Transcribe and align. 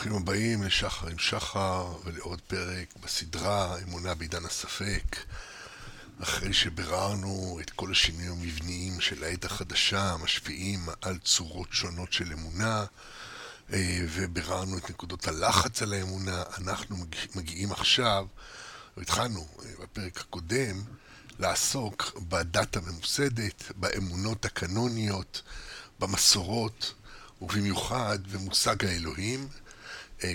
ברוכים 0.00 0.22
הבאים 0.22 0.62
לשחר 0.62 1.08
עם 1.08 1.18
שחר 1.18 1.94
ולעוד 2.04 2.40
פרק 2.40 2.94
בסדרה 3.02 3.76
אמונה 3.82 4.14
בעידן 4.14 4.44
הספק 4.44 5.16
אחרי 6.22 6.52
שביררנו 6.52 7.58
את 7.62 7.70
כל 7.70 7.92
השינויים 7.92 8.32
המבניים 8.32 9.00
של 9.00 9.24
העת 9.24 9.44
החדשה 9.44 10.10
המשפיעים 10.12 10.80
על 11.02 11.18
צורות 11.18 11.68
שונות 11.70 12.12
של 12.12 12.32
אמונה 12.32 12.84
אה, 13.72 13.98
וביררנו 14.08 14.78
את 14.78 14.90
נקודות 14.90 15.28
הלחץ 15.28 15.82
על 15.82 15.92
האמונה. 15.92 16.42
אנחנו 16.58 16.96
מגיעים 17.34 17.72
עכשיו, 17.72 18.26
התחלנו 18.96 19.40
אה, 19.40 19.70
בפרק 19.82 20.20
הקודם 20.20 20.82
לעסוק 21.38 22.20
בדת 22.28 22.76
הממוסדת, 22.76 23.72
באמונות 23.76 24.44
הקנוניות, 24.44 25.42
במסורות 25.98 26.94
ובמיוחד 27.42 28.18
במושג 28.32 28.84
האלוהים, 28.84 29.48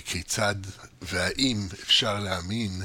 כיצד 0.05 0.55
והאם 1.01 1.67
אפשר 1.83 2.19
להאמין 2.19 2.81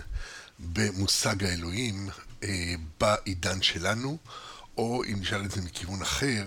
במושג 0.59 1.45
האלוהים 1.45 2.09
אה, 2.43 2.75
בעידן 3.01 3.63
שלנו, 3.63 4.19
או 4.79 5.05
אם 5.05 5.17
נשאל 5.21 5.45
את 5.45 5.51
זה 5.51 5.63
מכיוון 5.63 6.03
אחר, 6.03 6.45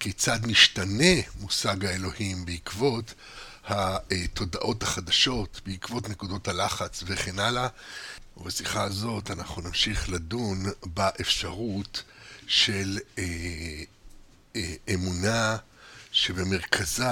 כיצד 0.00 0.46
משתנה 0.46 1.14
מושג 1.40 1.84
האלוהים 1.84 2.44
בעקבות 2.44 3.14
התודעות 3.66 4.82
החדשות, 4.82 5.60
בעקבות 5.66 6.08
נקודות 6.08 6.48
הלחץ 6.48 7.02
וכן 7.06 7.38
הלאה. 7.38 7.68
ובשיחה 8.36 8.82
הזאת 8.82 9.30
אנחנו 9.30 9.62
נמשיך 9.62 10.08
לדון 10.08 10.64
באפשרות 10.82 12.02
של 12.46 12.98
אה, 13.18 13.24
אה, 14.56 14.74
אמונה 14.94 15.56
שבמרכזה 16.12 17.04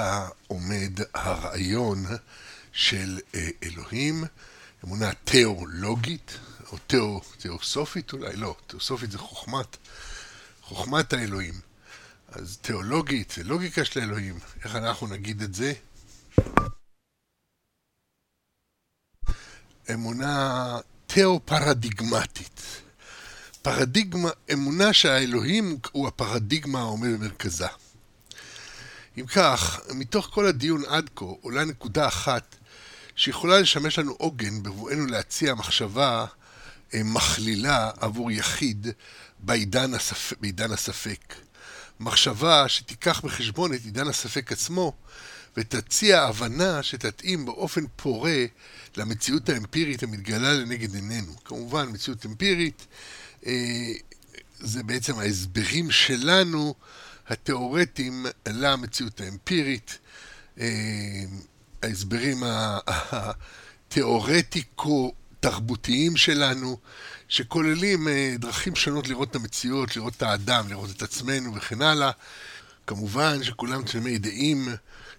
עומד 0.47 1.01
הרעיון 1.15 2.07
של 2.73 3.19
אה, 3.35 3.49
אלוהים, 3.63 4.25
אמונה 4.85 5.15
תיאולוגית, 5.25 6.39
או 6.73 6.79
תיאו, 6.87 7.21
תיאוסופית 7.39 8.13
אולי, 8.13 8.37
לא, 8.37 8.57
תיאוסופית 8.67 9.11
זה 9.11 9.19
חוכמת, 9.19 9.77
חוכמת 10.63 11.13
האלוהים. 11.13 11.61
אז 12.29 12.59
תיאולוגית 12.63 13.31
זה 13.31 13.45
לוגיקה 13.45 13.85
של 13.85 14.01
האלוהים, 14.01 14.39
איך 14.65 14.77
אנחנו 14.77 15.07
נגיד 15.07 15.43
את 15.43 15.55
זה? 15.55 15.73
אמונה 19.93 20.79
תיאו-פרדיגמטית. 21.07 22.61
פרדיגמה, 23.63 24.31
אמונה 24.53 24.93
שהאלוהים 24.93 25.79
הוא 25.93 26.09
הפרדיגמה 26.09 26.81
העומד 26.81 27.09
במרכזה. 27.09 27.67
אם 29.19 29.27
כך, 29.27 29.81
מתוך 29.95 30.29
כל 30.33 30.47
הדיון 30.47 30.83
עד 30.89 31.11
כה 31.17 31.25
עולה 31.25 31.65
נקודה 31.65 32.09
אחת 32.09 32.57
שיכולה 33.23 33.61
לשמש 33.61 33.99
לנו 33.99 34.13
עוגן 34.13 34.63
בבואנו 34.63 35.07
להציע 35.07 35.55
מחשבה 35.55 36.27
אה, 36.95 37.01
מכלילה 37.05 37.91
עבור 38.01 38.31
יחיד 38.31 38.87
בעידן, 39.39 39.95
הספ... 39.95 40.33
בעידן 40.41 40.73
הספק. 40.73 41.35
מחשבה 42.01 42.69
שתיקח 42.69 43.21
בחשבון 43.25 43.75
את 43.75 43.81
עידן 43.85 44.09
הספק 44.09 44.53
עצמו 44.53 44.93
ותציע 45.57 46.23
הבנה 46.23 46.83
שתתאים 46.83 47.45
באופן 47.45 47.85
פורה 47.97 48.45
למציאות 48.97 49.49
האמפירית 49.49 50.03
המתגלה 50.03 50.53
לנגד 50.53 50.95
עינינו. 50.95 51.45
כמובן, 51.45 51.89
מציאות 51.93 52.27
אמפירית 52.27 52.87
אה, 53.47 53.93
זה 54.61 54.83
בעצם 54.83 55.19
ההסברים 55.19 55.91
שלנו 55.91 56.75
התיאורטיים 57.29 58.27
למציאות 58.47 59.21
האמפירית, 59.21 59.99
אה, 60.61 60.67
ההסברים 61.83 62.43
התיאורטיקו-תרבותיים 63.89 66.17
שלנו, 66.17 66.79
שכוללים 67.29 68.09
אה, 68.09 68.35
דרכים 68.39 68.77
שונות 68.77 69.09
לראות 69.09 69.31
את 69.31 69.37
המציאות, 69.37 69.97
לראות 69.97 70.13
את 70.17 70.23
האדם, 70.23 70.69
לראות 70.69 70.91
את 70.91 71.03
עצמנו 71.03 71.55
וכן 71.55 71.83
הלאה. 71.83 72.11
כמובן 72.87 73.43
שכולם 73.43 73.83
תמימי 73.83 74.19
דעים 74.19 74.69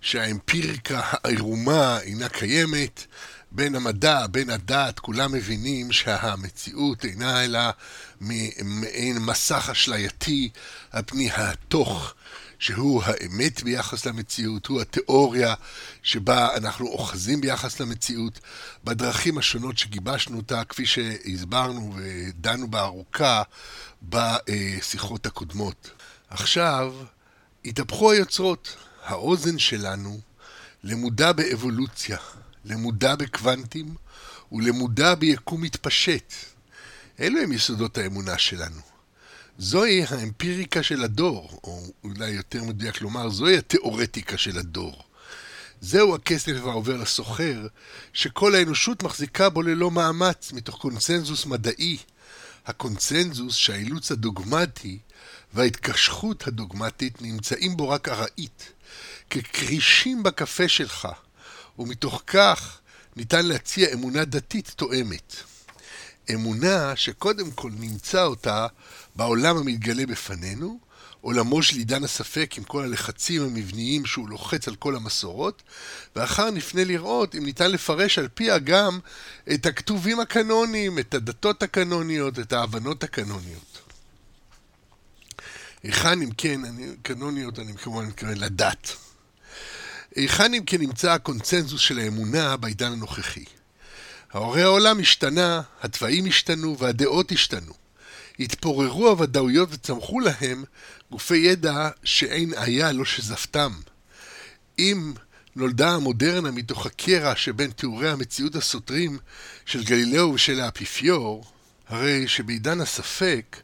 שהאמפיריקה 0.02 1.02
העירומה 1.04 2.00
אינה 2.02 2.30
קיימת, 2.30 3.06
בין 3.52 3.76
המדע, 3.76 4.28
בין 4.28 4.50
הדת, 4.50 5.00
כולם 5.00 5.32
מבינים 5.32 5.92
שהמציאות 5.92 7.06
אינה 7.06 7.44
אלא 7.44 7.60
מעין 8.22 9.20
מסך 9.20 9.70
אשלייתי 9.72 10.50
על 10.92 11.04
פני 11.06 11.32
התוך, 11.32 12.14
שהוא 12.64 13.04
האמת 13.04 13.64
ביחס 13.64 14.06
למציאות, 14.06 14.68
הוא 14.68 14.82
התיאוריה 14.82 15.54
שבה 16.04 16.56
אנחנו 16.56 16.88
אוחזים 16.88 17.42
ביחס 17.42 17.80
למציאות, 17.80 18.40
בדרכים 18.84 19.38
השונות 19.38 19.78
שגיבשנו 19.78 20.38
אותה, 20.38 20.64
כפי 20.64 20.86
שהסברנו 20.86 21.96
ודנו 21.96 22.72
בה 22.72 22.82
ארוכה 22.82 23.44
בשיחות 24.04 25.26
הקודמות. 25.26 25.92
עכשיו, 26.30 26.94
התהפכו 27.66 28.12
היוצרות. 28.12 28.76
האוזן 29.04 29.60
שלנו 29.60 30.20
למודה 30.84 31.34
באבולוציה. 31.34 32.18
למודע 32.66 33.16
בקוונטים 33.16 33.96
ולמודע 34.52 35.16
ביקום 35.16 35.62
מתפשט. 35.62 36.34
אלו 37.20 37.40
הם 37.40 37.52
יסודות 37.52 37.98
האמונה 37.98 38.38
שלנו. 38.38 38.93
זוהי 39.58 40.04
האמפיריקה 40.04 40.84
של 40.84 41.04
הדור, 41.04 41.60
או 41.64 41.84
אולי 42.04 42.30
יותר 42.30 42.64
מדויק 42.64 43.02
לומר, 43.02 43.30
זוהי 43.30 43.58
התיאורטיקה 43.58 44.38
של 44.38 44.60
הדור. 44.60 45.04
זהו 45.82 46.16
הכסף 46.16 46.54
העובר 46.64 46.98
לסוחר, 46.98 47.68
שכל 48.14 48.56
האנושות 48.56 49.04
מחזיקה 49.04 49.50
בו 49.50 49.62
ללא 49.62 49.92
מאמץ, 49.92 50.52
מתוך 50.54 50.78
קונצנזוס 50.78 51.46
מדעי. 51.46 51.98
הקונצנזוס 52.66 53.56
שהאילוץ 53.56 54.12
הדוגמטי 54.12 54.98
וההתקשחות 55.54 56.48
הדוגמטית 56.48 57.22
נמצאים 57.22 57.78
בו 57.78 57.90
רק 57.90 58.10
ארעית, 58.10 58.72
ככרישים 59.30 60.24
בקפה 60.24 60.68
שלך, 60.68 61.08
ומתוך 61.80 62.24
כך 62.28 62.80
ניתן 63.16 63.46
להציע 63.46 63.94
אמונה 63.94 64.26
דתית 64.26 64.74
תואמת. 64.76 65.36
אמונה 66.34 66.96
שקודם 66.96 67.52
כל 67.52 67.72
נמצא 67.80 68.24
אותה 68.24 68.68
בעולם 69.16 69.58
המתגלה 69.58 70.06
בפנינו, 70.06 70.80
עולמו 71.22 71.64
של 71.64 71.78
עידן 71.78 72.04
הספק 72.04 72.54
עם 72.58 72.64
כל 72.64 72.84
הלחצים 72.84 73.42
המבניים 73.42 74.06
שהוא 74.06 74.30
לוחץ 74.30 74.68
על 74.68 74.76
כל 74.76 74.96
המסורות, 74.96 75.64
ואחר 76.16 76.52
נפנה 76.52 76.84
לראות 76.84 77.36
אם 77.36 77.46
ניתן 77.46 77.72
לפרש 77.72 78.20
על 78.20 78.28
פיה 78.34 78.60
גם 78.60 79.00
את 79.54 79.66
הכתובים 79.66 80.20
הקנוניים, 80.20 81.00
את 81.00 81.14
הדתות 81.14 81.64
הקנוניות, 81.64 82.40
את 82.40 82.54
ההבנות 82.54 83.04
הקנוניות. 83.04 83.80
היכן 85.84 86.22
אם 86.22 86.30
כן, 86.38 86.66
אני, 86.66 86.88
קנוניות, 87.02 87.60
אני 87.60 87.78
כמובן 87.78 88.06
מתכוון 88.06 88.38
לדת. 88.38 88.96
היכן 90.16 90.54
אם 90.54 90.64
כן 90.66 90.82
נמצא 90.82 91.12
הקונצנזוס 91.12 91.82
של 91.82 92.00
האמונה 92.00 92.58
בעידן 92.58 92.92
הנוכחי? 92.92 93.46
ההורי 94.34 94.62
העולם 94.62 95.00
השתנה, 95.00 95.62
התוואים 95.82 96.26
השתנו 96.26 96.78
והדעות 96.78 97.32
השתנו. 97.32 97.74
התפוררו 98.40 99.10
הוודאויות 99.10 99.70
וצמחו 99.72 100.20
להם 100.20 100.64
גופי 101.12 101.38
ידע 101.38 101.90
שאין 102.04 102.54
היה 102.58 102.92
לא 102.92 103.06
שזפתם. 103.06 103.72
אם 104.80 105.14
נולדה 105.56 105.92
המודרנה 105.92 106.52
מתוך 106.52 106.86
הקרע 106.86 107.36
שבין 107.36 107.72
תיאורי 107.72 108.10
המציאות 108.10 108.56
הסותרים 108.56 109.18
של 109.66 109.84
גלילאו 109.84 110.34
ושל 110.34 110.60
האפיפיור, 110.60 111.46
הרי 111.88 112.28
שבעידן 112.28 112.82
הספק, 112.82 113.58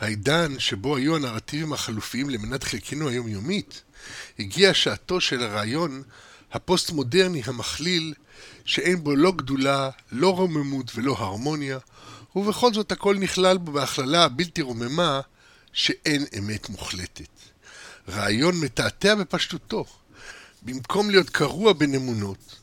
העידן 0.00 0.58
שבו 0.58 0.96
היו 0.96 1.16
הנרטיבים 1.16 1.72
החלופיים 1.72 2.30
למנת 2.30 2.64
חלקנו 2.64 3.08
היומיומית, 3.08 3.82
הגיעה 4.38 4.74
שעתו 4.74 5.20
של 5.20 5.42
הרעיון 5.42 6.02
הפוסט-מודרני 6.52 7.42
המכליל, 7.44 8.14
שאין 8.70 9.04
בו 9.04 9.16
לא 9.16 9.32
גדולה, 9.32 9.90
לא 10.12 10.36
רוממות 10.36 10.92
ולא 10.94 11.16
הרמוניה, 11.18 11.78
ובכל 12.36 12.74
זאת 12.74 12.92
הכל 12.92 13.16
נכלל 13.16 13.58
בו 13.58 13.72
בהכללה 13.72 14.24
הבלתי 14.24 14.62
רוממה 14.62 15.20
שאין 15.72 16.24
אמת 16.38 16.68
מוחלטת. 16.68 17.28
רעיון 18.08 18.60
מתעתע 18.60 19.14
בפשטותו. 19.14 19.84
במקום 20.62 21.10
להיות 21.10 21.30
קרוע 21.30 21.72
בין 21.72 21.94
אמונות, 21.94 22.56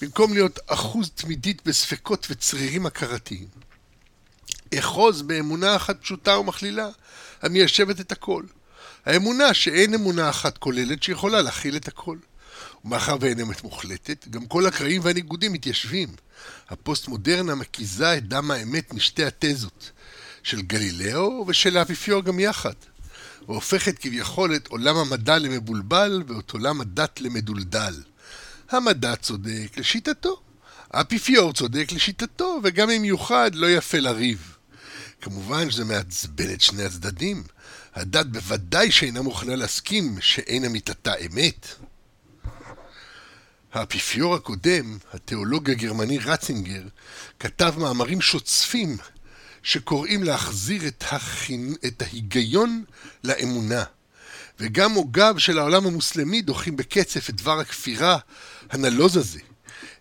במקום 0.00 0.32
להיות 0.32 0.58
אחוז 0.66 1.10
תמידית 1.14 1.62
בספקות 1.66 2.26
וצרירים 2.30 2.86
הכרתיים. 2.86 3.48
אחוז 4.78 5.22
באמונה 5.22 5.76
אחת 5.76 6.00
פשוטה 6.02 6.38
ומכלילה, 6.38 6.88
המיישבת 7.42 8.00
את 8.00 8.12
הכל. 8.12 8.42
האמונה 9.04 9.54
שאין 9.54 9.94
אמונה 9.94 10.30
אחת 10.30 10.58
כוללת 10.58 11.02
שיכולה 11.02 11.42
להכיל 11.42 11.76
את 11.76 11.88
הכל. 11.88 12.16
ומאחר 12.84 13.16
ואין 13.20 13.40
אמת 13.40 13.64
מוחלטת, 13.64 14.28
גם 14.28 14.46
כל 14.46 14.66
הקרעים 14.66 15.00
והניגודים 15.04 15.52
מתיישבים. 15.52 16.08
הפוסט-מודרנה 16.68 17.54
מקיזה 17.54 18.16
את 18.16 18.28
דם 18.28 18.50
האמת 18.50 18.94
משתי 18.94 19.24
התזות, 19.24 19.90
של 20.42 20.62
גלילאו 20.62 21.44
ושל 21.48 21.76
האפיפיור 21.76 22.22
גם 22.22 22.40
יחד, 22.40 22.74
והופכת 23.48 23.98
כביכול 23.98 24.56
את 24.56 24.66
עולם 24.66 24.96
המדע 24.96 25.38
למבולבל 25.38 26.22
ואת 26.26 26.50
עולם 26.50 26.80
הדת 26.80 27.20
למדולדל. 27.20 27.94
המדע 28.70 29.16
צודק 29.16 29.68
לשיטתו, 29.76 30.40
האפיפיור 30.90 31.52
צודק 31.52 31.92
לשיטתו, 31.92 32.60
וגם 32.62 32.90
אם 32.90 33.04
יוחד 33.04 33.50
לא 33.54 33.70
יפה 33.70 33.98
לריב. 33.98 34.56
כמובן 35.20 35.70
שזה 35.70 35.84
מעצבן 35.84 36.52
את 36.52 36.60
שני 36.60 36.84
הצדדים. 36.84 37.42
הדת 37.94 38.26
בוודאי 38.26 38.90
שאינה 38.90 39.22
מוכנה 39.22 39.56
להסכים 39.56 40.16
שאין 40.20 40.64
אמיתתה 40.64 41.12
אמת. 41.26 41.68
האפיפיור 43.74 44.34
הקודם, 44.34 44.98
התיאולוג 45.12 45.70
הגרמני 45.70 46.18
רצינגר, 46.18 46.82
כתב 47.40 47.74
מאמרים 47.78 48.20
שוצפים 48.20 48.96
שקוראים 49.62 50.22
להחזיר 50.22 50.86
את, 50.86 51.04
החינ... 51.10 51.74
את 51.86 52.02
ההיגיון 52.02 52.84
לאמונה. 53.24 53.84
וגם 54.60 54.92
הוגיו 54.92 55.34
של 55.38 55.58
העולם 55.58 55.86
המוסלמי 55.86 56.42
דוחים 56.42 56.76
בקצף 56.76 57.30
את 57.30 57.34
דבר 57.34 57.60
הכפירה 57.60 58.18
הנלוז 58.70 59.16
הזה. 59.16 59.40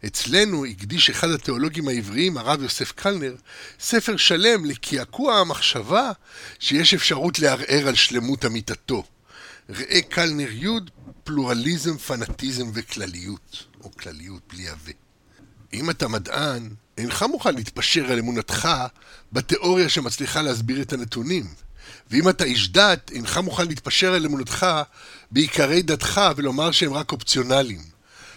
אצלנו 0.05 0.65
הקדיש 0.65 1.09
אחד 1.09 1.29
התיאולוגים 1.29 1.87
העבריים, 1.87 2.37
הרב 2.37 2.61
יוסף 2.61 2.91
קלנר, 2.91 3.35
ספר 3.79 4.17
שלם 4.17 4.65
לקעקוע 4.65 5.35
המחשבה 5.35 6.11
שיש 6.59 6.93
אפשרות 6.93 7.39
לערער 7.39 7.87
על 7.87 7.95
שלמות 7.95 8.45
אמיתתו. 8.45 9.03
ראה 9.69 10.01
קלנר 10.01 10.51
י' 10.51 10.67
פלורליזם, 11.23 11.97
פנאטיזם 11.97 12.69
וכלליות, 12.73 13.65
או 13.81 13.91
כלליות 13.91 14.41
בלי 14.47 14.69
הווה. 14.69 14.93
אם 15.73 15.89
אתה 15.89 16.07
מדען, 16.07 16.69
אינך 16.97 17.23
מוכן 17.23 17.55
להתפשר 17.55 18.11
על 18.11 18.19
אמונתך 18.19 18.69
בתיאוריה 19.31 19.89
שמצליחה 19.89 20.41
להסביר 20.41 20.81
את 20.81 20.93
הנתונים. 20.93 21.45
ואם 22.11 22.29
אתה 22.29 22.43
איש 22.43 22.69
דת, 22.69 23.11
אינך 23.11 23.37
מוכן 23.37 23.67
להתפשר 23.67 24.13
על 24.13 24.25
אמונתך 24.25 24.65
בעיקרי 25.31 25.81
דתך 25.81 26.21
ולומר 26.35 26.71
שהם 26.71 26.93
רק 26.93 27.11
אופציונליים. 27.11 27.81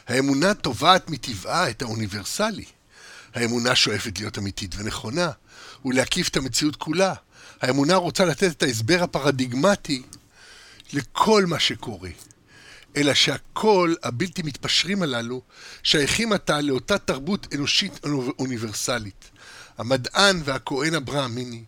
האמונה 0.09 0.55
תובעת 0.55 1.11
מטבעה 1.11 1.71
את 1.71 1.83
האוניברסלי. 1.83 2.65
האמונה 3.35 3.75
שואפת 3.75 4.19
להיות 4.19 4.39
אמיתית 4.39 4.75
ונכונה, 4.79 5.31
ולהקיף 5.85 6.29
את 6.29 6.37
המציאות 6.37 6.77
כולה. 6.77 7.15
האמונה 7.61 7.95
רוצה 7.95 8.25
לתת 8.25 8.51
את 8.51 8.63
ההסבר 8.63 9.03
הפרדיגמטי 9.03 10.03
לכל 10.93 11.47
מה 11.47 11.59
שקורה. 11.59 12.11
אלא 12.97 13.15
שהכל 13.15 13.95
הבלתי 14.03 14.43
מתפשרים 14.43 15.03
הללו 15.03 15.43
שייכים 15.83 16.33
עתה 16.33 16.61
לאותה 16.61 16.99
תרבות 16.99 17.47
אנושית 17.55 18.01
אוניברסלית. 18.39 19.31
המדען 19.79 20.43
והכהן 20.45 20.95
הברהמיני, 20.95 21.65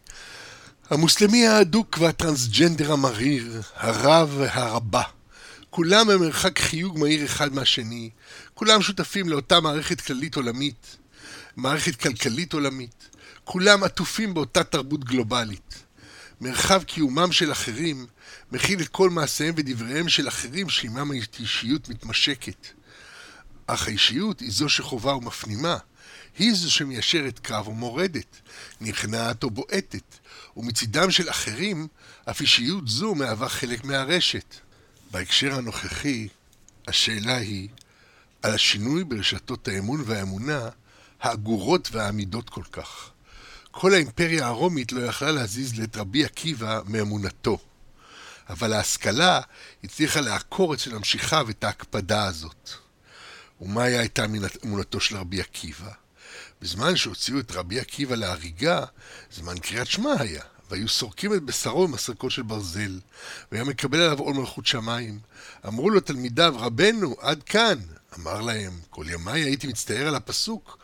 המוסלמי 0.91 1.47
האדוק 1.47 1.97
והטרנסג'נדר 2.01 2.93
המריר, 2.93 3.63
הרב 3.77 4.35
והרבה. 4.39 5.03
כולם 5.71 6.07
במרחק 6.07 6.59
חיוג 6.59 6.99
מהיר 6.99 7.25
אחד 7.25 7.55
מהשני, 7.55 8.11
כולם 8.55 8.83
שותפים 8.83 9.29
לאותה 9.29 9.61
מערכת 9.61 10.01
כללית 10.01 10.37
עולמית, 10.37 10.97
מערכת 11.57 11.97
כלכלית 11.97 12.53
עולמית, 12.53 13.09
כולם 13.45 13.85
עטופים 13.85 14.35
באותה 14.35 14.65
תרבות 14.65 15.05
גלובלית. 15.05 15.85
מרחב 16.41 16.83
קיומם 16.83 17.33
של 17.33 17.53
אחרים 17.53 18.07
מכיל 18.53 18.81
את 18.81 18.89
כל 18.89 19.11
מעשיהם 19.11 19.55
ודבריהם 19.57 20.09
של 20.09 20.29
אחרים 20.29 20.69
שעימם 20.69 21.11
האישיות 21.11 21.89
מתמשקת. 21.89 22.67
אך 23.67 23.87
האישיות 23.87 24.41
היא 24.41 24.51
זו 24.53 24.69
שחובה 24.69 25.15
ומפנימה, 25.15 25.77
היא 26.39 26.55
זו 26.55 26.71
שמיישרת 26.71 27.47
קו 27.47 27.65
ומורדת, 27.67 28.41
נכנעת 28.81 29.43
או 29.43 29.51
בועטת, 29.51 30.19
ומצידם 30.57 31.11
של 31.11 31.31
אחרים, 31.31 31.87
אף 32.31 32.41
אישיות 32.41 32.89
זו 32.89 33.15
מהווה 33.15 33.49
חלק 33.49 33.85
מהרשת. 33.85 34.55
בהקשר 35.11 35.55
הנוכחי, 35.55 36.29
השאלה 36.89 37.37
היא 37.37 37.69
על 38.43 38.55
השינוי 38.55 39.05
ברשתות 39.05 39.69
האמון 39.69 40.03
והאמונה 40.07 40.69
האגורות 41.21 41.89
והעמידות 41.93 42.51
כל 42.51 42.65
כך. 42.73 43.11
כל 43.71 43.95
האימפריה 43.95 44.47
הרומית 44.47 44.93
לא 44.93 45.01
יכלה 45.01 45.33
להזיז 45.33 45.81
את 45.81 45.97
רבי 45.97 46.25
עקיבא 46.25 46.81
מאמונתו. 46.87 47.59
אבל 48.49 48.73
ההשכלה 48.73 49.41
הצליחה 49.85 50.21
לעקור 50.21 50.75
אצל 50.75 50.95
המשיכה 50.95 51.43
ואת 51.47 51.65
ההקפדה 51.65 52.25
הזאת. 52.25 52.71
ומהי 53.61 53.99
הייתה 53.99 54.25
אמונתו 54.65 55.01
של 55.01 55.17
רבי 55.17 55.41
עקיבא? 55.41 55.91
בזמן 56.63 56.97
שהוציאו 56.97 57.41
את 57.41 57.53
רבי 57.53 57.81
עקיבא 57.81 58.15
להריגה, 58.15 58.85
זמן 59.33 59.59
קריאת 59.59 59.87
שמע 59.87 60.15
היה, 60.19 60.43
והיו 60.71 60.89
סורקים 60.89 61.35
את 61.35 61.43
בשרו 61.43 61.89
במסרקות 61.89 62.31
של 62.31 62.43
ברזל, 62.43 63.01
והיה 63.53 63.65
מקבל 63.65 64.01
עליו 64.01 64.19
עול 64.19 64.37
מלכות 64.37 64.67
שמיים. 64.67 65.19
אמרו 65.67 65.91
לו 65.91 66.01
תלמידיו, 66.01 66.55
רבנו, 66.59 67.17
עד 67.21 67.43
כאן. 67.43 67.79
אמר 68.19 68.41
להם, 68.41 68.81
כל 68.91 69.05
ימיי 69.09 69.43
הייתי 69.43 69.67
מצטער 69.67 70.09
על 70.09 70.15
הפסוק, 70.15 70.79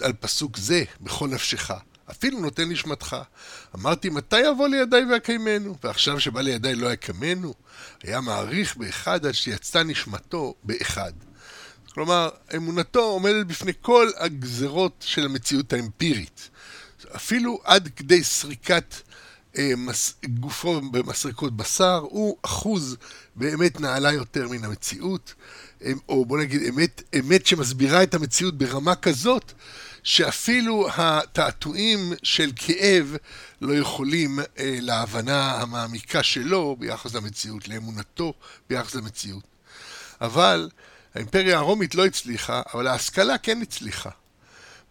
על 0.00 0.12
פסוק 0.12 0.56
זה, 0.56 0.84
בכל 1.00 1.28
נפשך. 1.28 1.70
אפילו 2.10 2.40
נותן 2.40 2.68
נשמתך. 2.68 3.16
אמרתי, 3.74 4.08
מתי 4.08 4.40
יבוא 4.40 4.68
לידי 4.68 5.00
ויקיימנו? 5.10 5.76
ועכשיו 5.84 6.20
שבא 6.20 6.40
לידי 6.40 6.74
לא 6.74 6.92
יקמנו? 6.92 7.54
היה 8.02 8.20
מעריך 8.20 8.76
באחד 8.76 9.26
עד 9.26 9.32
שיצאה 9.32 9.82
נשמתו 9.82 10.54
באחד. 10.62 11.12
כלומר, 11.94 12.28
אמונתו 12.56 13.00
עומדת 13.00 13.46
בפני 13.46 13.72
כל 13.80 14.10
הגזרות 14.16 15.04
של 15.06 15.24
המציאות 15.24 15.72
האמפירית. 15.72 16.48
אפילו 17.16 17.60
עד 17.64 17.88
כדי 17.96 18.24
סריקת 18.24 18.94
אה, 19.58 19.72
מס, 19.76 20.14
גופו 20.40 20.80
במסרקות 20.80 21.56
בשר, 21.56 22.00
הוא 22.02 22.36
אחוז 22.42 22.96
באמת 23.36 23.80
נעלה 23.80 24.12
יותר 24.12 24.48
מן 24.48 24.64
המציאות, 24.64 25.34
אה, 25.84 25.92
או 26.08 26.26
בוא 26.26 26.38
נגיד 26.38 26.62
אמת, 26.62 27.02
אמת 27.18 27.46
שמסבירה 27.46 28.02
את 28.02 28.14
המציאות 28.14 28.58
ברמה 28.58 28.94
כזאת, 28.94 29.52
שאפילו 30.06 30.88
התעתועים 30.96 32.12
של 32.22 32.50
כאב 32.56 33.16
לא 33.60 33.74
יכולים 33.74 34.38
אה, 34.38 34.44
להבנה 34.80 35.60
המעמיקה 35.60 36.22
שלו 36.22 36.76
ביחס 36.78 37.14
למציאות, 37.14 37.68
לאמונתו 37.68 38.34
ביחס 38.68 38.94
למציאות. 38.94 39.42
אבל 40.20 40.70
האימפריה 41.14 41.58
הרומית 41.58 41.94
לא 41.94 42.06
הצליחה, 42.06 42.62
אבל 42.74 42.86
ההשכלה 42.86 43.38
כן 43.38 43.62
הצליחה. 43.62 44.10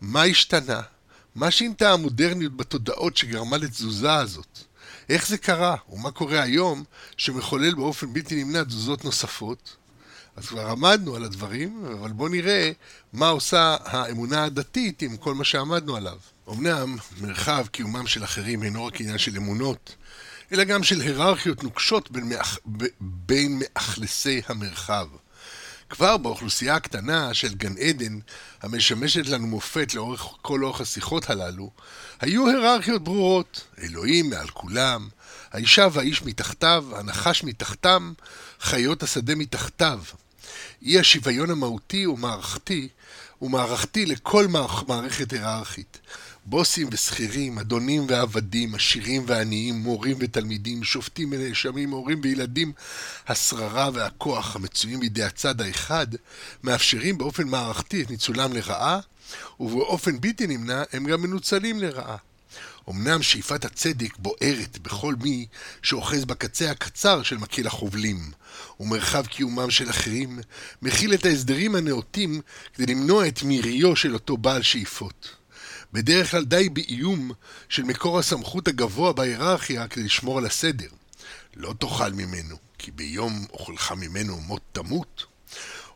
מה 0.01 0.23
השתנה? 0.23 0.81
מה 1.35 1.51
שינתה 1.51 1.93
המודרניות 1.93 2.57
בתודעות 2.57 3.17
שגרמה 3.17 3.57
לתזוזה 3.57 4.13
הזאת? 4.13 4.59
איך 5.09 5.27
זה 5.27 5.37
קרה? 5.37 5.75
ומה 5.89 6.11
קורה 6.11 6.41
היום 6.41 6.83
שמחולל 7.17 7.73
באופן 7.73 8.13
בלתי 8.13 8.43
נמנע 8.43 8.63
תזוזות 8.63 9.05
נוספות? 9.05 9.75
אז 10.35 10.45
כבר 10.45 10.67
עמדנו 10.67 11.15
על 11.15 11.23
הדברים, 11.23 11.85
אבל 11.99 12.11
בואו 12.11 12.29
נראה 12.29 12.71
מה 13.13 13.29
עושה 13.29 13.77
האמונה 13.83 14.43
הדתית 14.43 15.01
עם 15.01 15.17
כל 15.17 15.33
מה 15.33 15.43
שעמדנו 15.43 15.95
עליו. 15.95 16.17
אמנם 16.49 16.97
מרחב 17.21 17.65
קיומם 17.71 18.07
של 18.07 18.23
אחרים 18.23 18.63
אינו 18.63 18.85
רק 18.85 19.01
עניין 19.01 19.17
של 19.17 19.37
אמונות, 19.37 19.95
אלא 20.51 20.63
גם 20.63 20.83
של 20.83 21.01
היררכיות 21.01 21.63
נוקשות 21.63 22.11
בין, 22.11 22.29
מאח... 22.29 22.57
בין 22.99 23.59
מאכלסי 23.59 24.41
המרחב. 24.47 25.07
כבר 25.89 26.17
באוכלוסייה 26.17 26.75
הקטנה 26.75 27.33
של 27.33 27.53
גן 27.53 27.77
עדן, 27.77 28.19
המשמשת 28.61 29.27
לנו 29.27 29.47
מופת 29.47 29.93
לאורך 29.93 30.21
כל 30.41 30.63
אורך 30.63 30.81
השיחות 30.81 31.29
הללו, 31.29 31.71
היו 32.19 32.47
היררכיות 32.47 33.03
ברורות, 33.03 33.67
אלוהים 33.79 34.29
מעל 34.29 34.47
כולם, 34.47 35.09
האישה 35.51 35.87
והאיש 35.91 36.23
מתחתיו, 36.23 36.85
הנחש 36.95 37.43
מתחתם, 37.43 38.13
חיות 38.59 39.03
השדה 39.03 39.35
מתחתיו. 39.35 39.99
אי 40.85 40.99
השוויון 40.99 41.49
המהותי 41.49 42.07
ומערכתי, 42.07 42.87
ומערכתי 43.41 44.05
לכל 44.05 44.47
מערכת 44.87 45.33
היררכית. 45.33 45.99
בוסים 46.45 46.87
ושכירים, 46.91 47.59
אדונים 47.59 48.05
ועבדים, 48.07 48.75
עשירים 48.75 49.23
ועניים, 49.27 49.75
מורים 49.75 50.17
ותלמידים, 50.19 50.83
שופטים 50.83 51.29
ונאשמים, 51.31 51.91
הורים 51.91 52.19
וילדים, 52.23 52.71
השררה 53.27 53.89
והכוח 53.93 54.55
המצויים 54.55 54.99
בידי 54.99 55.23
הצד 55.23 55.61
האחד, 55.61 56.07
מאפשרים 56.63 57.17
באופן 57.17 57.47
מערכתי 57.47 58.01
את 58.01 58.09
ניצולם 58.09 58.53
לרעה, 58.53 58.99
ובאופן 59.59 60.21
בלתי 60.21 60.47
נמנע 60.47 60.83
הם 60.93 61.05
גם 61.05 61.21
מנוצלים 61.21 61.79
לרעה. 61.79 62.17
אמנם 62.89 63.23
שאיפת 63.23 63.65
הצדק 63.65 64.17
בוערת 64.17 64.77
בכל 64.81 65.15
מי 65.23 65.45
שאוחז 65.81 66.25
בקצה 66.25 66.71
הקצר 66.71 67.23
של 67.23 67.37
מקל 67.37 67.67
החובלים, 67.67 68.31
ומרחב 68.79 69.25
קיומם 69.25 69.71
של 69.71 69.89
אחרים 69.89 70.39
מכיל 70.81 71.13
את 71.13 71.25
ההסדרים 71.25 71.75
הנאותים 71.75 72.41
כדי 72.73 72.93
למנוע 72.93 73.27
את 73.27 73.43
מיריו 73.43 73.95
של 73.95 74.13
אותו 74.13 74.37
בעל 74.37 74.61
שאיפות. 74.61 75.35
בדרך 75.93 76.31
כלל 76.31 76.45
די 76.45 76.69
באיום 76.69 77.31
של 77.69 77.83
מקור 77.83 78.19
הסמכות 78.19 78.67
הגבוה 78.67 79.13
בהיררכיה 79.13 79.87
כדי 79.87 80.03
לשמור 80.03 80.37
על 80.37 80.45
הסדר. 80.45 80.89
לא 81.55 81.73
תאכל 81.79 82.11
ממנו, 82.11 82.57
כי 82.77 82.91
ביום 82.91 83.45
אוכלך 83.53 83.91
ממנו 83.91 84.39
מות 84.39 84.61
תמות. 84.71 85.25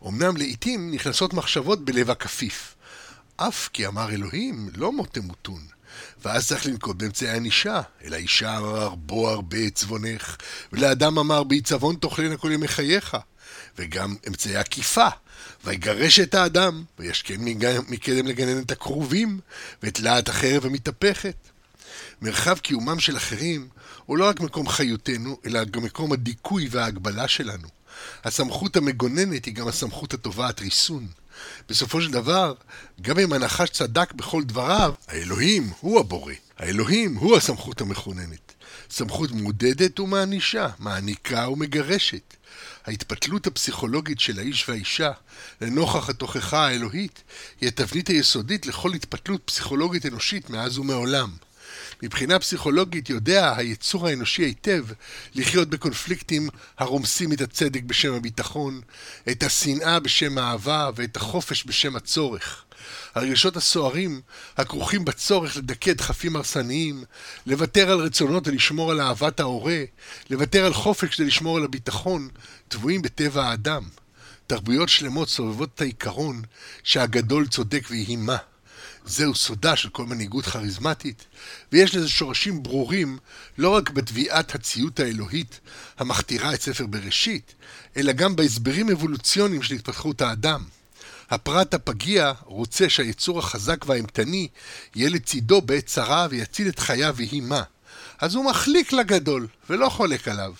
אמנם 0.08 0.38
לעתים 0.38 0.92
נכנסות 0.92 1.34
מחשבות 1.34 1.86
בלב 1.86 2.12
הכפיף. 2.12 2.76
אף 3.38 3.70
כי 3.74 3.88
אמר 3.88 4.12
אלוהים, 4.12 4.70
לא 4.76 4.92
מות 4.92 5.14
תמותון. 5.14 5.62
ואז 6.24 6.48
צריך 6.48 6.66
לנקוט 6.66 6.96
באמצעי 6.96 7.30
ענישה. 7.30 7.82
אל 8.04 8.14
האישה 8.14 8.58
אמר 8.58 8.96
בו 8.96 9.30
הרבה 9.30 9.58
עצבונך, 9.58 10.36
ולאדם 10.74 11.20
אמר 11.20 11.44
בעיצבון 11.44 11.96
תאכלנה 11.96 12.38
כל 12.38 12.52
ימי 12.52 12.68
חייך. 12.68 13.18
וגם 13.78 14.16
אמצעי 14.28 14.56
עקיפה. 14.56 15.08
ויגרש 15.66 16.20
את 16.20 16.34
האדם, 16.36 16.84
וישכן 17.00 17.36
מקדם 17.88 18.28
לגנן 18.28 18.62
את 18.62 18.72
הכרובים, 18.72 19.40
ואת 19.84 20.00
להט 20.00 20.30
החרב 20.30 20.66
המתהפכת. 20.66 21.36
מרחב 22.22 22.58
קיומם 22.58 23.00
של 23.00 23.18
אחרים 23.18 23.68
הוא 24.06 24.18
לא 24.18 24.30
רק 24.30 24.40
מקום 24.40 24.70
חיותנו, 24.70 25.38
אלא 25.46 25.64
גם 25.64 25.84
מקום 25.84 26.14
הדיכוי 26.14 26.68
וההגבלה 26.72 27.28
שלנו. 27.28 27.68
הסמכות 28.24 28.76
המגוננת 28.76 29.46
היא 29.46 29.54
גם 29.54 29.68
הסמכות 29.68 30.14
התובעת 30.14 30.60
ריסון. 30.62 31.08
בסופו 31.70 32.02
של 32.02 32.12
דבר, 32.12 32.54
גם 33.02 33.20
אם 33.20 33.34
הנחש 33.34 33.70
צדק 33.70 34.14
בכל 34.14 34.44
דבריו, 34.44 34.94
האלוהים 35.08 35.72
הוא 35.80 36.00
הבורא. 36.00 36.34
האלוהים 36.58 37.16
הוא 37.16 37.38
הסמכות 37.38 37.82
המכוננת. 37.82 38.54
סמכות 38.90 39.32
מודדת 39.32 40.00
ומענישה, 40.00 40.68
מעניקה 40.80 41.50
ומגרשת. 41.50 42.36
ההתפתלות 42.86 43.48
הפסיכולוגית 43.48 44.20
של 44.20 44.40
האיש 44.40 44.70
והאישה 44.70 45.12
לנוכח 45.62 46.10
התוכחה 46.10 46.68
האלוהית 46.68 47.24
היא 47.62 47.68
התבנית 47.68 48.08
היסודית 48.08 48.66
לכל 48.66 48.94
התפתלות 48.94 49.42
פסיכולוגית 49.46 50.06
אנושית 50.06 50.50
מאז 50.50 50.78
ומעולם. 50.78 51.30
מבחינה 52.04 52.40
פסיכולוגית 52.40 53.10
יודע 53.10 53.54
היצור 53.58 54.08
האנושי 54.08 54.42
היטב 54.42 54.86
לחיות 55.36 55.70
בקונפליקטים 55.70 56.50
הרומסים 56.78 57.34
את 57.34 57.42
הצדק 57.42 57.84
בשם 57.84 58.14
הביטחון, 58.14 58.82
את 59.32 59.44
השנאה 59.44 60.00
בשם 60.00 60.38
האהבה 60.38 60.90
ואת 60.96 61.18
החופש 61.18 61.64
בשם 61.68 61.96
הצורך. 61.96 62.64
הרגשות 63.16 63.58
הסוערים 63.58 64.22
הכרוכים 64.58 65.06
בצורך 65.06 65.58
לדכא 65.58 65.94
דחפים 65.94 66.36
הרסניים, 66.36 67.04
לוותר 67.46 67.92
על 67.92 68.00
רצונות 68.00 68.48
ולשמור 68.48 68.92
על 68.92 69.02
אהבת 69.02 69.40
ההורה, 69.40 69.84
לוותר 70.30 70.66
על 70.66 70.74
חופש 70.74 71.16
כדי 71.16 71.28
לשמור 71.28 71.58
על 71.58 71.64
הביטחון, 71.64 72.30
טבועים 72.68 73.02
בטבע 73.02 73.46
האדם. 73.46 73.84
תרבויות 74.48 74.90
שלמות 74.90 75.30
סובבות 75.30 75.70
את 75.76 75.82
העיקרון 75.82 76.42
שהגדול 76.84 77.48
צודק 77.48 77.88
ויהי 77.90 78.16
מה. 78.16 78.38
זהו 79.06 79.36
סודה 79.36 79.76
של 79.76 79.90
כל 79.90 80.06
מנהיגות 80.06 80.46
כריזמטית, 80.46 81.26
ויש 81.72 81.96
לזה 81.96 82.10
שורשים 82.10 82.64
ברורים 82.64 83.18
לא 83.58 83.70
רק 83.70 83.90
בתביעת 83.90 84.56
הציות 84.56 85.00
האלוהית 85.00 85.60
המכתירה 85.98 86.54
את 86.54 86.62
ספר 86.62 86.86
בראשית, 86.86 87.54
אלא 87.98 88.12
גם 88.12 88.36
בהסברים 88.36 88.90
אבולוציוניים 88.90 89.62
של 89.62 89.76
התפתחות 89.76 90.22
האדם. 90.22 90.64
הפרט 91.30 91.74
הפגיע 91.74 92.32
רוצה 92.46 92.90
שהיצור 92.90 93.40
החזק 93.40 93.86
והאימתני 93.88 94.48
יהיה 94.96 95.10
לצידו 95.10 95.62
בעת 95.62 95.86
צרה 95.86 96.28
ויציל 96.30 96.68
את 96.68 96.80
חייו 96.80 97.14
ויהי 97.18 97.40
מה. 97.40 97.64
אז 98.20 98.36
הוא 98.36 98.46
מחליק 98.46 98.94
לגדול, 98.94 99.48
ולא 99.70 99.90
חולק 99.90 100.28
עליו. 100.28 100.54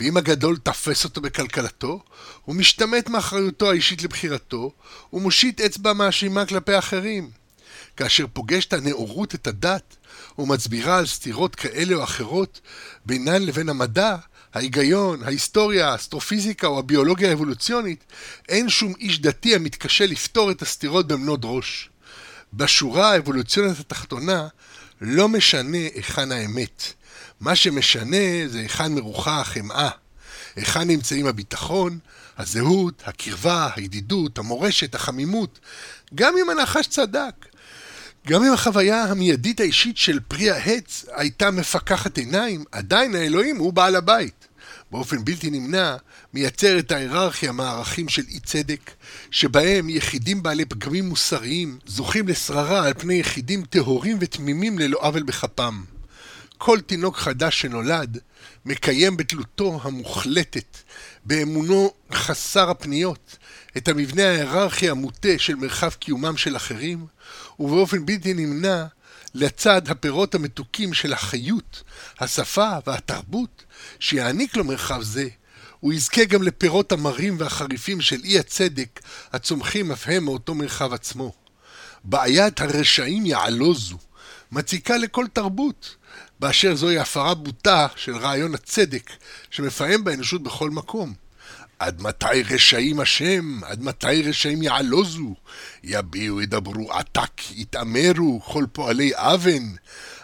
ואם 0.00 0.16
הגדול 0.16 0.56
תפס 0.56 1.04
אותו 1.04 1.20
בקלקלתו, 1.20 2.02
הוא 2.44 2.54
משתמט 2.54 3.08
מאחריותו 3.08 3.70
האישית 3.70 4.02
לבחירתו, 4.02 4.72
ומושיט 5.12 5.60
אצבע 5.60 5.92
מאשימה 5.92 6.46
כלפי 6.46 6.78
אחרים. 6.78 7.30
כאשר 7.96 8.26
פוגשת 8.32 8.72
הנאורות 8.72 9.34
את 9.34 9.46
הדת, 9.46 9.96
ומצבירה 10.38 10.98
על 10.98 11.06
סתירות 11.06 11.54
כאלה 11.54 11.94
או 11.94 12.04
אחרות 12.04 12.60
בינן 13.06 13.42
לבין 13.42 13.68
המדע, 13.68 14.16
ההיגיון, 14.54 15.22
ההיסטוריה, 15.22 15.88
האסטרופיזיקה 15.88 16.66
או 16.66 16.78
הביולוגיה 16.78 17.30
האבולוציונית, 17.30 18.04
אין 18.48 18.68
שום 18.68 18.92
איש 18.98 19.20
דתי 19.20 19.54
המתקשה 19.54 20.06
לפתור 20.06 20.50
את 20.50 20.62
הסתירות 20.62 21.06
במנות 21.06 21.40
ראש. 21.44 21.90
בשורה 22.54 23.12
האבולוציונית 23.12 23.80
התחתונה, 23.80 24.48
לא 25.00 25.28
משנה 25.28 25.78
היכן 25.94 26.32
האמת. 26.32 26.92
מה 27.40 27.56
שמשנה 27.56 28.48
זה 28.48 28.58
היכן 28.58 28.94
מרוחה 28.94 29.40
החמאה. 29.40 29.88
היכן 30.56 30.88
נמצאים 30.88 31.26
הביטחון, 31.26 31.98
הזהות, 32.38 33.02
הקרבה, 33.06 33.68
הידידות, 33.76 34.38
המורשת, 34.38 34.94
החמימות. 34.94 35.58
גם 36.14 36.34
אם 36.42 36.50
הנחש 36.50 36.86
צדק, 36.86 37.46
גם 38.26 38.44
אם 38.44 38.52
החוויה 38.52 39.04
המיידית 39.04 39.60
האישית 39.60 39.96
של 39.96 40.20
פרי 40.20 40.50
העץ 40.50 41.04
הייתה 41.12 41.50
מפקחת 41.50 42.18
עיניים, 42.18 42.64
עדיין 42.72 43.14
האלוהים 43.14 43.56
הוא 43.56 43.72
בעל 43.72 43.96
הבית. 43.96 44.48
באופן 44.90 45.24
בלתי 45.24 45.50
נמנע, 45.50 45.96
מייצר 46.34 46.78
את 46.78 46.92
ההיררכיה 46.92 47.52
מהערכים 47.52 48.08
של 48.08 48.22
אי 48.28 48.40
צדק, 48.40 48.90
שבהם 49.30 49.88
יחידים 49.88 50.42
בעלי 50.42 50.64
פגמים 50.64 51.08
מוסריים 51.08 51.78
זוכים 51.86 52.28
לשררה 52.28 52.86
על 52.86 52.94
פני 52.94 53.14
יחידים 53.14 53.64
טהורים 53.64 54.16
ותמימים 54.20 54.78
ללא 54.78 54.98
עוול 55.00 55.22
בכפם. 55.22 55.82
כל 56.58 56.80
תינוק 56.80 57.16
חדש 57.16 57.60
שנולד 57.60 58.18
מקיים 58.64 59.16
בתלותו 59.16 59.80
המוחלטת, 59.82 60.76
באמונו 61.24 61.92
חסר 62.26 62.70
הפניות, 62.70 63.36
את 63.76 63.88
המבנה 63.88 64.22
ההיררכי 64.22 64.90
המוטה 64.90 65.28
של 65.38 65.54
מרחב 65.54 65.90
קיומם 65.90 66.36
של 66.36 66.56
אחרים, 66.56 67.06
ובאופן 67.58 68.06
בלתי 68.06 68.34
נמנע 68.34 68.84
לצד 69.34 69.88
הפירות 69.88 70.34
המתוקים 70.34 70.94
של 70.94 71.12
החיות, 71.12 71.82
השפה 72.20 72.70
והתרבות, 72.86 73.64
שיעניק 73.98 74.56
לו 74.56 74.64
מרחב 74.64 75.02
זה, 75.02 75.28
הוא 75.80 75.92
יזכה 75.92 76.24
גם 76.24 76.42
לפירות 76.42 76.92
המרים 76.92 77.36
והחריפים 77.38 78.00
של 78.00 78.20
אי 78.24 78.38
הצדק, 78.38 79.00
הצומחים 79.32 79.92
אף 79.92 80.08
הם 80.08 80.24
מאותו 80.24 80.54
מרחב 80.54 80.92
עצמו. 80.92 81.32
בעיית 82.04 82.60
הרשעים 82.60 83.26
יעלוזו, 83.26 83.98
מציקה 84.52 84.96
לכל 84.96 85.26
תרבות, 85.32 85.96
באשר 86.40 86.74
זוהי 86.74 86.98
הפרה 86.98 87.34
בוטה 87.34 87.86
של 87.96 88.16
רעיון 88.16 88.54
הצדק, 88.54 89.10
שמפעם 89.50 90.04
באנושות 90.04 90.42
בכל 90.42 90.70
מקום. 90.70 91.25
עד 91.78 92.02
מתי 92.02 92.42
רשעים 92.50 93.00
השם? 93.00 93.60
עד 93.64 93.82
מתי 93.82 94.22
רשעים 94.22 94.62
יעלוזו? 94.62 95.34
יביעו, 95.84 96.42
ידברו 96.42 96.92
עתק, 96.92 97.50
יתעמרו, 97.50 98.40
כל 98.44 98.64
פועלי 98.72 99.10
אבן. 99.14 99.62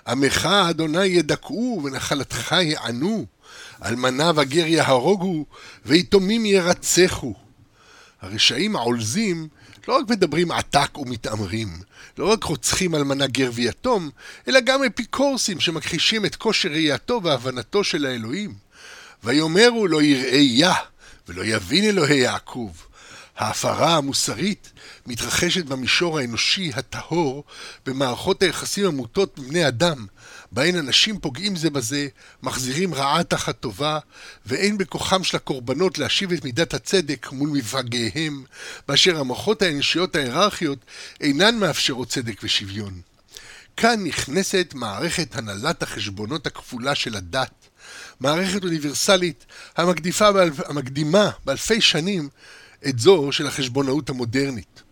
עמך, 0.06 0.46
אדוני, 0.70 1.06
ידכאו, 1.06 1.80
ונחלתך 1.84 2.54
יענו. 2.62 3.26
אלמנה 3.84 4.32
וגר 4.36 4.66
יהרוגו, 4.66 5.44
ויתומים 5.86 6.46
ירצחו. 6.46 7.34
הרשעים 8.22 8.76
העולזים 8.76 9.48
לא 9.88 9.98
רק 9.98 10.10
מדברים 10.10 10.50
עתק 10.50 10.98
ומתעמרים, 10.98 11.68
לא 12.18 12.32
רק 12.32 12.44
רוצחים 12.44 12.94
אלמנה 12.94 13.26
גר 13.26 13.50
ויתום, 13.54 14.10
אלא 14.48 14.60
גם 14.60 14.82
אפיקורסים 14.82 15.60
שמכחישים 15.60 16.24
את 16.24 16.36
כושר 16.36 16.68
ראייתו 16.68 17.20
והבנתו 17.22 17.84
של 17.84 18.06
האלוהים. 18.06 18.54
ויאמרו 19.24 19.86
לא 19.86 20.02
יראה 20.02 20.38
יה, 20.38 20.74
ולא 21.28 21.44
יבין 21.44 21.84
אלוהי 21.84 22.18
יעקב. 22.18 22.70
ההפרה 23.36 23.96
המוסרית 23.96 24.72
מתרחשת 25.06 25.64
במישור 25.64 26.18
האנושי 26.18 26.70
הטהור 26.74 27.44
במערכות 27.86 28.42
היחסים 28.42 28.86
המוטות 28.86 29.38
בבני 29.38 29.68
אדם, 29.68 30.06
בהן 30.52 30.76
אנשים 30.76 31.18
פוגעים 31.18 31.56
זה 31.56 31.70
בזה, 31.70 32.08
מחזירים 32.42 32.94
רעה 32.94 33.24
תחת 33.24 33.60
טובה, 33.60 33.98
ואין 34.46 34.78
בכוחם 34.78 35.24
של 35.24 35.36
הקורבנות 35.36 35.98
להשיב 35.98 36.32
את 36.32 36.44
מידת 36.44 36.74
הצדק 36.74 37.32
מול 37.32 37.50
מפגעיהם, 37.50 38.44
באשר 38.88 39.20
המוחות 39.20 39.62
האנושיות 39.62 40.16
ההיררכיות 40.16 40.78
אינן 41.20 41.58
מאפשרות 41.58 42.08
צדק 42.08 42.40
ושוויון. 42.42 43.00
כאן 43.76 44.04
נכנסת 44.04 44.72
מערכת 44.74 45.36
הנהלת 45.36 45.82
החשבונות 45.82 46.46
הכפולה 46.46 46.94
של 46.94 47.16
הדת, 47.16 47.61
מערכת 48.22 48.64
אוניברסלית 48.64 49.46
המקדיפה 49.76 50.32
באלפ... 50.32 50.60
המקדימה 50.60 51.30
באלפי 51.44 51.80
שנים 51.80 52.28
את 52.88 52.98
זו 52.98 53.32
של 53.32 53.46
החשבונאות 53.46 54.10
המודרנית. 54.10 54.82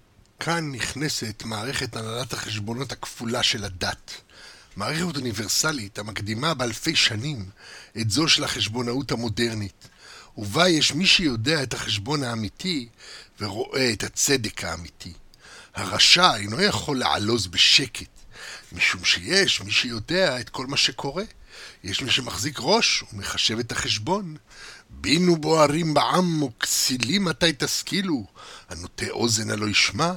כאן 0.41 0.73
נכנסת 0.73 1.43
מערכת 1.45 1.97
הנהלת 1.97 2.33
החשבונות 2.33 2.93
הכפולה 2.93 3.43
של 3.43 3.65
הדת. 3.65 4.11
מערכת 4.77 5.17
אוניברסלית 5.17 5.99
המקדימה 5.99 6.55
באלפי 6.55 6.97
שנים 6.97 7.47
את 8.01 8.11
זו 8.11 8.29
של 8.29 8.45
החשבונאות 8.45 9.13
המודרנית, 9.13 9.89
ובה 10.37 10.69
יש 10.69 10.95
מי 10.95 11.07
שיודע 11.07 11.63
את 11.63 11.75
החשבון 11.75 12.25
האמיתי 12.25 12.89
ורואה 13.41 13.93
את 13.93 14.05
הצדק 14.05 14.65
האמיתי. 14.65 15.13
הרשע 15.75 16.37
אינו 16.37 16.63
יכול 16.63 16.99
לעלוז 16.99 17.47
בשקט, 17.47 18.11
משום 18.73 19.05
שיש 19.05 19.61
מי 19.61 19.71
שיודע 19.71 20.41
את 20.41 20.49
כל 20.49 20.67
מה 20.67 20.77
שקורה. 20.77 21.25
יש 21.85 22.03
מי 22.03 22.11
שמחזיק 22.11 22.59
ראש 22.61 23.05
ומחשב 23.13 23.59
את 23.59 23.73
החשבון. 23.73 24.37
בינו 24.91 25.37
בוערים 25.37 25.95
בעם 25.95 26.43
וכסילים 26.43 27.25
מתי 27.25 27.53
תשכילו, 27.59 28.27
הנוטה 28.69 29.11
אוזן 29.11 29.51
הלא 29.51 29.69
ישמע, 29.69 30.13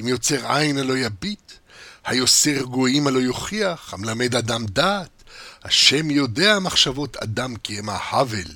אם 0.00 0.08
יוצר 0.08 0.52
עין 0.52 0.78
הלא 0.78 0.98
יביט, 0.98 1.52
היוסר 2.04 2.62
גויים 2.62 3.06
הלא 3.06 3.18
יוכיח, 3.18 3.94
המלמד 3.94 4.34
אדם 4.34 4.66
דעת, 4.66 5.24
השם 5.64 6.10
יודע 6.10 6.58
מחשבות 6.58 7.16
אדם 7.16 7.56
כי 7.56 7.78
הם 7.78 7.88
ההבל. 7.88 8.50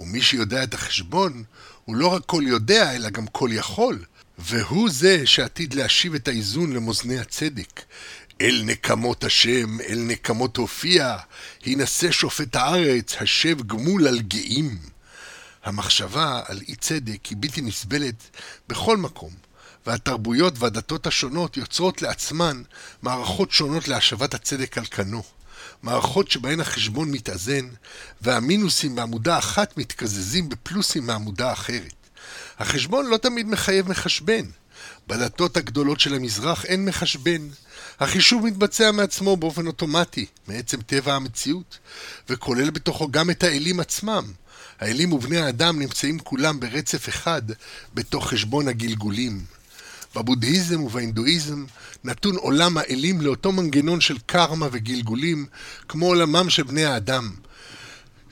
ומי 0.00 0.22
שיודע 0.22 0.64
את 0.64 0.74
החשבון, 0.74 1.44
הוא 1.84 1.96
לא 1.96 2.06
רק 2.06 2.22
כל 2.26 2.42
יודע, 2.46 2.96
אלא 2.96 3.10
גם 3.10 3.26
כל 3.26 3.48
יכול. 3.52 4.04
והוא 4.38 4.90
זה 4.90 5.26
שעתיד 5.26 5.74
להשיב 5.74 6.14
את 6.14 6.28
האיזון 6.28 6.72
למאזני 6.72 7.18
הצדק. 7.18 7.82
אל 8.40 8.62
נקמות 8.64 9.24
השם, 9.24 9.80
אל 9.80 9.98
נקמות 9.98 10.56
הופיע, 10.56 11.16
הנשא 11.66 12.10
שופט 12.10 12.56
הארץ, 12.56 13.16
השב 13.20 13.62
גמול 13.66 14.08
על 14.08 14.20
גאים. 14.20 14.78
המחשבה 15.64 16.40
על 16.44 16.60
אי 16.68 16.74
צדק 16.74 17.26
היא 17.26 17.36
בלתי 17.40 17.60
נסבלת 17.60 18.38
בכל 18.68 18.96
מקום, 18.96 19.30
והתרבויות 19.86 20.54
והדתות 20.58 21.06
השונות 21.06 21.56
יוצרות 21.56 22.02
לעצמן 22.02 22.62
מערכות 23.02 23.50
שונות 23.50 23.88
להשבת 23.88 24.34
הצדק 24.34 24.78
על 24.78 24.84
כנו. 24.84 25.22
מערכות 25.82 26.30
שבהן 26.30 26.60
החשבון 26.60 27.10
מתאזן, 27.10 27.68
והמינוסים 28.20 28.94
בעמודה 28.94 29.38
אחת 29.38 29.76
מתקזזים 29.76 30.48
בפלוסים 30.48 31.06
מעמודה 31.06 31.52
אחרת. 31.52 31.94
החשבון 32.58 33.06
לא 33.06 33.16
תמיד 33.16 33.46
מחייב 33.46 33.88
מחשבן. 33.88 34.44
בדתות 35.06 35.56
הגדולות 35.56 36.00
של 36.00 36.14
המזרח 36.14 36.64
אין 36.64 36.84
מחשבן. 36.84 37.48
החישוב 38.00 38.46
מתבצע 38.46 38.90
מעצמו 38.90 39.36
באופן 39.36 39.66
אוטומטי, 39.66 40.26
מעצם 40.48 40.80
טבע 40.80 41.14
המציאות, 41.14 41.78
וכולל 42.28 42.70
בתוכו 42.70 43.08
גם 43.10 43.30
את 43.30 43.42
האלים 43.42 43.80
עצמם. 43.80 44.24
האלים 44.80 45.12
ובני 45.12 45.36
האדם 45.36 45.78
נמצאים 45.78 46.18
כולם 46.18 46.60
ברצף 46.60 47.08
אחד 47.08 47.42
בתוך 47.94 48.28
חשבון 48.28 48.68
הגלגולים. 48.68 49.44
בבודהיזם 50.16 50.82
ובהינדואיזם 50.82 51.64
נתון 52.04 52.36
עולם 52.36 52.78
האלים 52.78 53.20
לאותו 53.20 53.52
מנגנון 53.52 54.00
של 54.00 54.18
קרמה 54.26 54.68
וגלגולים 54.72 55.46
כמו 55.88 56.06
עולמם 56.06 56.50
של 56.50 56.62
בני 56.62 56.84
האדם. 56.84 57.30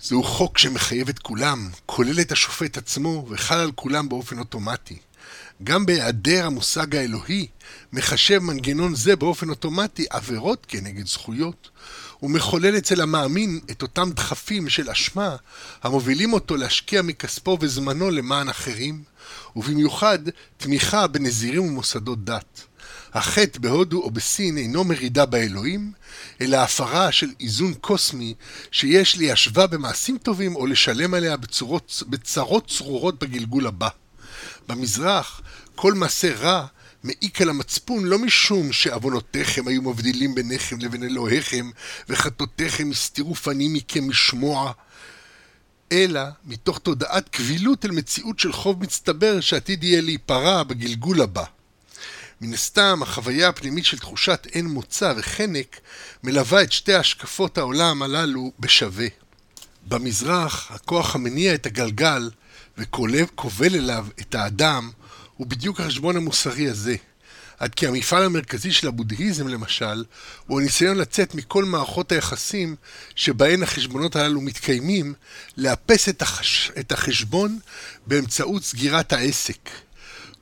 זהו 0.03 0.23
חוק 0.23 0.59
שמחייב 0.59 1.09
את 1.09 1.19
כולם, 1.19 1.71
כולל 1.87 2.21
את 2.21 2.33
השופט 2.33 2.77
עצמו 2.77 3.27
וחל 3.29 3.59
על 3.59 3.73
כולם 3.75 4.09
באופן 4.09 4.39
אוטומטי. 4.39 4.99
גם 5.65 5.87
בהיעדר 5.87 6.47
המושג 6.47 6.97
האלוהי, 6.97 7.47
מחשב 7.93 8.39
מנגנון 8.39 8.95
זה 8.95 9.17
באופן 9.17 9.51
אוטומטי 9.51 10.07
עבירות 10.11 10.67
כנגד 10.69 11.07
זכויות, 11.07 11.69
ומחולל 12.23 12.79
אצל 12.79 13.01
המאמין 13.01 13.61
את 13.71 13.83
אותם 13.83 14.11
דחפים 14.11 14.69
של 14.69 14.91
אשמה 14.91 15.37
המובילים 15.83 16.33
אותו 16.33 16.57
להשקיע 16.57 17.03
מכספו 17.03 17.59
וזמנו 17.61 18.11
למען 18.11 18.49
אחרים, 18.49 19.03
ובמיוחד 19.57 20.19
תמיכה 20.57 21.07
בנזירים 21.07 21.63
ומוסדות 21.63 22.25
דת. 22.25 22.65
החטא 23.15 23.59
בהודו 23.59 24.03
או 24.03 24.11
בסין 24.11 24.59
אינו 24.59 24.85
מרידה 24.85 25.27
באלוהים, 25.27 25.93
אלא 26.41 26.57
הפרה 26.57 27.13
של 27.13 27.29
איזון 27.41 27.75
קוסמי 27.75 28.35
שיש 28.71 29.17
ליישבה 29.17 29.67
במעשים 29.67 30.19
טובים 30.19 30.57
או 30.57 30.67
לשלם 30.67 31.15
עליה 31.15 31.37
בצורות, 31.37 32.03
בצרות 32.09 32.69
צרורות 32.69 33.19
בגלגול 33.19 33.67
הבא. 33.67 33.89
במזרח, 34.71 35.41
כל 35.75 35.95
מעשה 35.95 36.35
רע 36.35 36.67
מעיק 37.03 37.43
על 37.43 37.49
המצפון 37.49 38.05
לא 38.05 38.19
משום 38.19 38.73
שעוונותיכם 38.73 39.69
היו 39.69 39.83
מבדילים 39.83 40.35
ביניכם 40.35 40.79
לבין 40.81 41.03
אלוהיכם, 41.03 41.71
וחטאותיכם 42.09 42.91
הסתירו 42.91 43.35
פנים 43.35 43.73
מכם 43.73 44.09
משמוע, 44.09 44.73
אלא 45.93 46.21
מתוך 46.45 46.79
תודעת 46.79 47.29
קבילות 47.29 47.85
אל 47.85 47.91
מציאות 47.91 48.39
של 48.39 48.53
חוב 48.53 48.83
מצטבר 48.83 49.41
שעתיד 49.41 49.85
יהיה 49.85 50.01
להיפרע 50.01 50.63
בגלגול 50.63 51.23
הבא. 51.23 51.45
מן 52.41 52.55
הסתם, 52.55 53.01
החוויה 53.03 53.49
הפנימית 53.49 53.85
של 53.85 53.99
תחושת 53.99 54.47
אין 54.53 54.67
מוצא 54.67 55.13
וחנק 55.17 55.81
מלווה 56.23 56.63
את 56.63 56.73
שתי 56.73 56.95
השקפות 56.95 57.59
העולם 57.59 58.03
הללו 58.03 58.53
בשווה. 58.61 59.07
במזרח, 59.89 60.71
הכוח 60.71 61.15
המניע 61.15 61.55
את 61.55 61.67
הגלגל 61.67 62.31
וכובל 62.79 63.75
אליו 63.75 64.07
את 64.21 64.35
האדם 64.35 64.91
הוא 65.37 65.47
בדיוק 65.47 65.81
החשבון 65.81 66.17
המוסרי 66.17 66.69
הזה. 66.69 66.97
עד 67.59 67.75
כי 67.75 67.87
המפעל 67.87 68.23
המרכזי 68.23 68.73
של 68.73 68.89
הבודהיזם, 68.89 69.49
למשל, 69.49 70.05
הוא 70.47 70.61
הניסיון 70.61 70.97
לצאת 70.97 71.35
מכל 71.35 71.65
מערכות 71.65 72.13
היחסים 72.13 72.77
שבהן 73.15 73.63
החשבונות 73.63 74.17
הללו 74.17 74.41
מתקיימים, 74.41 75.15
לאפס 75.57 76.09
את, 76.09 76.23
החש... 76.23 76.71
את 76.79 76.93
החשבון 76.93 77.59
באמצעות 78.07 78.65
סגירת 78.65 79.13
העסק. 79.13 79.71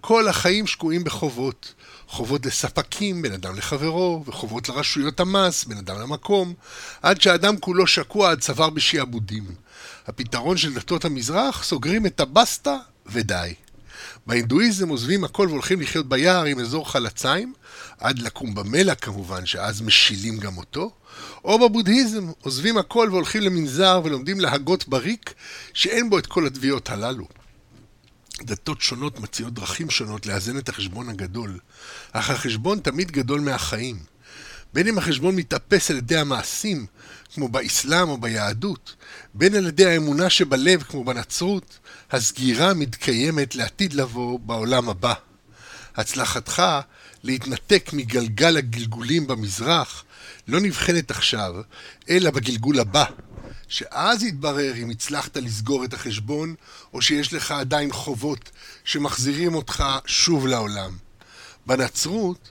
כל 0.01 0.29
החיים 0.29 0.67
שקועים 0.67 1.05
בחובות. 1.05 1.75
חובות 2.09 2.47
לספקים, 2.47 3.23
בין 3.23 3.33
אדם 3.33 3.57
לחברו, 3.57 4.25
וחובות 4.27 4.69
לרשויות 4.69 5.21
המס, 5.21 5.65
בין 5.65 5.79
אדם 5.79 6.01
למקום, 6.01 6.55
עד 7.03 7.21
שהאדם 7.21 7.57
כולו 7.57 7.87
שקוע 7.87 8.31
עד 8.31 8.41
צוואר 8.41 8.71
בשעבודים. 8.71 9.45
הפתרון 10.07 10.57
של 10.57 10.75
דתות 10.75 11.05
המזרח, 11.05 11.65
סוגרים 11.65 12.07
את 12.07 12.21
הבסטה 12.21 12.77
ודי. 13.07 13.55
בהינדואיזם 14.27 14.89
עוזבים 14.89 15.25
הכל 15.25 15.47
והולכים 15.49 15.81
לחיות 15.81 16.09
ביער 16.09 16.45
עם 16.45 16.61
אזור 16.61 16.91
חלציים, 16.91 17.53
עד 17.99 18.19
לקום 18.19 18.55
במלע 18.55 18.95
כמובן, 18.95 19.47
שאז 19.47 19.83
משילים 19.83 20.39
גם 20.39 20.59
אותו, 20.59 20.91
או 21.45 21.69
בבודהיזם 21.69 22.31
עוזבים 22.43 22.79
הכל 22.79 23.09
והולכים 23.11 23.43
למנזר 23.43 24.01
ולומדים 24.05 24.41
להגות 24.41 24.89
בריק, 24.89 25.35
שאין 25.73 26.11
בו 26.11 26.19
את 26.19 26.27
כל 26.27 26.47
התביעות 26.47 26.91
הללו. 26.91 27.29
דתות 28.43 28.81
שונות 28.81 29.21
מציעות 29.21 29.55
דרכים 29.55 29.91
שונות 29.91 30.27
לאזן 30.27 30.59
את 30.59 30.69
החשבון 30.69 31.09
הגדול, 31.09 31.59
אך 32.13 32.31
החשבון 32.31 32.79
תמיד 32.81 33.11
גדול 33.11 33.41
מהחיים. 33.41 33.97
בין 34.73 34.89
אם 34.89 34.99
החשבון 34.99 35.37
מתאפס 35.37 35.91
על 35.91 35.97
ידי 35.97 36.17
המעשים, 36.17 36.87
כמו 37.35 37.49
באסלאם 37.49 38.09
או 38.09 38.19
ביהדות, 38.19 38.95
בין 39.35 39.55
על 39.55 39.67
ידי 39.67 39.87
האמונה 39.87 40.31
שבלב, 40.31 40.83
כמו 40.83 41.05
בנצרות, 41.05 41.79
הסגירה 42.11 42.75
מתקיימת 42.75 43.55
לעתיד 43.55 43.93
לבוא 43.93 44.41
בעולם 44.41 44.89
הבא. 44.89 45.15
הצלחתך 45.97 46.63
להתנתק 47.23 47.91
מגלגל 47.93 48.57
הגלגולים 48.57 49.27
במזרח 49.27 50.05
לא 50.49 50.61
נבחנת 50.61 51.11
עכשיו, 51.11 51.55
אלא 52.11 52.31
בגלגול 52.31 52.81
הבא, 52.81 53.05
שאז 53.69 54.23
יתברר 54.23 54.73
אם 54.77 54.91
הצלחת 54.91 55.37
לסגור 55.37 55.85
את 55.85 55.95
החשבון, 55.95 56.55
או 56.93 57.03
שיש 57.03 57.33
לך 57.33 57.51
עדיין 57.51 57.93
חובות 57.93 58.51
שמחזירים 58.85 59.55
אותך 59.55 59.85
שוב 60.07 60.47
לעולם. 60.47 60.97
בנצרות, 61.67 62.51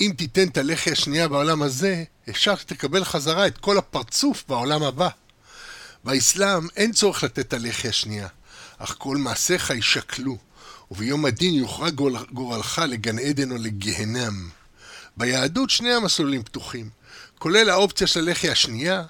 אם 0.00 0.12
תיתן 0.16 0.48
את 0.48 0.56
הלחי 0.56 0.90
השנייה 0.90 1.28
בעולם 1.28 1.62
הזה, 1.62 2.04
אפשר 2.30 2.56
שתקבל 2.56 3.04
חזרה 3.04 3.46
את 3.46 3.58
כל 3.58 3.78
הפרצוף 3.78 4.44
בעולם 4.48 4.82
הבא. 4.82 5.08
באסלאם 6.04 6.68
אין 6.76 6.92
צורך 6.92 7.24
לתת 7.24 7.38
את 7.38 7.52
הלחי 7.52 7.88
השנייה, 7.88 8.28
אך 8.78 8.94
כל 8.98 9.16
מעשיך 9.16 9.70
יישקלו, 9.70 10.38
וביום 10.90 11.24
הדין 11.24 11.54
יוכרע 11.54 11.90
גורלך 12.32 12.82
לגן 12.88 13.18
עדן 13.18 13.52
או 13.52 13.56
לגיהנם. 13.56 14.48
ביהדות 15.16 15.70
שני 15.70 15.92
המסלולים 15.92 16.42
פתוחים, 16.42 16.90
כולל 17.38 17.70
האופציה 17.70 18.06
של 18.06 18.28
הלחי 18.28 18.50
השנייה, 18.50 19.02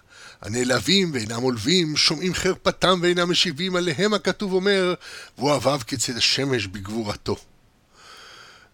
הנעלבים 0.45 1.11
ואינם 1.15 1.43
עולבים, 1.43 1.97
שומעים 1.97 2.35
חרפתם 2.35 2.99
ואינם 3.03 3.31
משיבים, 3.31 3.77
עליהם 3.77 4.15
הכתוב 4.15 4.53
אומר, 4.53 4.95
ואוהביו 5.39 5.81
כצד 5.87 6.17
השמש 6.17 6.67
בגבורתו. 6.67 7.37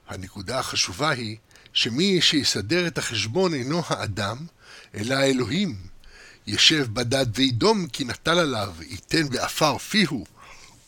הנקודה 0.09 0.59
החשובה 0.59 1.11
היא 1.11 1.37
שמי 1.73 2.21
שיסדר 2.21 2.87
את 2.87 2.99
החשבון 2.99 3.55
אינו 3.55 3.83
האדם, 3.87 4.37
אלא 4.95 5.15
האלוהים. 5.15 5.77
ישב 6.47 6.87
בדד 6.93 7.27
וידום 7.35 7.87
כי 7.87 8.05
נטל 8.05 8.39
עליו, 8.39 8.75
ייתן 8.81 9.29
בעפר 9.29 9.79
פיהו, 9.79 10.27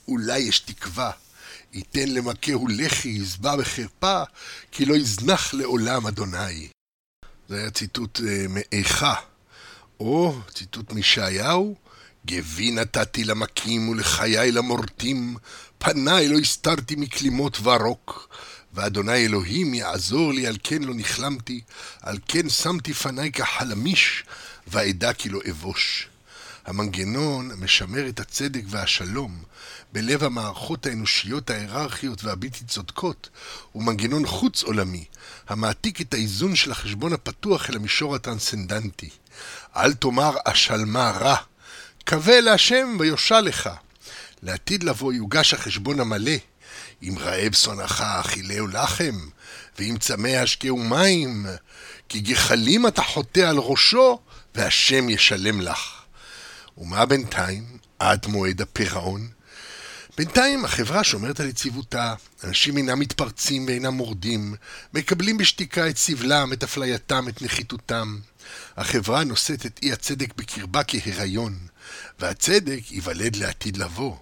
אולי 0.09 0.39
יש 0.39 0.59
תקווה. 0.59 1.11
ייתן 1.73 2.09
למכהו 2.09 2.69
לחי, 2.69 3.09
יזבע 3.09 3.57
בחרפה, 3.57 4.23
כי 4.73 4.85
לא 4.85 4.95
יזנח 4.95 5.55
לעולם 5.55 6.07
אדוני. 6.07 6.69
זה 7.49 7.57
היה 7.57 7.71
ציטוט 7.71 8.19
uh, 8.19 8.23
מאיכה. 8.49 9.15
או 10.03 10.35
ציטוט 10.55 10.93
מישעיהו, 10.93 11.75
גבי 12.27 12.71
נתתי 12.71 13.25
למכים 13.25 13.89
ולחיי 13.89 14.53
למורטים, 14.53 15.37
פניי 15.79 16.29
לא 16.29 16.39
הסתרתי 16.39 16.97
מכלימות 16.97 17.59
ורוק. 17.63 18.29
ואדוני 18.75 19.25
אלוהים 19.27 19.75
יעזור 19.75 20.33
לי, 20.33 20.47
על 20.47 20.57
כן 20.63 20.83
לא 20.83 20.95
נכלמתי, 20.95 21.61
על 22.01 22.19
כן 22.29 22.49
שמתי 22.49 22.95
פניי 22.95 23.33
כחלמיש, 23.33 24.25
ואדע 24.67 25.13
כי 25.13 25.29
לא 25.29 25.41
אבוש. 25.51 26.09
המנגנון 26.67 27.51
המשמר 27.51 28.09
את 28.09 28.21
הצדק 28.21 28.63
והשלום 28.69 29.43
בלב 29.93 30.25
המערכות 30.25 30.87
האנושיות 30.87 31.51
ההיררכיות 31.51 32.25
והבלתי 32.25 32.65
צודקות 32.65 33.29
הוא 33.73 33.83
מנגנון 33.83 34.27
חוץ 34.27 34.63
עולמי, 34.63 35.05
המעתיק 35.49 36.01
את 36.01 36.15
האיזון 36.15 36.57
של 36.57 36.71
החשבון 36.71 37.13
הפתוח 37.13 37.71
אל 37.71 37.77
המישור 37.77 38.15
הטרנסצנדנטי. 38.15 39.11
אל 39.77 39.95
תאמר 39.95 40.37
אשלמה 40.45 41.11
רע, 41.11 41.37
קווה 42.09 42.41
להשם 42.41 42.97
ויושע 42.99 43.41
לך. 43.41 43.71
לעתיד 44.43 44.85
לבוא 44.85 45.13
יוגש 45.13 45.55
החשבון 45.55 46.01
המלא, 46.01 46.33
אם 47.03 47.15
רעב 47.19 47.55
שונאך 47.55 48.01
אכילהו 48.01 48.67
לחם, 48.67 49.19
ואם 49.79 49.97
צמא 50.01 50.29
השקהו 50.29 50.79
מים, 50.79 51.47
כי 52.09 52.21
גחלים 52.21 52.87
אתה 52.87 53.03
חוטא 53.03 53.41
על 53.41 53.59
ראשו, 53.59 54.19
והשם 54.55 55.09
ישלם 55.09 55.61
לך. 55.61 56.03
ומה 56.79 57.07
בינתיים? 57.07 57.65
עד 57.99 58.27
מועד 58.27 58.61
הפירעון? 58.61 59.29
בינתיים 60.17 60.65
החברה 60.65 61.05
שומרת 61.05 61.41
על 61.41 61.49
יציבותה, 61.49 62.15
אנשים 62.45 62.77
אינם 62.77 62.99
מתפרצים 62.99 63.67
ואינם 63.67 63.95
מורדים, 63.95 64.55
מקבלים 64.95 65.39
בשתיקה 65.39 65.89
את 65.89 65.97
סבלם, 65.97 66.53
את 66.53 66.63
אפלייתם, 66.63 67.29
את 67.29 67.43
נחיתותם. 67.43 68.19
החברה 68.77 69.25
נושאת 69.25 69.67
את 69.67 69.81
אי 69.83 69.93
הצדק 69.93 70.35
בקרבה 70.37 70.85
כהיריון, 70.85 71.59
והצדק 72.21 72.93
ייוולד 72.93 73.37
לעתיד 73.37 73.77
לבוא. 73.77 74.17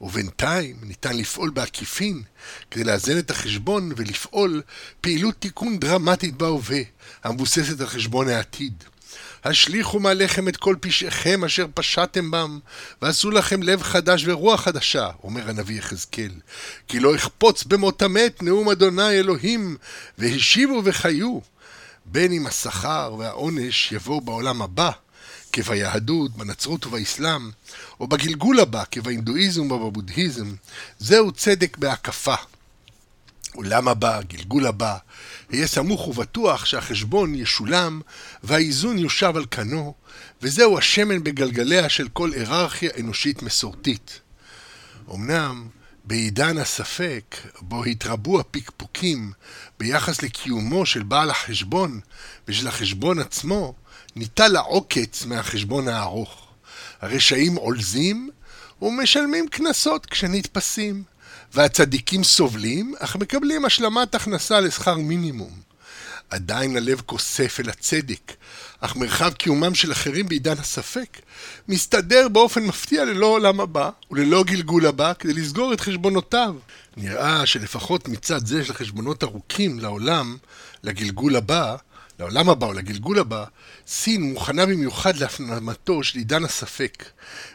ובינתיים 0.00 0.76
ניתן 0.82 1.16
לפעול 1.16 1.50
בעקיפין 1.50 2.22
כדי 2.70 2.84
לאזן 2.84 3.18
את 3.18 3.30
החשבון 3.30 3.92
ולפעול 3.96 4.62
פעילות 5.00 5.34
תיקון 5.38 5.78
דרמטית 5.78 6.36
בהווה, 6.36 6.80
המבוססת 7.24 7.80
על 7.80 7.86
חשבון 7.86 8.28
העתיד. 8.28 8.84
השליכו 9.44 10.00
מעליכם 10.00 10.48
את 10.48 10.56
כל 10.56 10.76
פשעיכם 10.80 11.44
אשר 11.44 11.66
פשעתם 11.74 12.30
בם, 12.30 12.58
ועשו 13.02 13.30
לכם 13.30 13.62
לב 13.62 13.82
חדש 13.82 14.22
ורוח 14.26 14.60
חדשה, 14.60 15.08
אומר 15.24 15.48
הנביא 15.48 15.78
יחזקאל. 15.78 16.32
כי 16.88 17.00
לא 17.00 17.14
אכפוץ 17.14 17.64
במות 17.64 18.02
המת 18.02 18.42
נאום 18.42 18.68
אדוני 18.68 19.10
אלוהים, 19.10 19.76
והשיבו 20.18 20.82
וחיו. 20.84 21.38
בין 22.04 22.32
אם 22.32 22.46
השכר 22.46 23.14
והעונש 23.18 23.92
יבואו 23.92 24.20
בעולם 24.20 24.62
הבא, 24.62 24.90
כביהדות, 25.52 26.36
בנצרות 26.36 26.86
ובאסלאם, 26.86 27.50
או 28.00 28.06
בגלגול 28.06 28.60
הבא, 28.60 28.82
כבהינדואיזם 28.90 29.70
ובבודהיזם, 29.70 30.54
זהו 30.98 31.32
צדק 31.32 31.76
בהקפה. 31.78 32.34
עולם 33.54 33.88
הבא, 33.88 34.22
גלגול 34.22 34.66
הבא, 34.66 34.96
היה 35.50 35.66
סמוך 35.66 36.08
ובטוח 36.08 36.64
שהחשבון 36.64 37.34
ישולם 37.34 38.00
והאיזון 38.42 38.98
יושב 38.98 39.32
על 39.36 39.44
כנו, 39.50 39.94
וזהו 40.42 40.78
השמן 40.78 41.24
בגלגליה 41.24 41.88
של 41.88 42.08
כל 42.08 42.32
היררכיה 42.32 42.90
אנושית 43.00 43.42
מסורתית. 43.42 44.20
אמנם, 45.14 45.68
בעידן 46.04 46.58
הספק, 46.58 47.36
בו 47.60 47.84
התרבו 47.84 48.40
הפקפוקים 48.40 49.32
ביחס 49.78 50.22
לקיומו 50.22 50.86
של 50.86 51.02
בעל 51.02 51.30
החשבון 51.30 52.00
ושל 52.48 52.68
החשבון 52.68 53.18
עצמו, 53.18 53.74
ניטל 54.16 54.56
העוקץ 54.56 55.24
מהחשבון 55.24 55.88
הארוך. 55.88 56.46
הרשעים 57.00 57.56
עולזים 57.56 58.30
ומשלמים 58.82 59.48
קנסות 59.48 60.06
כשנתפסים, 60.06 61.02
והצדיקים 61.54 62.24
סובלים, 62.24 62.94
אך 62.98 63.16
מקבלים 63.16 63.64
השלמת 63.64 64.14
הכנסה 64.14 64.60
לשכר 64.60 64.98
מינימום. 64.98 65.69
עדיין 66.30 66.76
הלב 66.76 67.02
כוסף 67.06 67.60
אל 67.60 67.68
הצדק, 67.68 68.32
אך 68.80 68.96
מרחב 68.96 69.32
קיומם 69.32 69.74
של 69.74 69.92
אחרים 69.92 70.28
בעידן 70.28 70.58
הספק 70.58 71.20
מסתדר 71.68 72.28
באופן 72.28 72.66
מפתיע 72.66 73.04
ללא 73.04 73.26
עולם 73.26 73.60
הבא 73.60 73.90
וללא 74.10 74.44
גלגול 74.44 74.86
הבא 74.86 75.12
כדי 75.18 75.32
לסגור 75.32 75.72
את 75.72 75.80
חשבונותיו. 75.80 76.54
נראה 76.96 77.46
שלפחות 77.46 78.08
מצד 78.08 78.46
זה 78.46 78.64
של 78.64 78.74
חשבונות 78.74 79.24
ארוכים 79.24 79.78
לעולם, 79.78 80.36
לגלגול 80.82 81.36
הבא, 81.36 81.76
לעולם 82.18 82.50
הבא 82.50 82.66
או 82.66 82.72
לגלגול 82.72 83.18
הבא, 83.18 83.44
סין 83.86 84.22
מוכנה 84.22 84.66
במיוחד 84.66 85.16
להפנמתו 85.16 86.02
של 86.02 86.18
עידן 86.18 86.44
הספק, 86.44 87.04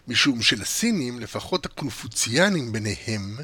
משום 0.07 0.41
שלסינים, 0.41 1.19
לפחות 1.19 1.65
הקונפוציאנים 1.65 2.71
ביניהם, 2.71 3.37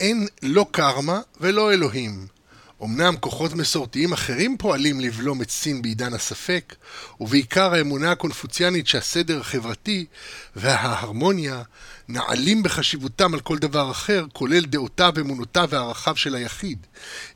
אין 0.00 0.26
לא 0.42 0.66
קרמה 0.70 1.20
ולא 1.40 1.72
אלוהים. 1.72 2.39
אמנם 2.84 3.16
כוחות 3.20 3.52
מסורתיים 3.52 4.12
אחרים 4.12 4.56
פועלים 4.58 5.00
לבלום 5.00 5.42
את 5.42 5.50
סין 5.50 5.82
בעידן 5.82 6.14
הספק, 6.14 6.74
ובעיקר 7.20 7.74
האמונה 7.74 8.12
הקונפוציאנית 8.12 8.86
שהסדר 8.86 9.40
החברתי 9.40 10.06
וההרמוניה 10.56 11.62
נעלים 12.08 12.62
בחשיבותם 12.62 13.34
על 13.34 13.40
כל 13.40 13.58
דבר 13.58 13.90
אחר, 13.90 14.24
כולל 14.32 14.60
דעותיו, 14.60 15.12
אמונותיו 15.20 15.68
וערכיו 15.70 16.16
של 16.16 16.34
היחיד. 16.34 16.86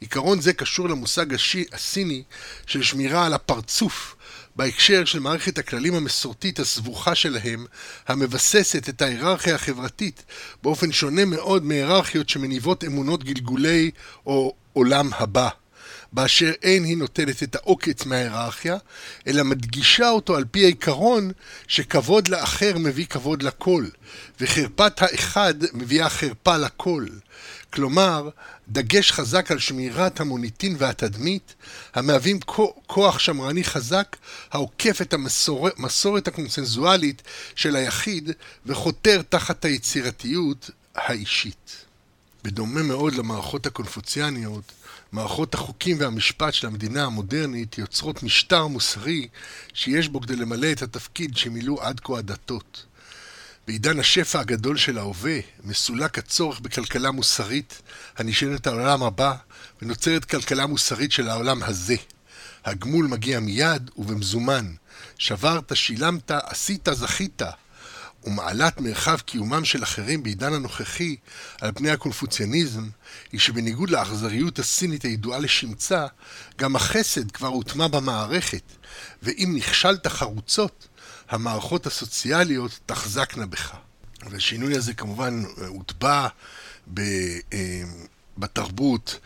עיקרון 0.01 0.41
זה 0.41 0.53
קשור 0.53 0.89
למושג 0.89 1.27
הסיני 1.73 2.23
של 2.67 2.83
שמירה 2.83 3.27
על 3.27 3.33
הפרצוף, 3.33 4.17
בהקשר 4.57 5.05
של 5.05 5.19
מערכת 5.19 5.59
הכללים 5.59 5.95
המסורתית 5.95 6.59
הסבוכה 6.59 7.15
שלהם, 7.15 7.67
המבססת 8.09 8.89
את 8.89 9.03
ההיררכיה 9.03 9.55
החברתית 9.55 10.23
באופן 10.63 10.93
שונה 10.93 11.25
מאוד 11.25 11.65
מהיררכיות 11.65 12.29
שמניבות 12.29 12.85
אמונות 12.85 13.25
גלגולי 13.25 13.91
או 14.27 14.55
עולם 14.75 15.11
הבא, 15.13 15.49
באשר 16.13 16.53
אין 16.63 16.85
היא 16.85 16.97
נוטלת 16.97 17.43
את 17.43 17.55
העוקץ 17.55 18.07
מההיררכיה, 18.07 18.77
אלא 19.27 19.43
מדגישה 19.43 20.11
אותו 20.11 20.37
על 20.37 20.45
פי 20.51 20.65
העיקרון 20.65 21.31
שכבוד 21.69 22.29
לאחר 22.29 22.79
מביא 22.79 23.07
כבוד 23.07 23.43
לכל, 23.43 23.87
וחרפת 24.41 25.03
האחד 25.03 25.55
מביאה 25.73 26.09
חרפה 26.09 26.57
לכל. 26.57 27.07
כלומר, 27.73 28.29
דגש 28.69 29.13
חזק 29.13 29.51
על 29.51 29.59
שמירת 29.59 30.21
המוניטין 30.21 30.77
והתדמית, 30.79 31.55
המהווים 31.95 32.41
כוח 32.87 33.19
שמרני 33.19 33.65
חזק 33.65 34.17
העוקף 34.51 35.03
את 35.03 35.15
המסורת 35.15 36.29
הקונסנזואלית 36.29 37.23
של 37.55 37.77
היחיד 37.77 38.31
וחותר 38.67 39.23
תחת 39.29 39.65
היצירתיות 39.65 40.71
האישית. 40.95 41.84
בדומה 42.45 42.83
מאוד 42.83 43.15
למערכות 43.15 43.67
הקונפוציאניות, 43.67 44.73
מערכות 45.13 45.55
החוקים 45.55 45.97
והמשפט 46.01 46.55
של 46.55 46.67
המדינה 46.67 47.05
המודרנית 47.05 47.79
יוצרות 47.79 48.23
משטר 48.23 48.67
מוסרי 48.67 49.29
שיש 49.75 50.09
בו 50.09 50.21
כדי 50.21 50.37
למלא 50.37 50.73
את 50.73 50.83
התפקיד 50.83 51.37
שמילאו 51.37 51.83
עד 51.83 52.01
כה 52.01 52.19
הדתות. 52.19 52.85
בעידן 53.67 54.01
השפע 54.01 54.41
הגדול 54.41 54.77
של 54.77 54.99
ההווה, 54.99 55.39
מסולק 55.65 56.19
הצורך 56.19 56.61
בכלכלה 56.61 57.11
מוסרית 57.11 57.83
הנשענת 58.17 58.67
על 58.67 58.79
העולם 58.79 59.03
הבא, 59.03 59.35
ונוצרת 59.83 60.25
כלכלה 60.25 60.67
מוסרית 60.67 61.13
של 61.13 61.29
העולם 61.29 61.63
הזה. 61.63 61.97
הגמול 62.65 63.07
מגיע 63.07 63.41
מיד 63.41 63.91
ובמזומן. 63.97 64.75
שברת, 65.19 65.77
שילמת, 65.77 66.31
עשית, 66.31 66.89
זכית. 66.93 67.43
ומעלת 68.25 68.81
מרחב 68.81 69.19
קיומם 69.21 69.65
של 69.65 69.83
אחרים 69.83 70.23
בעידן 70.23 70.53
הנוכחי 70.53 71.17
על 71.61 71.73
פני 71.75 71.91
הקונפוציאניזם, 71.91 72.89
היא 73.33 73.41
שבניגוד 73.41 73.91
לאכזריות 73.91 74.59
הסינית 74.59 75.03
הידועה 75.03 75.39
לשמצה, 75.39 76.07
גם 76.59 76.77
החסד 76.77 77.31
כבר 77.31 77.49
הוטמע 77.49 77.89
במערכת, 77.89 78.63
ואם 79.23 79.53
נכשלת 79.57 80.07
חרוצות, 80.07 80.89
המערכות 81.29 81.87
הסוציאליות 81.87 82.79
תחזקנה 82.87 83.47
בך. 83.47 83.75
והשינוי 84.31 84.77
הזה 84.77 84.95
כמובן 84.95 85.43
הוטבע 85.67 86.29
אה, 86.99 87.03
בתרבות, 88.39 89.19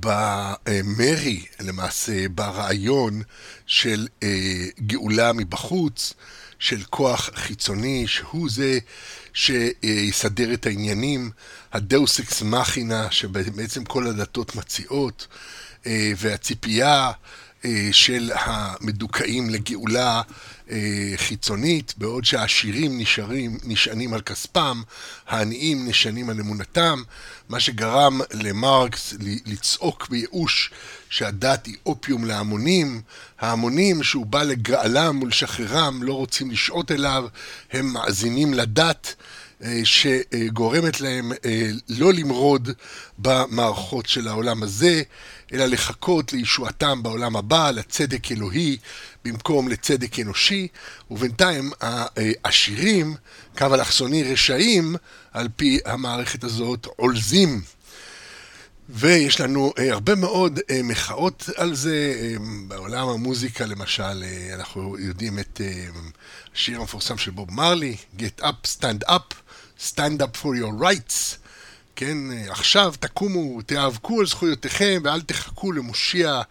במרי, 0.00 1.44
למעשה, 1.60 2.28
ברעיון 2.28 3.22
של 3.66 4.08
אה, 4.22 4.28
גאולה 4.86 5.32
מבחוץ, 5.32 6.14
של 6.58 6.82
כוח 6.90 7.30
חיצוני, 7.34 8.04
שהוא 8.06 8.50
זה 8.50 8.78
שיסדר 9.34 10.54
את 10.54 10.66
העניינים, 10.66 11.30
הדאוס 11.72 12.20
אקס 12.20 12.42
מכינה, 12.42 13.10
שבעצם 13.10 13.84
כל 13.84 14.06
הדתות 14.06 14.56
מציעות, 14.56 15.26
אה, 15.86 16.12
והציפייה 16.16 17.12
אה, 17.64 17.88
של 17.92 18.30
המדוכאים 18.34 19.50
לגאולה 19.50 20.16
אה, 20.16 20.22
חיצונית, 21.16 21.94
בעוד 21.96 22.24
שהעשירים 22.24 22.98
נשארים, 22.98 23.58
נשענים 23.64 24.14
על 24.14 24.20
כספם, 24.20 24.82
העניים 25.26 25.88
נשענים 25.88 26.30
על 26.30 26.40
אמונתם, 26.40 27.02
מה 27.48 27.60
שגרם 27.60 28.20
למרקס 28.32 29.14
לצעוק 29.46 30.08
בייאוש 30.08 30.70
שהדת 31.08 31.66
היא 31.66 31.76
אופיום 31.86 32.24
להמונים, 32.24 33.00
ההמונים 33.40 34.02
שהוא 34.02 34.26
בא 34.26 34.42
לגאלם 34.42 35.22
ולשחררם 35.22 36.02
לא 36.02 36.12
רוצים 36.12 36.50
לשעות 36.50 36.90
אליו, 36.90 37.24
הם 37.72 37.86
מאזינים 37.86 38.54
לדת. 38.54 39.14
אה, 39.64 39.80
שגורמת 39.84 41.00
להם 41.00 41.32
לא 41.88 42.12
למרוד 42.12 42.70
במערכות 43.18 44.06
של 44.06 44.28
העולם 44.28 44.62
הזה, 44.62 45.02
אלא 45.52 45.64
לחכות 45.66 46.32
לישועתם 46.32 47.02
בעולם 47.02 47.36
הבא, 47.36 47.70
לצדק 47.70 48.32
אלוהי, 48.32 48.76
במקום 49.24 49.68
לצדק 49.68 50.20
אנושי, 50.20 50.68
ובינתיים 51.10 51.70
העשירים, 51.80 53.14
קו 53.58 53.74
אלכסוני 53.74 54.22
רשעים, 54.32 54.96
על 55.32 55.48
פי 55.56 55.78
המערכת 55.84 56.44
הזאת, 56.44 56.86
עולזים. 56.96 57.62
ויש 58.88 59.40
לנו 59.40 59.72
אה, 59.78 59.92
הרבה 59.92 60.14
מאוד 60.14 60.60
אה, 60.70 60.80
מחאות 60.82 61.48
על 61.56 61.74
זה, 61.74 62.14
אה, 62.20 62.34
בעולם 62.68 63.08
המוזיקה 63.08 63.66
למשל, 63.66 64.22
אה, 64.24 64.54
אנחנו 64.54 64.98
יודעים 64.98 65.38
את 65.38 65.60
אה, 65.64 66.74
המפורסם 66.76 67.18
של 67.18 67.30
בוב 67.30 67.50
מרלי, 67.50 67.96
Get 68.18 68.42
up, 68.42 68.78
stand 68.78 69.08
up, 69.08 69.34
stand 69.92 70.22
up 70.22 70.36
for 70.42 70.54
your 70.54 70.82
rights. 70.82 71.38
כן, 71.96 72.18
עכשיו 72.48 72.94
תקומו, 73.00 73.62
תיאבקו 73.62 74.20
על 74.20 74.26
זכויותיכם 74.26 75.02
ואל 75.04 75.20
תחכו 75.20 75.72
למושיע 75.72 76.42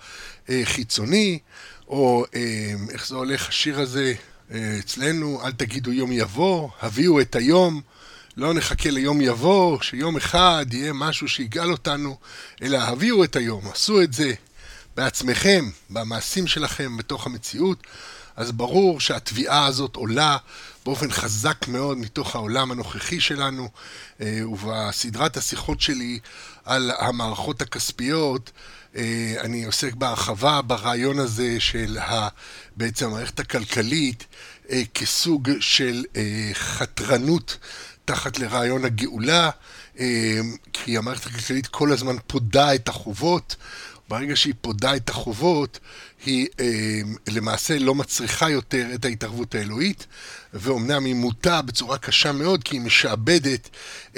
אה, 0.49 0.61
חיצוני, 0.63 1.39
או 1.87 2.25
אה, 2.35 2.73
איך 2.89 3.07
זה 3.07 3.15
הולך 3.15 3.49
השיר 3.49 3.79
הזה 3.79 4.13
אה, 4.51 4.75
אצלנו, 4.79 5.41
אל 5.45 5.51
תגידו 5.51 5.91
יום 5.91 6.11
יבוא, 6.11 6.69
הביאו 6.81 7.21
את 7.21 7.35
היום, 7.35 7.81
לא 8.37 8.53
נחכה 8.53 8.89
ליום 8.89 9.21
יבוא, 9.21 9.81
שיום 9.81 10.17
אחד 10.17 10.65
יהיה 10.71 10.93
משהו 10.93 11.27
שיגאל 11.27 11.71
אותנו, 11.71 12.17
אלא 12.61 12.77
הביאו 12.77 13.23
את 13.23 13.35
היום, 13.35 13.67
עשו 13.71 14.01
את 14.01 14.13
זה 14.13 14.33
בעצמכם, 14.95 15.69
במעשים 15.89 16.47
שלכם, 16.47 16.97
בתוך 16.97 17.25
המציאות. 17.25 17.83
אז 18.35 18.51
ברור 18.51 18.99
שהתביעה 18.99 19.65
הזאת 19.65 19.95
עולה 19.95 20.37
באופן 20.85 21.11
חזק 21.11 21.67
מאוד 21.67 21.97
מתוך 21.97 22.35
העולם 22.35 22.71
הנוכחי 22.71 23.19
שלנו, 23.19 23.69
אה, 24.21 24.39
ובסדרת 24.49 25.37
השיחות 25.37 25.81
שלי 25.81 26.19
על 26.65 26.91
המערכות 26.99 27.61
הכספיות, 27.61 28.51
אה, 28.95 29.35
אני 29.39 29.63
עוסק 29.63 29.93
בהרחבה 29.93 30.61
ברעיון 30.61 31.19
הזה 31.19 31.59
של 31.59 31.97
בעצם 32.75 33.05
המערכת 33.05 33.39
הכלכלית 33.39 34.25
אה, 34.69 34.81
כסוג 34.93 35.49
של 35.59 36.03
חתרנות 36.53 37.57
תחת 38.05 38.39
לרעיון 38.39 38.85
הגאולה, 38.85 39.49
כי 40.73 40.97
המערכת 40.97 41.25
הכלכלית 41.25 41.67
כל 41.67 41.91
הזמן 41.91 42.15
פודה 42.27 42.75
את 42.75 42.89
החובות. 42.89 43.55
ברגע 44.09 44.35
שהיא 44.35 44.53
פודה 44.61 44.95
את 44.95 45.09
החובות, 45.09 45.79
היא 46.25 46.47
אה, 46.59 47.01
למעשה 47.27 47.79
לא 47.79 47.95
מצריכה 47.95 48.49
יותר 48.49 48.87
את 48.95 49.05
ההתערבות 49.05 49.55
האלוהית, 49.55 50.07
ואומנם 50.53 51.05
היא 51.05 51.15
מוטה 51.15 51.61
בצורה 51.61 51.97
קשה 51.97 52.31
מאוד, 52.31 52.63
כי 52.63 52.75
היא 52.75 52.81
משעבדת 52.81 53.69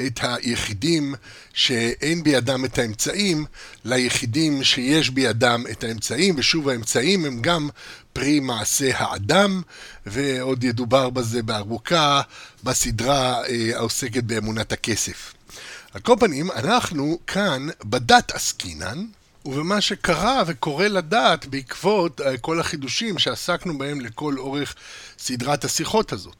את 0.06 0.20
היחידים 0.24 1.16
שאין 1.54 2.24
בידם 2.24 2.66
את 2.66 2.78
האמצעים, 2.78 3.46
ליחידים 3.86 4.64
שיש 4.64 5.10
בידם 5.10 5.64
את 5.72 5.84
האמצעים, 5.84 6.36
ושוב 6.38 6.70
האמצעים 6.70 7.26
הם 7.26 7.42
גם 7.42 7.70
פרי 8.14 8.40
מעשה 8.40 8.92
האדם, 8.98 9.62
ועוד 10.06 10.64
ידובר 10.64 11.10
בזה 11.10 11.44
בארוכה 11.44 12.22
בסדרה 12.64 13.46
אה, 13.48 13.72
העוסקת 13.76 14.24
באמונת 14.24 14.72
הכסף. 14.72 15.34
על 15.94 16.02
כל 16.02 16.16
פנים, 16.20 16.52
אנחנו 16.52 17.20
כאן 17.28 17.68
בדת 17.84 18.32
עסקינן, 18.32 19.06
ובמה 19.46 19.82
שקרה 19.82 20.44
וקורה 20.48 20.88
לדעת 20.88 21.46
בעקבות 21.46 22.22
אה, 22.22 22.38
כל 22.38 22.60
החידושים 22.60 23.20
שעסקנו 23.20 23.78
בהם 23.78 24.02
לכל 24.02 24.38
אורך 24.38 24.76
סדרת 25.20 25.66
השיחות 25.66 26.14
הזאת. 26.14 26.36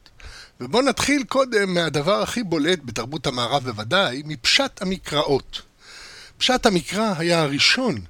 ובואו 0.60 0.82
נתחיל 0.82 1.24
קודם 1.24 1.74
מהדבר 1.74 2.22
הכי 2.22 2.42
בולט 2.42 2.78
בתרבות 2.84 3.26
המערב 3.26 3.64
בוודאי, 3.64 4.22
מפשט 4.24 4.82
המקראות. 4.82 5.62
פשט 6.38 6.66
המקרא 6.66 7.14
היה 7.18 7.42
הראשון 7.42 8.00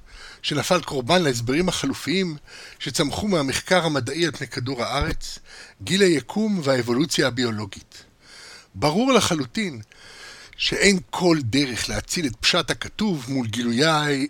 שנפל 0.43 0.81
קורבן 0.81 1.23
להסברים 1.23 1.69
החלופיים 1.69 2.37
שצמחו 2.79 3.29
מהמחקר 3.29 3.85
המדעי 3.85 4.27
על 4.27 4.33
פני 4.33 4.49
כדור 4.49 4.83
הארץ, 4.83 5.39
גיל 5.83 6.03
היקום 6.03 6.61
והאבולוציה 6.63 7.27
הביולוגית. 7.27 8.05
ברור 8.75 9.13
לחלוטין 9.13 9.81
שאין 10.57 10.99
כל 11.11 11.39
דרך 11.43 11.89
להציל 11.89 12.27
את 12.27 12.37
פשט 12.41 12.71
הכתוב 12.71 13.27
מול 13.29 13.47
גילויי, 13.47 14.27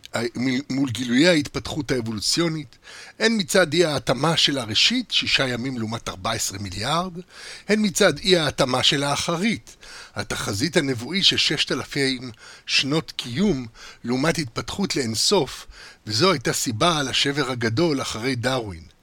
מול 0.70 0.90
גילויי 0.90 1.28
ההתפתחות 1.28 1.90
האבולוציונית, 1.90 2.78
הן 3.18 3.32
מצד 3.38 3.72
אי 3.72 3.84
ההתאמה 3.84 4.36
של 4.36 4.58
הראשית, 4.58 5.10
שישה 5.10 5.48
ימים 5.48 5.78
לעומת 5.78 6.08
14 6.08 6.58
מיליארד, 6.58 7.12
הן 7.68 7.84
מצד 7.84 8.18
אי 8.18 8.36
ההתאמה 8.36 8.82
של 8.82 9.02
האחרית, 9.02 9.76
התחזית 10.14 10.76
הנבואי 10.76 11.22
של 11.22 11.36
ששת 11.36 11.72
אלפים 11.72 12.30
שנות 12.66 13.12
קיום 13.16 13.66
לעומת 14.04 14.38
התפתחות 14.38 14.96
לאינסוף, 14.96 15.66
וזו 16.06 16.32
הייתה 16.32 16.52
סיבה 16.52 17.02
לשבר 17.02 17.50
הגדול 17.50 18.02
אחרי 18.02 18.34
דרווין. 18.34 18.95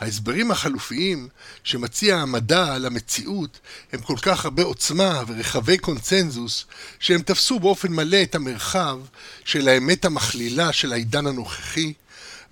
ההסברים 0.00 0.50
החלופיים 0.50 1.28
שמציע 1.64 2.16
המדע 2.16 2.74
על 2.74 2.86
המציאות 2.86 3.60
הם 3.92 4.00
כל 4.00 4.16
כך 4.22 4.44
הרבה 4.44 4.62
עוצמה 4.62 5.22
ורחבי 5.26 5.78
קונצנזוס 5.78 6.64
שהם 7.00 7.22
תפסו 7.22 7.60
באופן 7.60 7.92
מלא 7.92 8.22
את 8.22 8.34
המרחב 8.34 8.98
של 9.44 9.68
האמת 9.68 10.04
המכלילה 10.04 10.72
של 10.72 10.92
העידן 10.92 11.26
הנוכחי 11.26 11.92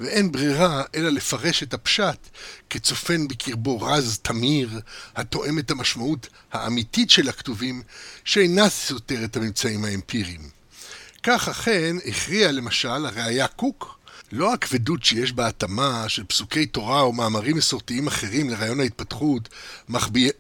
ואין 0.00 0.32
ברירה 0.32 0.82
אלא 0.94 1.08
לפרש 1.08 1.62
את 1.62 1.74
הפשט 1.74 2.28
כצופן 2.70 3.28
בקרבו 3.28 3.80
רז 3.80 4.18
תמיר 4.22 4.80
התואם 5.16 5.58
את 5.58 5.70
המשמעות 5.70 6.28
האמיתית 6.52 7.10
של 7.10 7.28
הכתובים 7.28 7.82
שאינה 8.24 8.68
סותר 8.68 9.24
את 9.24 9.36
הממצאים 9.36 9.84
האמפיריים. 9.84 10.50
כך 11.22 11.48
אכן 11.48 11.96
הכריע 12.06 12.52
למשל 12.52 13.06
הראיה 13.06 13.46
קוק 13.46 13.98
לא 14.32 14.54
הכבדות 14.54 15.04
שיש 15.04 15.32
בהתאמה 15.32 16.04
של 16.08 16.24
פסוקי 16.24 16.66
תורה 16.66 17.00
או 17.00 17.12
מאמרים 17.12 17.56
מסורתיים 17.56 18.06
אחרים 18.06 18.50
לרעיון 18.50 18.80
ההתפתחות 18.80 19.48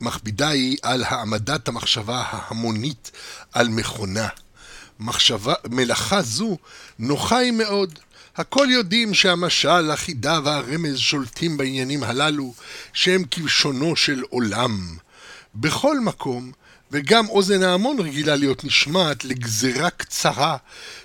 מכבידה 0.00 0.48
היא 0.48 0.76
על 0.82 1.04
העמדת 1.04 1.68
המחשבה 1.68 2.24
ההמונית 2.28 3.10
על 3.52 3.68
מכונה. 3.68 4.28
מחשבה, 5.00 5.54
מלאכה 5.70 6.22
זו 6.22 6.58
נוחה 6.98 7.36
היא 7.36 7.52
מאוד. 7.52 7.98
הכל 8.36 8.66
יודעים 8.70 9.14
שהמשל, 9.14 9.90
החידה 9.90 10.40
והרמז 10.44 10.98
שולטים 10.98 11.56
בעניינים 11.56 12.02
הללו, 12.02 12.54
שהם 12.92 13.24
כבשונו 13.30 13.96
של 13.96 14.22
עולם. 14.30 14.96
בכל 15.54 16.00
מקום, 16.00 16.52
וגם 16.92 17.28
אוזן 17.28 17.62
ההמון 17.62 17.98
רגילה 18.00 18.36
להיות 18.36 18.64
נשמעת 18.64 19.24
לגזרה 19.24 19.90
קצרה, 19.90 20.56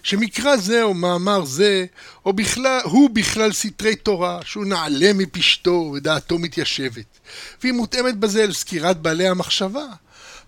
שמקרא 0.03 0.57
זה 0.57 0.83
או 0.83 0.93
מאמר 0.93 1.45
זה, 1.45 1.85
או 2.25 2.33
בכלל, 2.33 2.79
הוא 2.83 3.09
בכלל 3.09 3.53
סתרי 3.53 3.95
תורה, 3.95 4.39
שהוא 4.45 4.65
נעלה 4.65 5.13
מפשתו 5.13 5.91
ודעתו 5.93 6.39
מתיישבת, 6.39 7.19
והיא 7.61 7.73
מותאמת 7.73 8.17
בזה 8.17 8.43
אל 8.43 8.53
סקירת 8.53 8.97
בעלי 8.97 9.27
המחשבה, 9.27 9.85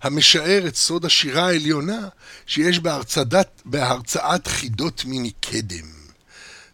המשער 0.02 0.66
את 0.66 0.76
סוד 0.76 1.04
השירה 1.04 1.46
העליונה 1.46 2.08
שיש 2.46 2.78
בהרצדת, 2.78 3.62
בהרצאת 3.64 4.46
חידות 4.46 5.04
מיני 5.04 5.30
קדם. 5.30 5.86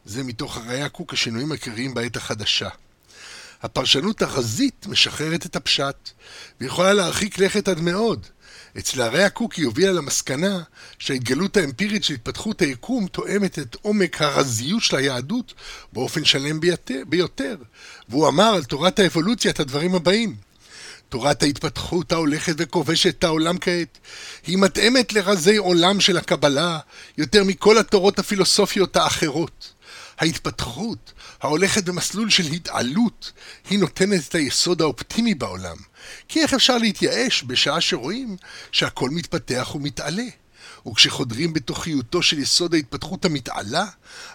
זה 0.05 0.23
מתוך 0.23 0.57
הראייה 0.57 0.89
קוק 0.89 1.13
השינויים 1.13 1.53
העיקריים 1.53 1.95
בעת 1.95 2.17
החדשה. 2.17 2.69
הפרשנות 3.63 4.23
הרזית 4.23 4.87
משחררת 4.87 5.47
את 5.47 5.57
הפשט, 5.57 6.11
ויכולה 6.61 6.93
להרחיק 6.93 7.39
לכת 7.39 7.69
עד 7.69 7.81
מאוד, 7.81 8.27
אצל 8.79 9.03
הרי 9.03 9.25
הקוקי 9.25 9.63
הובילה 9.63 9.93
למסקנה 9.93 10.63
שההתגלות 10.99 11.57
האמפירית 11.57 12.05
של 12.05 12.15
התפתחות 12.15 12.61
היקום 12.61 13.07
תואמת 13.07 13.59
את 13.59 13.77
עומק 13.83 14.23
הרזיות 14.23 14.83
של 14.83 14.97
היהדות 14.97 15.55
באופן 15.93 16.25
שלם 16.25 16.61
ביותר. 17.09 17.57
והוא 18.09 18.29
אמר 18.29 18.55
על 18.55 18.65
תורת 18.65 18.99
האבולוציה 18.99 19.51
את 19.51 19.61
הדברים 19.61 19.95
הבאים: 19.95 20.37
תורת 21.09 21.43
ההתפתחות 21.43 22.13
ההולכת 22.13 22.55
וכובשת 22.59 23.19
את 23.19 23.25
העולם 23.25 23.59
כעת, 23.59 23.99
היא 24.47 24.59
מתאמת 24.59 25.13
לרזי 25.13 25.57
עולם 25.57 26.01
של 26.01 26.17
הקבלה 26.17 26.79
יותר 27.19 27.45
מכל 27.45 27.79
התורות 27.79 28.19
הפילוסופיות 28.19 28.97
האחרות. 28.97 29.76
ההתפתחות, 30.19 31.13
ההולכת 31.43 31.85
במסלול 31.85 32.31
של 32.31 32.47
התעלות, 32.53 33.33
היא 33.71 33.79
נותנת 33.79 34.29
את 34.29 34.35
היסוד 34.35 34.83
האופטימי 34.83 35.35
בעולם. 35.35 35.77
כי 36.29 36.43
איך 36.43 36.55
אפשר 36.55 36.79
להתייאש 36.79 37.45
בשעה 37.47 37.81
שרואים 37.81 38.37
שהכל 38.73 39.11
מתפתח 39.11 39.75
ומתעלה? 39.75 40.27
וכשחודרים 40.89 41.53
בתוכיותו 41.53 42.23
של 42.23 42.39
יסוד 42.39 42.75
ההתפתחות 42.75 43.25
המתעלה, 43.25 43.87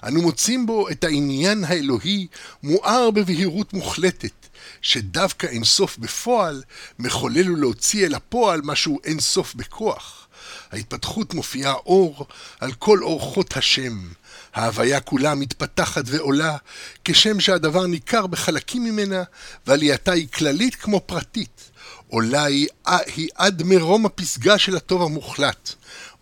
אנו 0.04 0.22
מוצאים 0.22 0.66
בו 0.66 0.90
את 0.90 1.04
העניין 1.04 1.64
האלוהי 1.64 2.28
מואר 2.64 3.12
בבהירות 3.12 3.74
מוחלטת, 3.74 4.48
שדווקא 4.82 5.48
אינסוף 5.48 5.98
בפועל 5.98 6.64
מחולל 7.00 7.52
ולהוציא 7.52 8.06
אל 8.06 8.16
הפועל 8.16 8.62
משהו 8.64 9.00
אינסוף 9.04 9.56
בכוח. 9.56 10.28
ההתפתחות 10.72 11.34
מופיעה 11.34 11.74
אור 11.74 12.26
על 12.60 12.74
כל 12.74 13.04
אורחות 13.04 13.58
השם, 13.58 14.08
ההוויה 14.54 15.00
כולה 15.00 15.36
מתפתחת 15.36 16.04
ועולה, 16.06 16.58
כשם 17.06 17.40
שהדבר 17.40 17.88
ניכר 17.88 18.28
בחלקים 18.28 18.84
ממנה, 18.84 19.24
ועלייתה 19.68 20.12
היא 20.12 20.28
כללית 20.28 20.76
כמו 20.76 21.02
פרטית. 21.06 21.72
עולה 22.08 22.44
היא, 22.44 22.68
היא 23.16 23.30
עד 23.36 23.64
מרום 23.64 24.06
הפסגה 24.06 24.58
של 24.58 24.76
הטוב 24.76 25.02
המוחלט. 25.02 25.74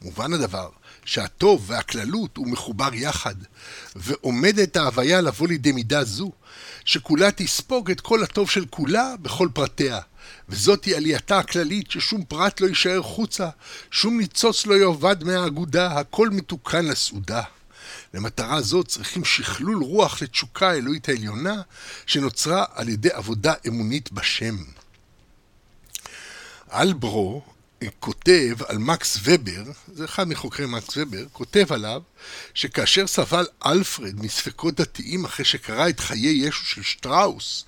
מובן 0.02 0.34
הדבר 0.34 0.70
שהטוב 1.06 1.64
והכללות 1.68 2.38
הוא 2.38 2.48
מחובר 2.48 2.90
יחד, 2.94 3.36
ועומדת 3.96 4.78
ההוויה 4.78 5.22
לבוא 5.22 5.48
לידי 5.48 5.72
מידה 5.72 6.04
זו, 6.04 6.32
שכולה 6.86 7.32
תספוג 7.32 7.92
את 7.92 8.02
כל 8.02 8.24
הטוב 8.24 8.50
של 8.50 8.66
כולה 8.70 9.14
בכל 9.22 9.48
פרטיה. 9.54 10.00
וזאת 10.50 10.86
היא 10.86 10.96
עלייתה 10.96 11.40
הכללית 11.40 11.92
ששום 11.92 12.24
פרט 12.24 12.62
לא 12.62 12.68
יישאר 12.68 13.02
חוצה, 13.02 13.50
שום 13.92 14.18
ניצוץ 14.18 14.66
לא 14.66 14.76
יאבד 14.76 15.24
מהאגודה, 15.24 15.88
הכל 16.00 16.30
מתוקן 16.30 16.86
לסעודה. 16.86 17.42
למטרה 18.14 18.62
זו 18.62 18.84
צריכים 18.84 19.26
שכלול 19.26 19.84
רוח 19.84 20.22
לתשוקה 20.22 20.70
האלוהית 20.70 21.10
העליונה, 21.10 21.62
שנוצרה 22.06 22.66
על 22.74 22.90
ידי 22.90 23.10
עבודה 23.12 23.54
אמונית 23.68 24.12
בשם. 24.12 24.56
אלברו 26.74 27.44
כותב 28.00 28.56
על 28.68 28.78
מקס 28.78 29.20
ובר, 29.24 29.64
זה 29.94 30.06
אחד 30.06 30.28
מחוקרי 30.28 30.66
מקס 30.66 30.98
ובר, 30.98 31.24
כותב 31.34 31.74
עליו 31.74 32.02
שכאשר 32.54 33.08
סבל 33.08 33.48
אלפרד 33.66 34.24
מספקות 34.24 34.76
דתיים 34.76 35.26
אחרי 35.26 35.46
שקרא 35.46 35.90
את 35.90 36.00
חיי 36.00 36.48
ישו 36.48 36.66
של 36.66 36.84
שטראוס, 36.84 37.66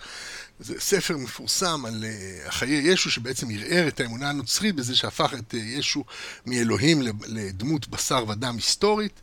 זה 0.63 0.79
ספר 0.79 1.17
מפורסם 1.17 1.85
על 1.85 2.03
uh, 2.03 2.51
חיי 2.51 2.91
ישו 2.91 3.11
שבעצם 3.11 3.47
ערער 3.49 3.87
את 3.87 3.99
האמונה 3.99 4.29
הנוצרית 4.29 4.75
בזה 4.75 4.95
שהפך 4.95 5.33
את 5.33 5.53
uh, 5.53 5.57
ישו 5.57 6.03
מאלוהים 6.45 7.01
לדמות 7.27 7.87
בשר 7.87 8.25
ודם 8.27 8.55
היסטורית. 8.55 9.19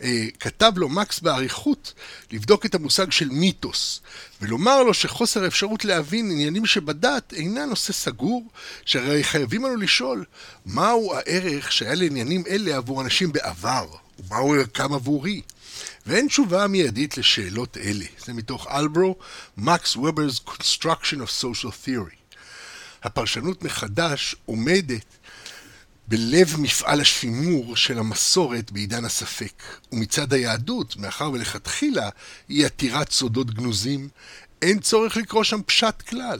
Uh, 0.00 0.02
כתב 0.40 0.72
לו 0.76 0.88
מקס 0.88 1.20
באריכות 1.20 1.94
לבדוק 2.30 2.66
את 2.66 2.74
המושג 2.74 3.12
של 3.12 3.28
מיתוס 3.28 4.00
ולומר 4.40 4.82
לו 4.82 4.94
שחוסר 4.94 5.44
האפשרות 5.44 5.84
להבין 5.84 6.30
עניינים 6.30 6.66
שבדת 6.66 7.32
אינה 7.32 7.66
נושא 7.66 7.92
סגור, 7.92 8.48
שהרי 8.84 9.24
חייבים 9.24 9.64
לנו 9.64 9.76
לשאול 9.76 10.24
מהו 10.66 11.14
הערך 11.14 11.72
שהיה 11.72 11.94
לעניינים 11.94 12.44
אלה 12.48 12.76
עבור 12.76 13.02
אנשים 13.02 13.32
בעבר 13.32 13.86
ומהו 14.18 14.54
ערכם 14.54 14.92
עבורי. 14.92 15.42
ואין 16.06 16.28
תשובה 16.28 16.66
מיידית 16.66 17.18
לשאלות 17.18 17.76
אלה. 17.76 18.04
זה 18.24 18.32
מתוך 18.32 18.66
אלברו, 18.70 19.16
מקס 19.56 19.96
ובר's 19.96 20.48
Construction 20.48 21.16
of 21.16 21.42
Social 21.42 21.86
Theory. 21.86 22.36
הפרשנות 23.02 23.62
מחדש 23.62 24.36
עומדת 24.46 25.04
בלב 26.08 26.56
מפעל 26.58 27.00
השימור 27.00 27.76
של 27.76 27.98
המסורת 27.98 28.72
בעידן 28.72 29.04
הספק. 29.04 29.62
ומצד 29.92 30.32
היהדות, 30.32 30.96
מאחר 30.96 31.30
ולכתחילה 31.32 32.08
היא 32.48 32.66
עתירת 32.66 33.10
סודות 33.10 33.50
גנוזים, 33.50 34.08
אין 34.62 34.80
צורך 34.80 35.16
לקרוא 35.16 35.44
שם 35.44 35.60
פשט 35.66 36.02
כלל. 36.02 36.38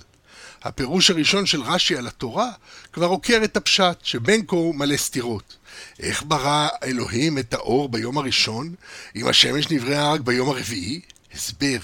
הפירוש 0.62 1.10
הראשון 1.10 1.46
של 1.46 1.62
רש"י 1.62 1.96
על 1.96 2.06
התורה 2.06 2.50
כבר 2.92 3.06
עוקר 3.06 3.40
את 3.44 3.56
הפשט, 3.56 3.98
שבין 4.02 4.46
כה 4.46 4.56
הוא 4.56 4.74
מלא 4.74 4.96
סתירות. 4.96 5.56
איך 6.00 6.22
ברא 6.26 6.68
אלוהים 6.82 7.38
את 7.38 7.54
האור 7.54 7.88
ביום 7.88 8.18
הראשון, 8.18 8.74
אם 9.16 9.28
השמש 9.28 9.70
נבראה 9.70 10.12
רק 10.12 10.20
ביום 10.20 10.48
הרביעי? 10.48 11.00
הסבר, 11.34 11.78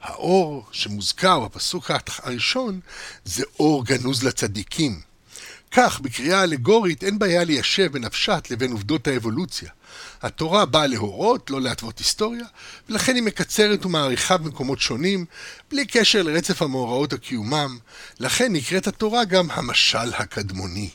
האור 0.00 0.66
שמוזכר 0.72 1.40
בפסוק 1.40 1.90
הראשון 2.22 2.80
זה 3.24 3.44
אור 3.58 3.84
גנוז 3.84 4.22
לצדיקים. 4.22 5.00
כך, 5.70 6.00
בקריאה 6.00 6.42
אלגורית 6.42 7.04
אין 7.04 7.18
בעיה 7.18 7.44
ליישב 7.44 7.92
בין 7.92 8.04
הפשט 8.04 8.50
לבין 8.50 8.72
עובדות 8.72 9.06
האבולוציה. 9.06 9.70
התורה 10.22 10.66
באה 10.66 10.86
להורות, 10.86 11.50
לא 11.50 11.60
להתוות 11.60 11.98
היסטוריה, 11.98 12.46
ולכן 12.88 13.14
היא 13.14 13.22
מקצרת 13.22 13.86
ומעריכה 13.86 14.36
במקומות 14.36 14.80
שונים, 14.80 15.24
בלי 15.70 15.86
קשר 15.86 16.22
לרצף 16.22 16.62
המאורעות 16.62 17.12
הקיומם, 17.12 17.78
לכן 18.20 18.52
נקראת 18.52 18.86
התורה 18.86 19.24
גם 19.24 19.50
המשל 19.50 20.14
הקדמוני. 20.14 20.90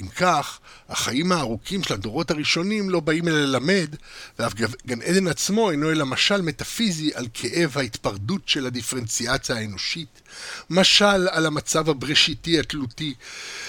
אם 0.00 0.08
כך, 0.08 0.58
החיים 0.88 1.32
הארוכים 1.32 1.82
של 1.82 1.94
הדורות 1.94 2.30
הראשונים 2.30 2.90
לא 2.90 3.00
באים 3.00 3.28
אלא 3.28 3.40
ללמד, 3.40 3.94
ואף 4.38 4.54
גן 4.86 5.02
עדן 5.02 5.26
עצמו 5.26 5.70
אינו 5.70 5.90
אלא 5.90 6.06
משל 6.06 6.42
מטאפיזי 6.42 7.10
על 7.14 7.26
כאב 7.34 7.78
ההתפרדות 7.78 8.48
של 8.48 8.66
הדיפרנציאציה 8.66 9.56
האנושית, 9.56 10.22
משל 10.70 11.28
על 11.30 11.46
המצב 11.46 11.90
הבראשיתי 11.90 12.60
התלותי, 12.60 13.14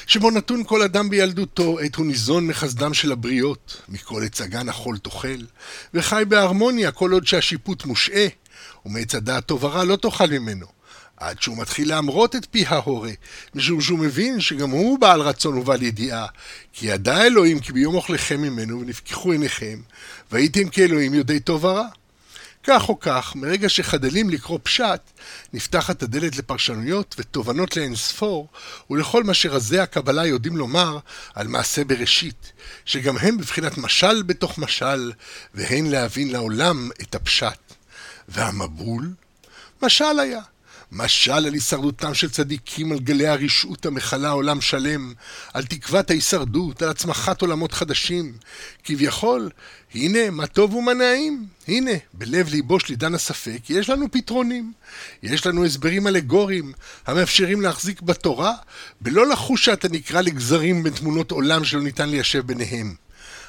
שבו 0.08 0.32
נתון 0.32 0.63
כל 0.63 0.82
אדם 0.82 1.10
בילדותו 1.10 1.80
עת 1.80 1.96
הוא 1.96 2.06
ניזון 2.06 2.48
מחסדם 2.48 2.94
של 2.94 3.12
הבריות, 3.12 3.82
מכל 3.89 4.24
עץ 4.26 4.41
הגן 4.41 4.70
החול 4.70 4.98
תאכל, 4.98 5.41
וחי 5.94 6.24
בהרמוניה 6.28 6.91
כל 6.91 7.12
עוד 7.12 7.28
שהשיפוט 7.28 7.86
מושעה, 7.86 8.28
ומעץ 8.86 9.15
הדעת 9.15 9.46
טוב 9.46 9.63
ורע 9.63 9.84
לא 9.84 9.96
תאכל 9.96 10.28
ממנו. 10.28 10.81
עד 11.22 11.42
שהוא 11.42 11.58
מתחיל 11.58 11.90
להמרות 11.90 12.36
את 12.36 12.48
פי 12.52 12.66
ההורה, 12.68 13.12
משום 13.56 13.82
שהוא 13.82 14.00
מבין 14.00 14.42
שגם 14.42 14.70
הוא 14.70 15.00
בעל 15.00 15.22
רצון 15.22 15.58
ובעל 15.58 15.82
ידיעה, 15.82 16.26
כי 16.74 16.88
ידע 16.88 17.24
אלוהים 17.24 17.60
כי 17.60 17.74
ביום 17.74 17.96
אוכליכם 17.96 18.42
ממנו 18.42 18.82
ונפקחו 18.82 19.32
עיניכם, 19.32 19.80
והייתם 20.32 20.70
כאלוהים 20.70 21.14
יודעי 21.14 21.40
טוב 21.40 21.66
ורע. 21.66 21.88
כך 22.64 22.90
או 22.90 23.00
כך, 23.00 23.36
מרגע 23.36 23.70
שחדלים 23.70 24.30
לקרוא 24.30 24.60
פשט, 24.64 25.02
נפתחת 25.54 26.04
הדלת 26.04 26.38
לפרשנויות 26.38 27.16
ותובנות 27.18 27.78
לאין 27.78 27.96
ספור, 27.96 28.48
ולכל 28.90 29.24
מה 29.24 29.34
שרזי 29.34 29.80
הקבלה 29.80 30.26
יודעים 30.26 30.58
לומר 30.58 30.98
על 31.34 31.48
מעשה 31.48 31.84
בראשית, 31.84 32.52
שגם 32.86 33.18
הם 33.18 33.38
בבחינת 33.38 33.78
משל 33.78 34.24
בתוך 34.24 34.58
משל, 34.58 35.12
והן 35.54 35.86
להבין 35.86 36.32
לעולם 36.32 36.90
את 37.02 37.16
הפשט. 37.16 37.60
והמבול? 38.28 39.10
משל 39.82 40.20
היה. 40.20 40.42
משל 40.92 41.32
על 41.32 41.54
הישרדותם 41.54 42.14
של 42.14 42.30
צדיקים 42.30 42.92
על 42.92 43.00
גלי 43.00 43.28
הרשעות 43.28 43.86
המכלה 43.86 44.30
עולם 44.30 44.62
שלם, 44.62 45.14
על 45.54 45.66
תקוות 45.66 46.10
ההישרדות, 46.10 46.82
על 46.82 46.90
הצמחת 46.90 47.42
עולמות 47.42 47.72
חדשים. 47.72 48.34
כביכול, 48.84 49.50
הנה, 49.94 50.30
מה 50.30 50.48
טוב 50.48 50.76
ומה 50.76 50.94
נעים. 50.94 51.46
הנה, 51.68 51.92
בלב 52.14 52.50
ליבו 52.50 52.80
של 52.80 52.90
עידן 52.90 53.14
הספק, 53.14 53.70
יש 53.70 53.90
לנו 53.90 54.12
פתרונים. 54.12 54.74
יש 55.24 55.46
לנו 55.46 55.66
הסברים 55.66 56.08
אלגוריים, 56.08 56.74
המאפשרים 57.08 57.62
להחזיק 57.62 58.02
בתורה, 58.02 58.54
בלא 59.02 59.28
לחוש 59.28 59.66
שאתה 59.66 59.90
נקרא 59.90 60.22
לגזרים 60.22 60.84
בין 60.84 60.94
תמונות 60.94 61.32
עולם 61.32 61.64
שלא 61.64 61.82
ניתן 61.82 62.10
ליישב 62.10 62.48
ביניהם. 62.48 62.96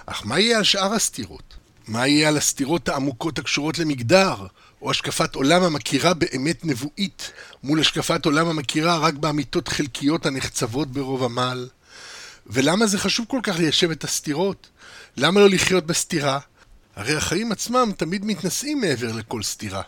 אך 0.07 0.23
מה 0.27 0.39
יהיה 0.41 0.59
על 0.59 0.65
שאר 0.65 0.95
הסתירות? 0.95 1.57
מה 1.89 2.07
יהיה 2.07 2.29
על 2.29 2.37
הסתירות 2.37 2.89
העמוקות 2.89 3.39
הקשורות 3.39 3.79
למגדר, 3.79 4.47
או 4.83 4.90
השקפת 4.90 5.35
עולם 5.35 5.62
המכירה 5.62 6.14
באמת 6.14 6.64
נבואית, 6.64 7.33
מול 7.62 7.81
השקפת 7.81 8.25
עולם 8.25 8.49
המכירה 8.49 8.99
רק 8.99 9.14
באמיתות 9.14 9.68
חלקיות 9.68 10.27
הנחצבות 10.27 10.92
ברוב 10.92 11.25
המעל? 11.25 11.68
ולמה 12.47 12.87
זה 12.87 12.99
חשוב 12.99 13.27
כל 13.29 13.40
כך 13.42 13.57
ליישב 13.59 13.90
את 13.90 14.05
הסתירות? 14.05 14.68
למה 15.16 15.40
לא 15.40 15.49
לחיות 15.51 15.87
בסתירה? 15.87 16.38
הרי 16.97 17.16
החיים 17.16 17.53
עצמם 17.53 17.92
תמיד 17.97 18.25
מתנשאים 18.25 18.81
מעבר 18.81 19.12
לכל 19.12 19.42
סתירה. 19.42 19.83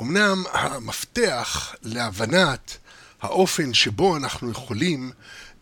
אמנם 0.00 0.44
המפתח 0.52 1.74
להבנת 1.82 2.76
האופן 3.22 3.74
שבו 3.74 4.16
אנחנו 4.16 4.50
יכולים 4.50 5.12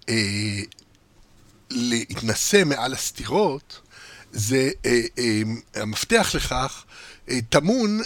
אה, 0.08 0.14
להתנשא 1.70 2.62
מעל 2.66 2.92
הסתירות, 2.92 3.80
זה 4.36 4.70
אה, 4.86 5.00
אה, 5.18 5.42
המפתח 5.74 6.30
לכך 6.34 6.84
אה, 7.30 7.38
טמון 7.48 8.00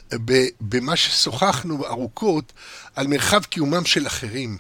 במה 0.61 0.97
ששוחחנו 0.97 1.87
ארוכות 1.87 2.53
על 2.97 3.07
מרחב 3.07 3.45
קיומם 3.45 3.85
של 3.85 4.07
אחרים, 4.07 4.57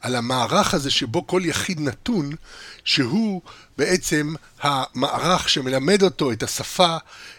על 0.00 0.16
המערך 0.16 0.74
הזה 0.74 0.90
שבו 0.90 1.26
כל 1.26 1.42
יחיד 1.44 1.80
נתון, 1.80 2.30
שהוא 2.84 3.42
בעצם 3.78 4.34
המערך 4.60 5.48
שמלמד 5.48 6.02
אותו 6.02 6.32
את 6.32 6.42
השפה, 6.42 6.96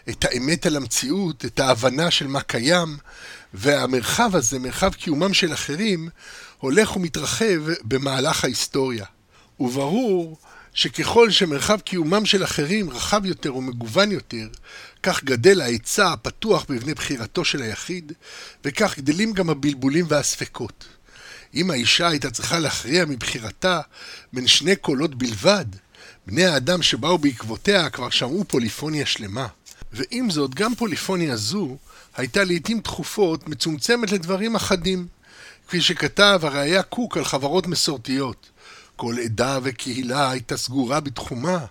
את 0.08 0.24
האמת 0.24 0.66
על 0.66 0.76
המציאות, 0.76 1.44
את 1.44 1.60
ההבנה 1.60 2.10
של 2.10 2.26
מה 2.26 2.40
קיים, 2.40 2.96
והמרחב 3.54 4.36
הזה, 4.36 4.58
מרחב 4.58 4.94
קיומם 4.94 5.34
של 5.34 5.52
אחרים, 5.52 6.08
הולך 6.58 6.96
ומתרחב 6.96 7.62
במהלך 7.84 8.44
ההיסטוריה. 8.44 9.04
וברור 9.60 10.38
שככל 10.74 11.30
שמרחב 11.30 11.80
קיומם 11.80 12.26
של 12.26 12.44
אחרים 12.44 12.90
רחב 12.90 13.26
יותר 13.26 13.56
ומגוון 13.56 14.12
יותר, 14.12 14.48
כך 15.02 15.24
גדל 15.24 15.60
ההיצע 15.60 16.12
הפתוח 16.12 16.66
בבני 16.68 16.94
בחירתו 16.94 17.44
של 17.44 17.62
היחיד, 17.62 18.12
וכך 18.64 18.98
גדלים 18.98 19.32
גם 19.32 19.50
הבלבולים 19.50 20.04
והספקות. 20.08 20.84
אם 21.54 21.70
האישה 21.70 22.08
הייתה 22.08 22.30
צריכה 22.30 22.58
להכריע 22.58 23.04
מבחירתה 23.04 23.80
בין 24.32 24.46
שני 24.46 24.76
קולות 24.76 25.14
בלבד, 25.14 25.64
בני 26.26 26.44
האדם 26.44 26.82
שבאו 26.82 27.18
בעקבותיה 27.18 27.90
כבר 27.90 28.10
שמעו 28.10 28.44
פוליפוניה 28.44 29.06
שלמה. 29.06 29.46
ועם 29.92 30.30
זאת, 30.30 30.54
גם 30.54 30.74
פוליפוניה 30.74 31.36
זו 31.36 31.76
הייתה 32.16 32.44
לעיתים 32.44 32.80
תכופות 32.80 33.48
מצומצמת 33.48 34.12
לדברים 34.12 34.56
אחדים, 34.56 35.06
כפי 35.68 35.80
שכתב 35.80 36.40
הראייה 36.42 36.82
קוק 36.82 37.16
על 37.16 37.24
חברות 37.24 37.66
מסורתיות. 37.66 38.50
כל 38.96 39.16
עדה 39.24 39.58
וקהילה 39.62 40.30
הייתה 40.30 40.56
סגורה 40.56 41.00
בתחומה. 41.00 41.64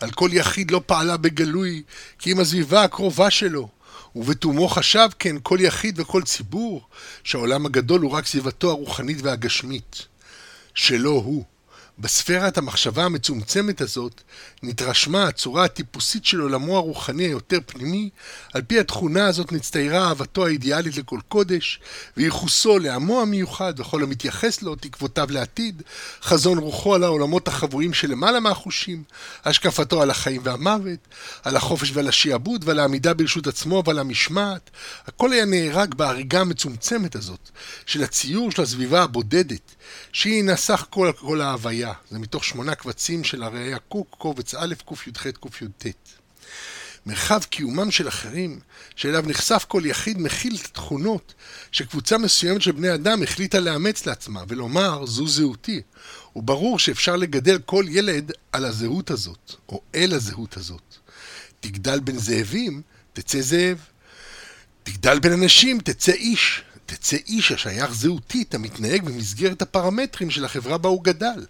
על 0.00 0.10
כל 0.10 0.30
יחיד 0.32 0.70
לא 0.70 0.80
פעלה 0.86 1.16
בגלוי, 1.16 1.82
כי 2.18 2.32
אם 2.32 2.40
הסביבה 2.40 2.84
הקרובה 2.84 3.30
שלו. 3.30 3.68
ובתומו 4.16 4.68
חשב 4.68 5.08
כן 5.18 5.36
כל 5.42 5.58
יחיד 5.60 6.00
וכל 6.00 6.22
ציבור, 6.22 6.86
שהעולם 7.24 7.66
הגדול 7.66 8.00
הוא 8.00 8.10
רק 8.10 8.26
סביבתו 8.26 8.70
הרוחנית 8.70 9.18
והגשמית. 9.22 10.06
שלא 10.74 11.10
הוא. 11.10 11.44
בספירת 11.98 12.58
המחשבה 12.58 13.04
המצומצמת 13.04 13.80
הזאת 13.80 14.22
נתרשמה 14.62 15.24
הצורה 15.24 15.64
הטיפוסית 15.64 16.24
של 16.24 16.40
עולמו 16.40 16.76
הרוחני 16.76 17.22
היותר 17.22 17.58
פנימי, 17.66 18.10
על 18.54 18.62
פי 18.62 18.80
התכונה 18.80 19.26
הזאת 19.26 19.52
נצטיירה 19.52 20.08
אהבתו 20.08 20.46
האידיאלית 20.46 20.96
לכל 20.96 21.18
קודש, 21.28 21.80
וייחוסו 22.16 22.78
לעמו 22.78 23.20
המיוחד 23.20 23.74
וכל 23.80 24.02
המתייחס 24.02 24.62
לו, 24.62 24.74
תקוותיו 24.74 25.26
לעתיד, 25.30 25.82
חזון 26.22 26.58
רוחו 26.58 26.94
על 26.94 27.04
העולמות 27.04 27.48
החבויים 27.48 27.94
שלמעלה 27.94 28.40
מהחושים, 28.40 29.02
השקפתו 29.44 30.02
על 30.02 30.10
החיים 30.10 30.40
והמוות, 30.44 31.08
על 31.42 31.56
החופש 31.56 31.90
ועל 31.94 32.08
השעבוד 32.08 32.64
ועל 32.68 32.78
העמידה 32.78 33.14
ברשות 33.14 33.46
עצמו 33.46 33.82
ועל 33.86 33.98
המשמעת, 33.98 34.70
הכל 35.06 35.32
היה 35.32 35.44
נהרג 35.44 35.94
בהריגה 35.94 36.40
המצומצמת 36.40 37.16
הזאת, 37.16 37.50
של 37.86 38.02
הציור 38.02 38.50
של 38.50 38.62
הסביבה 38.62 39.02
הבודדת, 39.02 39.74
שהיא 40.12 40.44
נסח 40.44 40.86
כל, 40.90 41.12
כל 41.18 41.40
ההוויה. 41.40 41.81
זה 42.10 42.18
מתוך 42.18 42.44
שמונה 42.44 42.74
קבצים 42.74 43.24
של 43.24 43.42
הראייה 43.42 43.78
קוק, 43.78 44.16
קובץ 44.18 44.54
א', 44.54 44.74
קי"ח, 44.86 45.26
קי"ט. 45.26 45.86
מרחב 47.06 47.42
קיומם 47.44 47.90
של 47.90 48.08
אחרים, 48.08 48.60
שאליו 48.96 49.24
נחשף 49.26 49.64
כל 49.68 49.82
יחיד, 49.84 50.20
מכיל 50.20 50.56
את 50.60 50.64
התכונות 50.64 51.34
שקבוצה 51.72 52.18
מסוימת 52.18 52.62
של 52.62 52.72
בני 52.72 52.94
אדם 52.94 53.22
החליטה 53.22 53.60
לאמץ 53.60 54.06
לעצמה, 54.06 54.42
ולומר, 54.48 55.06
זו 55.06 55.28
זהותי. 55.28 55.82
וברור 56.36 56.78
שאפשר 56.78 57.16
לגדל 57.16 57.58
כל 57.66 57.84
ילד 57.88 58.32
על 58.52 58.64
הזהות 58.64 59.10
הזאת, 59.10 59.52
או 59.68 59.80
אל 59.94 60.14
הזהות 60.14 60.56
הזאת. 60.56 60.96
תגדל 61.60 62.00
בין 62.00 62.18
זאבים, 62.18 62.82
תצא 63.12 63.40
זאב. 63.40 63.78
תגדל 64.82 65.18
בין 65.18 65.32
אנשים, 65.32 65.80
תצא 65.80 66.12
איש. 66.12 66.62
תצא 66.86 67.16
איש 67.26 67.52
השייך 67.52 67.94
זהותית 67.94 68.54
המתנהג 68.54 69.04
במסגרת 69.04 69.62
הפרמטרים 69.62 70.30
של 70.30 70.44
החברה 70.44 70.78
בה 70.78 70.88
הוא 70.88 71.04
גדל, 71.04 71.46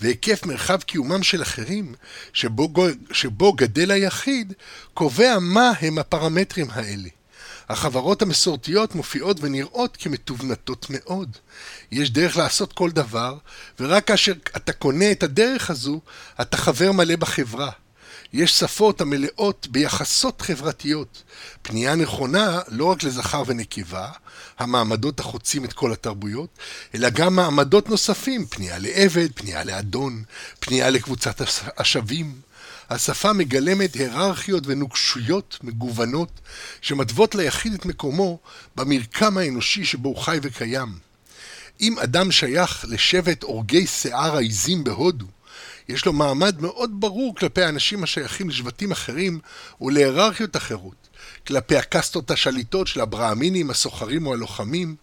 והיקף 0.00 0.46
מרחב 0.46 0.82
קיומם 0.82 1.22
של 1.22 1.42
אחרים, 1.42 1.94
שבו, 2.32 2.68
שבו 3.12 3.52
גדל 3.52 3.90
היחיד, 3.90 4.52
קובע 4.94 5.38
מה 5.40 5.72
הם 5.80 5.98
הפרמטרים 5.98 6.66
האלה. 6.70 7.08
החברות 7.68 8.22
המסורתיות 8.22 8.94
מופיעות 8.94 9.36
ונראות 9.40 9.96
כמתובנתות 9.96 10.86
מאוד. 10.90 11.36
יש 11.92 12.10
דרך 12.10 12.36
לעשות 12.36 12.72
כל 12.72 12.90
דבר, 12.90 13.36
ורק 13.80 14.06
כאשר 14.06 14.32
אתה 14.56 14.72
קונה 14.72 15.12
את 15.12 15.22
הדרך 15.22 15.70
הזו, 15.70 16.00
אתה 16.40 16.56
חבר 16.56 16.92
מלא 16.92 17.16
בחברה. 17.16 17.70
יש 18.34 18.58
שפות 18.58 19.00
המלאות 19.00 19.68
ביחסות 19.70 20.42
חברתיות. 20.42 21.22
פנייה 21.62 21.94
נכונה 21.94 22.60
לא 22.68 22.84
רק 22.84 23.02
לזכר 23.02 23.42
ונקבה, 23.46 24.10
המעמדות 24.58 25.20
החוצים 25.20 25.64
את 25.64 25.72
כל 25.72 25.92
התרבויות, 25.92 26.48
אלא 26.94 27.10
גם 27.10 27.36
מעמדות 27.36 27.88
נוספים, 27.88 28.46
פנייה 28.46 28.78
לעבד, 28.78 29.28
פנייה 29.34 29.64
לאדון, 29.64 30.22
פנייה 30.60 30.90
לקבוצת 30.90 31.42
השווים. 31.76 32.40
השפה 32.90 33.32
מגלמת 33.32 33.94
היררכיות 33.94 34.62
ונוקשויות 34.66 35.58
מגוונות, 35.62 36.40
שמתוות 36.80 37.34
ליחיד 37.34 37.74
את 37.74 37.86
מקומו 37.86 38.38
במרקם 38.76 39.38
האנושי 39.38 39.84
שבו 39.84 40.08
הוא 40.08 40.18
חי 40.18 40.38
וקיים. 40.42 40.98
אם 41.80 41.98
אדם 41.98 42.32
שייך 42.32 42.84
לשבט 42.88 43.42
הורגי 43.42 43.86
שיער 43.86 44.36
העיזים 44.36 44.84
בהודו, 44.84 45.26
יש 45.88 46.06
לו 46.06 46.12
מעמד 46.12 46.60
מאוד 46.60 46.90
ברור 47.00 47.34
כלפי 47.34 47.62
האנשים 47.62 48.02
השייכים 48.02 48.48
לשבטים 48.48 48.92
אחרים 48.92 49.38
ולהיררכיות 49.80 50.56
אחרות. 50.56 51.04
כלפי 51.46 51.76
הקסטות 51.76 52.30
השליטות 52.30 52.86
של 52.86 53.00
הברהמינים, 53.00 53.70
הסוחרים 53.70 54.26
או 54.26 54.32
הלוחמים, 54.32 54.96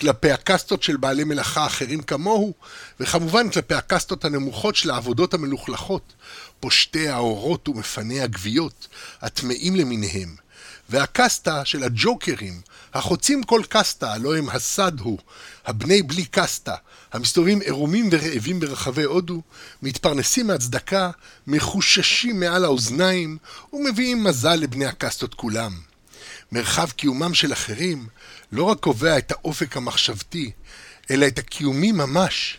כלפי 0.00 0.30
הקסטות 0.30 0.82
של 0.82 0.96
בעלי 0.96 1.24
מלאכה 1.24 1.66
אחרים 1.66 2.02
כמוהו, 2.02 2.54
וכמובן 3.00 3.50
כלפי 3.50 3.74
הקסטות 3.74 4.24
הנמוכות 4.24 4.76
של 4.76 4.90
העבודות 4.90 5.34
המלוכלכות, 5.34 6.12
פושטי 6.60 7.08
האורות 7.08 7.68
ומפני 7.68 8.20
הגוויות, 8.20 8.88
הטמאים 9.20 9.76
למיניהם. 9.76 10.36
והקסטה 10.88 11.64
של 11.64 11.82
הג'וקרים, 11.82 12.60
החוצים 12.94 13.42
כל 13.42 13.62
קסטה, 13.68 14.12
הלא 14.12 14.36
הם 14.36 14.48
הסד 14.48 15.00
הוא, 15.00 15.18
הבני 15.66 16.02
בלי 16.02 16.24
קסטה, 16.24 16.74
המסתובבים 17.12 17.60
עירומים 17.60 18.08
ורעבים 18.12 18.60
ברחבי 18.60 19.02
הודו, 19.02 19.42
מתפרנסים 19.82 20.46
מהצדקה, 20.46 21.10
מחוששים 21.46 22.40
מעל 22.40 22.64
האוזניים, 22.64 23.38
ומביאים 23.72 24.24
מזל 24.24 24.54
לבני 24.54 24.86
הקסטות 24.86 25.34
כולם. 25.34 25.72
מרחב 26.52 26.90
קיומם 26.90 27.34
של 27.34 27.52
אחרים 27.52 28.06
לא 28.52 28.62
רק 28.64 28.78
קובע 28.80 29.18
את 29.18 29.30
האופק 29.30 29.76
המחשבתי, 29.76 30.50
אלא 31.10 31.26
את 31.26 31.38
הקיומי 31.38 31.92
ממש. 31.92 32.58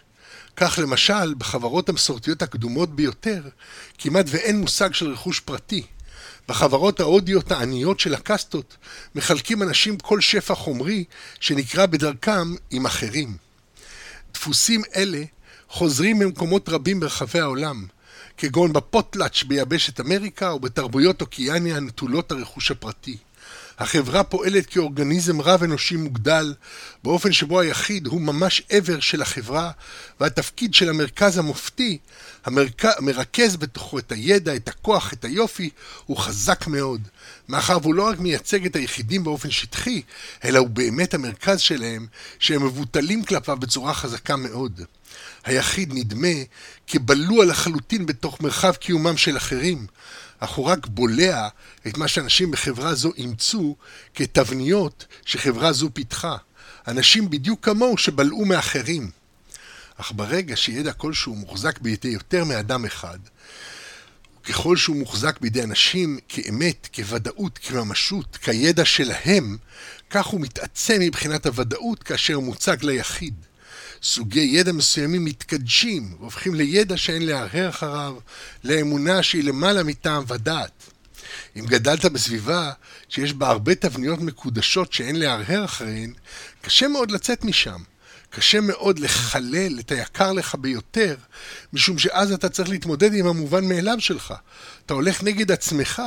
כך 0.56 0.80
למשל, 0.82 1.34
בחברות 1.34 1.90
המסורתיות 1.90 2.42
הקדומות 2.42 2.96
ביותר, 2.96 3.42
כמעט 3.98 4.26
ואין 4.28 4.60
מושג 4.60 4.94
של 4.94 5.12
רכוש 5.12 5.40
פרטי. 5.40 5.86
בחברות 6.48 7.00
ההודיות 7.00 7.52
העניות 7.52 8.00
של 8.00 8.14
הקסטות, 8.14 8.78
מחלקים 9.16 9.64
אנשים 9.64 9.98
כל 9.98 10.22
שפע 10.22 10.56
חומרי 10.56 11.04
שנקרא 11.40 11.86
בדרכם 11.86 12.56
עם 12.72 12.86
אחרים. 12.86 13.49
דפוסים 14.34 14.82
אלה 14.96 15.24
חוזרים 15.70 16.20
במקומות 16.20 16.70
רבים 16.70 17.00
ברחבי 17.00 17.40
העולם, 17.40 17.86
כגון 18.38 18.74
בפוטלאץ' 18.74 19.44
ביבשת 19.44 20.00
אמריקה 20.00 20.54
ובתרבויות 20.54 21.22
אוקיאניה 21.22 21.80
נטולות 21.80 22.32
הרכוש 22.32 22.72
הפרטי. 22.72 23.18
החברה 23.80 24.24
פועלת 24.24 24.66
כאורגניזם 24.66 25.42
רב-אנושי 25.42 25.96
מוגדל, 25.96 26.54
באופן 27.04 27.32
שבו 27.32 27.60
היחיד 27.60 28.08
הוא 28.08 28.22
ממש 28.22 28.62
עבר 28.70 29.00
של 29.00 29.22
החברה, 29.22 29.72
והתפקיד 30.20 30.74
של 30.74 30.90
המרכז 30.90 31.38
המופתי, 31.38 31.98
המרכ... 32.46 32.86
המרכז 32.98 33.56
בתוכו 33.56 34.00
את 34.00 34.12
הידע, 34.12 34.56
את 34.56 34.68
הכוח, 34.68 35.14
את 35.14 35.26
היופי, 35.26 35.70
הוא 36.06 36.18
חזק 36.18 36.68
מאוד. 36.68 37.02
מאחר 37.50 37.78
והוא 37.82 37.96
לא 37.96 38.08
רק 38.08 38.20
מייצג 38.20 38.66
את 38.66 38.76
היחידים 38.76 39.24
באופן 39.24 39.52
שטחי, 39.52 40.02
אלא 40.44 40.60
הוא 40.60 40.70
באמת 40.70 41.14
המרכז 41.14 41.60
שלהם, 41.60 42.08
שהם 42.40 42.66
מבוטלים 42.66 43.26
כלפיו 43.26 43.58
בצורה 43.58 43.94
חזקה 43.94 44.36
מאוד. 44.36 44.82
היחיד 45.46 45.94
נדמה 45.94 46.28
כבלוע 46.88 47.46
לחלוטין 47.46 48.06
בתוך 48.06 48.42
מרחב 48.42 48.74
קיומם 48.74 49.18
של 49.18 49.38
אחרים, 49.38 49.88
אך 50.40 50.52
הוא 50.52 50.66
רק 50.66 50.88
בולע 50.88 51.48
את 51.88 51.98
מה 51.98 52.08
שאנשים 52.08 52.52
בחברה 52.52 52.96
זו 52.96 53.12
אימצו 53.18 53.76
כתבניות 54.16 55.06
שחברה 55.26 55.74
זו 55.74 55.90
פיתחה. 55.94 56.36
אנשים 56.88 57.30
בדיוק 57.30 57.66
כמוהו 57.66 57.98
שבלעו 57.98 58.46
מאחרים. 58.46 59.10
אך 59.98 60.12
ברגע 60.16 60.56
שידע 60.56 60.94
כלשהו 60.94 61.36
מוחזק 61.36 61.80
בידי 61.80 62.08
יותר 62.08 62.44
מאדם 62.44 62.86
אחד, 62.86 63.20
ככל 64.44 64.78
שהוא 64.78 64.96
מוחזק 64.96 65.40
בידי 65.42 65.64
אנשים 65.64 66.20
כאמת, 66.30 66.88
כוודאות, 66.96 67.58
כממשות, 67.58 68.36
כידע 68.36 68.86
שלהם, 68.86 69.58
כך 70.10 70.26
הוא 70.26 70.42
מתעצם 70.42 70.98
מבחינת 71.00 71.46
הוודאות 71.46 72.04
כאשר 72.04 72.40
מוצג 72.40 72.78
ליחיד. 72.82 73.34
סוגי 74.04 74.40
ידע 74.40 74.72
מסוימים 74.72 75.26
מתקדשים 75.26 76.16
והופכים 76.20 76.56
לידע 76.56 76.98
שאין 76.98 77.26
להרהר 77.26 77.70
אחריו, 77.70 78.16
לאמונה 78.64 79.24
שהיא 79.24 79.44
למעלה 79.44 79.84
מטעם 79.84 80.24
ודעת. 80.28 80.72
אם 81.56 81.66
גדלת 81.66 82.06
בסביבה 82.06 82.72
שיש 83.10 83.34
בה 83.34 83.50
הרבה 83.50 83.76
תבניות 83.76 84.20
מקודשות 84.20 84.94
שאין 84.94 85.16
להרהר 85.16 85.66
אחריהן, 85.66 86.14
קשה 86.62 86.88
מאוד 86.88 87.12
לצאת 87.12 87.44
משם. 87.44 87.82
קשה 88.30 88.62
מאוד 88.62 89.00
לחלל 89.00 89.80
את 89.80 89.92
היקר 89.92 90.32
לך 90.32 90.56
ביותר, 90.56 91.16
משום 91.74 91.98
שאז 91.98 92.32
אתה 92.32 92.50
צריך 92.50 92.70
להתמודד 92.70 93.14
עם 93.14 93.28
המובן 93.28 93.66
מאליו 93.66 94.00
שלך. 94.00 94.34
אתה 94.86 94.94
הולך 94.94 95.24
נגד 95.24 95.52
עצמך, 95.52 96.02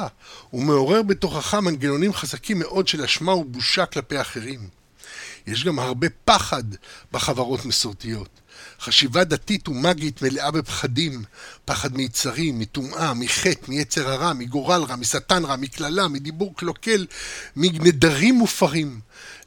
ומעורר 0.53 1.03
בתוכך 1.03 1.55
מנגנונים 1.55 2.13
חזקים 2.13 2.59
מאוד 2.59 2.89
של 2.89 3.03
אשמה 3.03 3.35
ובושה 3.35 3.87
כלפי 3.87 4.21
אחרים. 4.21 4.69
יש 5.47 5.65
גם 5.65 5.79
הרבה 5.79 6.07
פחד 6.25 6.65
בחברות 7.13 7.65
מסורתיות. 7.65 8.29
חשיבה 8.81 9.25
דתית 9.25 9.69
ומאגית 9.69 10.23
מלאה 10.23 10.51
בפחדים, 10.51 11.25
פחד 11.65 11.97
מיצרים, 11.97 12.59
מטומאה, 12.59 13.15
מחטא, 13.15 13.71
מיצר 13.71 14.11
הרע, 14.11 14.33
מגורל 14.33 14.83
רע, 14.83 14.97
משטן 14.97 15.45
רע, 15.45 15.57
מקללה, 15.57 16.09
מדיבור 16.09 16.55
קלוקל, 16.57 17.07
מנדרים 17.57 18.35
מופרים. 18.35 19.01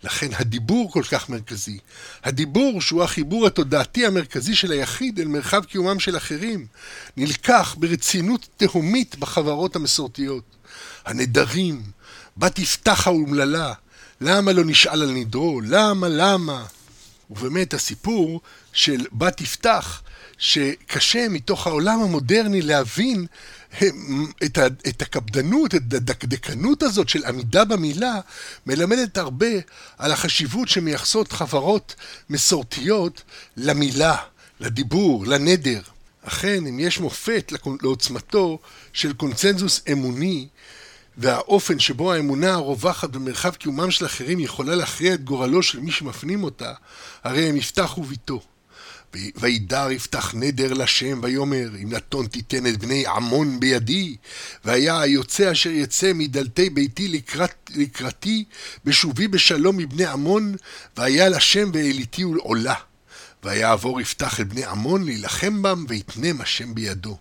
לכן 0.06 0.28
הדיבור 0.34 0.91
כל 0.91 1.03
כך 1.03 1.30
מרכזי. 1.30 1.78
הדיבור, 2.24 2.82
שהוא 2.82 3.03
החיבור 3.03 3.47
התודעתי 3.47 4.06
המרכזי 4.06 4.56
של 4.56 4.72
היחיד 4.72 5.20
אל 5.20 5.28
מרחב 5.28 5.64
קיומם 5.64 5.99
של 5.99 6.18
אחרים, 6.18 6.66
נלקח 7.18 7.76
ברצינות 7.80 8.47
תהומית 8.58 9.16
בחברות 9.16 9.76
המסורתיות. 9.76 10.43
הנדרים, 11.06 11.82
בת 12.38 12.60
יפתחה 12.60 13.10
אומללה, 13.10 13.74
למה 14.22 14.51
לא 14.51 14.64
נשאל 14.66 15.01
על 15.01 15.12
נדרו? 15.12 15.62
למה, 15.62 16.08
למה? 16.10 16.66
ובאמת 17.30 17.74
הסיפור 17.74 18.41
של 18.74 19.06
בת 19.12 19.41
יפתח, 19.41 20.01
שקשה 20.38 21.30
מתוך 21.30 21.68
העולם 21.68 21.99
המודרני 22.01 22.62
להבין 22.62 23.26
את, 24.44 24.58
ה, 24.58 24.68
את 24.68 25.02
הקפדנות, 25.02 25.76
את 25.76 25.94
הדקדקנות 25.94 26.84
הזאת 26.84 27.10
של 27.10 27.26
עמידה 27.26 27.66
במילה, 27.66 28.20
מלמדת 28.66 29.18
הרבה 29.18 29.48
על 29.98 30.12
החשיבות 30.12 30.68
שמייחסות 30.68 31.32
חברות 31.32 31.96
מסורתיות 32.30 33.24
למילה, 33.58 34.16
לדיבור, 34.60 35.26
לנדר. 35.26 35.82
אכן, 36.22 36.68
אם 36.68 36.80
יש 36.80 37.00
מופת 37.00 37.54
לעוצמתו 37.82 38.60
של 38.94 39.14
קונצנזוס 39.14 39.82
אמוני, 39.92 40.48
והאופן 41.18 41.80
שבו 41.80 42.14
האמונה 42.14 42.54
הרווחת 42.54 43.10
במרחב 43.10 43.56
קיומם 43.56 43.92
של 43.92 44.06
אחרים 44.06 44.40
יכולה 44.40 44.76
להכריע 44.76 45.14
את 45.14 45.24
גורלו 45.24 45.64
של 45.64 45.80
מי 45.80 45.92
שמפנים 45.92 46.44
אותה, 46.44 46.74
הרי 47.24 47.50
הם 47.50 47.58
יפתח 47.58 47.98
וביתו. 47.98 48.42
וידר 49.36 49.91
יפתח 49.91 50.34
נדר 50.36 50.74
לשם 50.74 51.20
ויאמר 51.24 51.70
אם 51.84 51.93
נתון 51.93 52.28
תיתן 52.28 52.68
את 52.68 52.78
בני 52.78 53.07
עמון 53.07 53.59
בידי 53.59 54.16
והיה 54.66 54.99
היוצא 54.99 55.51
אשר 55.51 55.70
יצא 55.70 56.11
מדלתי 56.16 56.70
ביתי 56.70 57.07
לקראת, 57.07 57.72
לקראתי 57.76 58.43
בשובי 58.86 59.28
בשלום 59.28 59.78
מבני 59.78 60.05
עמון 60.05 60.55
והיה 60.97 61.30
לשם 61.30 61.72
ואליתי 61.74 62.22
עולה. 62.22 62.76
ויעבור 63.43 64.01
יפתח 64.01 64.39
את 64.41 64.47
בני 64.47 64.66
עמון 64.66 65.03
להילחם 65.03 65.61
בם 65.61 65.86
ויתנם 65.88 66.41
השם 66.41 66.76
בידו. 66.76 67.18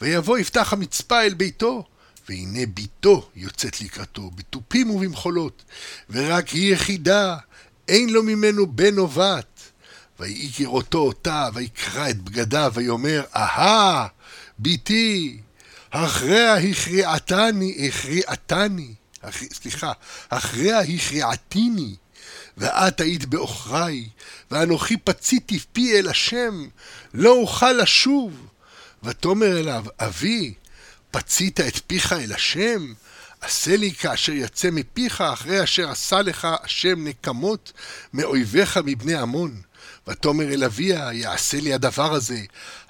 ויבוא 0.00 0.38
יפתח 0.38 0.72
המצפה 0.72 1.22
אל 1.22 1.34
ביתו 1.34 1.84
והנה 2.28 2.66
בתו 2.74 3.28
יוצאת 3.36 3.80
לקראתו, 3.80 4.30
בתופים 4.34 4.90
ובמחולות, 4.90 5.64
ורק 6.10 6.48
היא 6.48 6.74
יחידה, 6.74 7.36
אין 7.88 8.08
לו 8.08 8.22
ממנו 8.22 8.66
בן 8.66 8.98
או 8.98 9.08
בת. 9.08 9.49
ויהי 10.20 10.52
כראותו 10.52 10.98
אותה, 10.98 11.48
ויקרע 11.54 12.10
את 12.10 12.20
בגדיו, 12.20 12.72
ויאמר, 12.74 13.22
אהה, 13.36 14.06
בתי, 14.58 15.38
אחריה 15.90 16.54
הכריעתני, 16.54 17.88
הכריעתני, 17.88 18.94
סליחה, 19.32 19.92
אחריה 20.28 20.80
הכריעתיני, 20.80 21.94
ואת 22.56 23.00
היית 23.00 23.24
בעוכריי, 23.24 24.08
ואנוכי 24.50 24.96
פציתי 24.96 25.58
פי 25.72 25.98
אל 25.98 26.08
השם, 26.08 26.68
לא 27.14 27.32
אוכל 27.32 27.72
לשוב. 27.72 28.46
ותאמר 29.02 29.58
אליו, 29.60 29.84
אבי, 29.98 30.54
פצית 31.10 31.60
את 31.60 31.80
פיך 31.86 32.12
אל 32.12 32.32
השם? 32.32 32.92
עשה 33.40 33.76
לי 33.76 33.92
כאשר 33.92 34.32
יצא 34.32 34.68
מפיך, 34.72 35.20
אחרי 35.20 35.64
אשר 35.64 35.90
עשה 35.90 36.22
לך 36.22 36.48
השם 36.64 37.04
נקמות 37.04 37.72
מאויביך 38.12 38.80
מבני 38.84 39.14
עמון. 39.14 39.62
ותאמר 40.10 40.52
אל 40.52 40.64
אביה, 40.64 41.12
יעשה 41.12 41.60
לי 41.60 41.74
הדבר 41.74 42.14
הזה, 42.14 42.40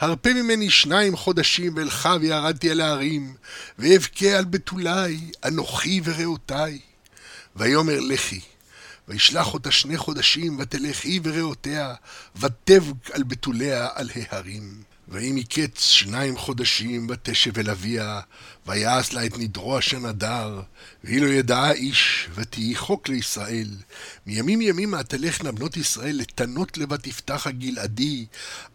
הרפה 0.01 0.35
ממני 0.35 0.71
שניים 0.71 1.17
חודשים, 1.17 1.77
ואלך 1.77 2.09
וירדתי 2.21 2.71
אל 2.71 2.81
ההרים, 2.81 3.35
ואבכה 3.79 4.39
על 4.39 4.45
בתולי, 4.45 5.31
אנוכי 5.45 6.01
ורעותי. 6.05 6.81
ויאמר 7.57 8.01
לכי, 8.01 8.41
וישלח 9.09 9.55
אותה 9.55 9.71
שני 9.71 9.97
חודשים, 9.97 10.59
ותלך 10.59 11.05
היא 11.05 11.21
ורעותיה, 11.25 11.95
ותבק 12.37 13.11
על 13.13 13.23
בתוליה 13.23 13.89
על 13.95 14.11
ההרים. 14.15 14.90
ויהי 15.11 15.33
מקץ 15.33 15.81
שניים 15.81 16.37
חודשים, 16.37 17.07
ותשב 17.11 17.59
אל 17.59 17.71
אביה, 17.71 18.21
ויעש 18.67 19.13
לה 19.13 19.27
את 19.27 19.39
נדרו 19.39 19.79
אשר 19.79 19.99
נדר, 19.99 20.63
והיא 21.05 21.21
לא 21.21 21.27
ידעה 21.27 21.73
איש, 21.73 22.29
ותהי 22.35 22.75
חוק 22.75 23.09
לישראל. 23.09 23.69
מימים 24.27 24.61
ימימה 24.61 25.03
תלכנה 25.03 25.53
בנות 25.53 25.77
ישראל 25.77 26.17
לתנות 26.17 26.79
לבת 26.79 27.07
יפתח 27.07 27.47
הגלעדי, 27.47 28.27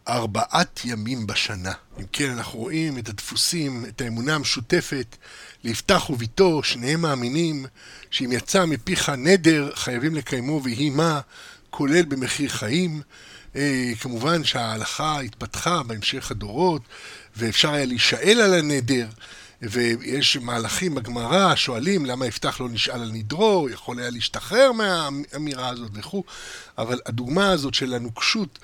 ארבעת 0.07 0.79
ימים 0.85 1.27
בשנה. 1.27 1.73
אם 1.99 2.05
כן, 2.11 2.31
אנחנו 2.31 2.59
רואים 2.59 2.97
את 2.97 3.09
הדפוסים, 3.09 3.85
את 3.85 4.01
האמונה 4.01 4.35
המשותפת, 4.35 5.15
ליפתח 5.63 6.09
וביתו, 6.09 6.63
שניהם 6.63 7.01
מאמינים, 7.01 7.65
שאם 8.11 8.31
יצא 8.31 8.65
מפיך 8.65 9.09
נדר, 9.09 9.71
חייבים 9.75 10.15
לקיימו, 10.15 10.61
ויהי 10.63 10.89
מה, 10.89 11.19
כולל 11.69 12.05
במחיר 12.05 12.49
חיים. 12.49 13.01
אה, 13.55 13.91
כמובן 13.99 14.43
שההלכה 14.43 15.19
התפתחה 15.19 15.83
בהמשך 15.83 16.31
הדורות, 16.31 16.81
ואפשר 17.37 17.73
היה 17.73 17.85
להישאל 17.85 18.41
על 18.41 18.53
הנדר, 18.53 19.07
ויש 19.61 20.37
מהלכים 20.37 20.95
בגמרא, 20.95 21.55
שואלים 21.55 22.05
למה 22.05 22.25
יפתח 22.25 22.61
לא 22.61 22.69
נשאל 22.69 23.01
על 23.01 23.11
נדרו, 23.13 23.69
יכול 23.69 23.99
היה 23.99 24.09
להשתחרר 24.09 24.71
מהאמירה 24.71 25.69
הזאת 25.69 25.91
וכו', 25.93 26.23
אבל 26.77 26.99
הדוגמה 27.05 27.51
הזאת 27.51 27.73
של 27.73 27.93
הנוקשות 27.93 28.59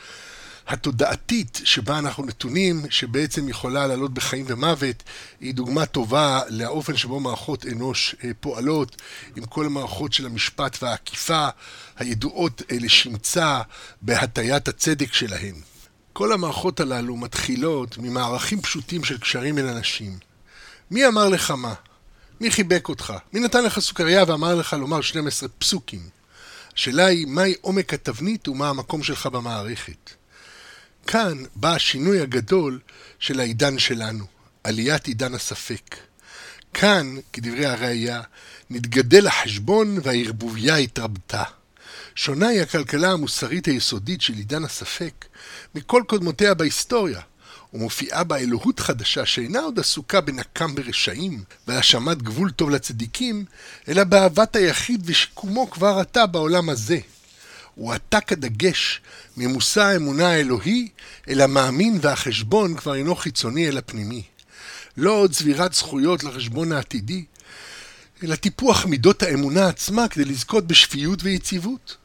התודעתית 0.68 1.62
שבה 1.64 1.98
אנחנו 1.98 2.26
נתונים, 2.26 2.86
שבעצם 2.90 3.50
יכולה 3.50 3.88
לעלות 3.88 4.14
בחיים 4.14 4.46
ומוות, 4.48 5.04
היא 5.40 5.54
דוגמה 5.54 5.86
טובה 5.86 6.42
לאופן 6.50 6.98
שבו 6.98 7.20
מערכות 7.20 7.66
אנוש 7.66 8.16
אה, 8.24 8.32
פועלות, 8.40 9.02
עם 9.36 9.46
כל 9.46 9.66
המערכות 9.66 10.14
של 10.14 10.26
המשפט 10.26 10.78
והעקיפה, 10.84 11.48
הידועות 11.98 12.62
אה, 12.72 12.78
לשמצה 12.80 13.62
בהטיית 14.02 14.68
הצדק 14.68 15.14
שלהן. 15.14 15.56
כל 16.14 16.32
המערכות 16.32 16.80
הללו 16.80 17.18
מתחילות 17.18 17.98
ממערכים 17.98 18.62
פשוטים 18.62 19.04
של 19.04 19.18
קשרים 19.18 19.56
בין 19.56 19.68
אנשים. 19.68 20.18
מי 20.92 21.08
אמר 21.08 21.30
לך 21.30 21.52
מה? 21.52 21.74
מי 22.42 22.52
חיבק 22.52 22.90
אותך? 22.90 23.14
מי 23.34 23.40
נתן 23.40 23.64
לך 23.64 23.80
סוכריה 23.80 24.24
ואמר 24.28 24.56
לך 24.56 24.74
לומר 24.74 25.02
12 25.02 25.50
פסוקים? 25.50 26.00
השאלה 26.76 27.06
היא, 27.06 27.28
מהי 27.28 27.54
עומק 27.62 27.94
התבנית 27.94 28.48
ומה 28.48 28.70
המקום 28.70 29.04
שלך 29.04 29.26
במערכת? 29.26 30.21
כאן 31.08 31.44
בא 31.56 31.74
השינוי 31.74 32.20
הגדול 32.20 32.80
של 33.20 33.40
העידן 33.40 33.80
שלנו, 33.80 34.26
עליית 34.64 35.08
עידן 35.08 35.34
הספק. 35.34 35.96
כאן, 36.74 37.16
כדברי 37.34 37.66
הראייה, 37.66 38.22
נתגדל 38.70 39.28
החשבון 39.28 39.98
והערבוביה 40.04 40.76
התרבתה. 40.76 41.44
שונה 42.16 42.48
היא 42.48 42.62
הכלכלה 42.62 43.12
המוסרית 43.12 43.66
היסודית 43.66 44.22
של 44.22 44.34
עידן 44.34 44.64
הספק 44.64 45.26
מכל 45.76 46.04
קודמותיה 46.08 46.54
בהיסטוריה, 46.54 47.22
ומופיעה 47.74 48.24
בה 48.24 48.38
אלוהות 48.38 48.80
חדשה 48.80 49.26
שאינה 49.26 49.60
עוד 49.60 49.80
עסוקה 49.80 50.22
בנקם 50.22 50.76
ברשעים 50.76 51.44
והאשמת 51.68 52.22
גבול 52.22 52.52
טוב 52.52 52.70
לצדיקים, 52.70 53.46
אלא 53.88 54.04
באהבת 54.04 54.56
היחיד 54.56 55.02
ושיקומו 55.06 55.70
כבר 55.72 56.00
עתה 56.00 56.26
בעולם 56.26 56.70
הזה. 56.70 57.00
הועתק 57.76 58.32
הדגש 58.32 59.02
ממושא 59.38 59.82
האמונה 59.82 60.28
האלוהי 60.28 60.90
אל 61.30 61.42
המאמין 61.42 62.00
והחשבון 62.02 62.76
כבר 62.76 62.96
אינו 62.96 63.16
חיצוני 63.16 63.68
אלא 63.68 63.82
פנימי. 63.86 64.24
לא 64.98 65.12
עוד 65.12 65.32
צבירת 65.32 65.74
זכויות 65.74 66.24
לחשבון 66.24 66.72
העתידי, 66.72 67.26
אלא 68.24 68.36
טיפוח 68.36 68.86
מידות 68.86 69.24
האמונה 69.24 69.68
עצמה 69.68 70.08
כדי 70.08 70.26
לזכות 70.26 70.68
בשפיות 70.68 71.24
ויציבות. 71.24 71.98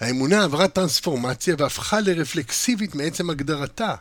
האמונה 0.00 0.44
עברה 0.44 0.68
טרנספורמציה 0.68 1.54
והפכה 1.58 2.00
לרפלקסיבית 2.00 2.94
מעצם 2.94 3.30
הגדרתה. 3.30 3.94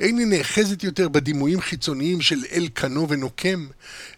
אין 0.00 0.18
היא 0.18 0.26
נאחזת 0.26 0.84
יותר 0.84 1.08
בדימויים 1.08 1.60
חיצוניים 1.60 2.20
של 2.20 2.44
אל 2.52 2.68
קנו 2.74 3.08
ונוקם, 3.08 3.66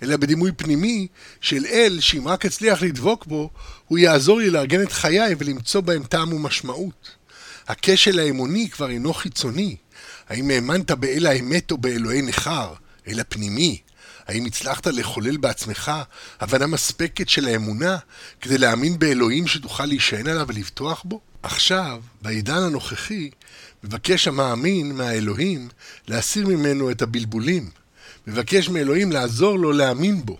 אלא 0.03 0.17
בדימוי 0.17 0.53
פנימי 0.53 1.07
של 1.41 1.67
אל 1.67 1.99
שאם 2.01 2.29
רק 2.29 2.47
אצליח 2.47 2.83
לדבוק 2.83 3.27
בו, 3.27 3.51
הוא 3.87 3.99
יעזור 3.99 4.39
לי 4.39 4.51
לארגן 4.51 4.83
את 4.83 4.93
חיי 4.93 5.35
ולמצוא 5.39 5.81
בהם 5.81 6.03
טעם 6.03 6.33
ומשמעות. 6.33 7.11
הכשל 7.69 8.19
האמוני 8.19 8.71
כבר 8.71 8.91
אינו 8.91 9.15
חיצוני. 9.15 9.77
האם 10.29 10.51
האמנת 10.51 10.91
באל 10.91 11.27
האמת 11.27 11.71
או 11.71 11.79
באלוהי 11.79 12.23
נכר? 12.23 12.75
אל 13.09 13.21
הפנימי. 13.21 13.81
האם 14.27 14.45
הצלחת 14.45 14.87
לחולל 14.87 15.37
בעצמך 15.37 15.93
הבנה 16.41 16.67
מספקת 16.67 17.29
של 17.29 17.47
האמונה 17.47 17.97
כדי 18.41 18.59
להאמין 18.59 18.99
באלוהים 18.99 19.47
שתוכל 19.47 19.87
להישען 19.87 20.27
עליו 20.27 20.49
ולבטוח 20.49 21.03
בו? 21.05 21.21
עכשיו, 21.43 22.03
בעידן 22.23 22.63
הנוכחי, 22.63 23.31
מבקש 23.85 24.29
המאמין 24.29 24.93
מהאלוהים 24.93 25.69
להסיר 26.09 26.47
ממנו 26.47 26.91
את 26.91 27.03
הבלבולים. 27.03 27.71
מבקש 28.27 28.69
מאלוהים 28.69 29.13
לעזור 29.13 29.59
לו 29.59 29.73
להאמין 29.73 30.27
בו, 30.27 30.37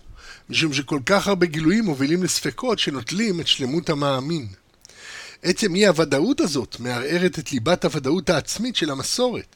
משום 0.49 0.73
שכל 0.73 0.99
כך 1.05 1.27
הרבה 1.27 1.45
גילויים 1.45 1.83
מובילים 1.83 2.23
לספקות 2.23 2.79
שנוטלים 2.79 3.39
את 3.39 3.47
שלמות 3.47 3.89
המאמין. 3.89 4.47
עצם 5.43 5.75
אי 5.75 5.87
הוודאות 5.87 6.41
הזאת 6.41 6.75
מערערת 6.79 7.39
את 7.39 7.51
ליבת 7.51 7.85
הוודאות 7.85 8.29
העצמית 8.29 8.75
של 8.75 8.91
המסורת, 8.91 9.55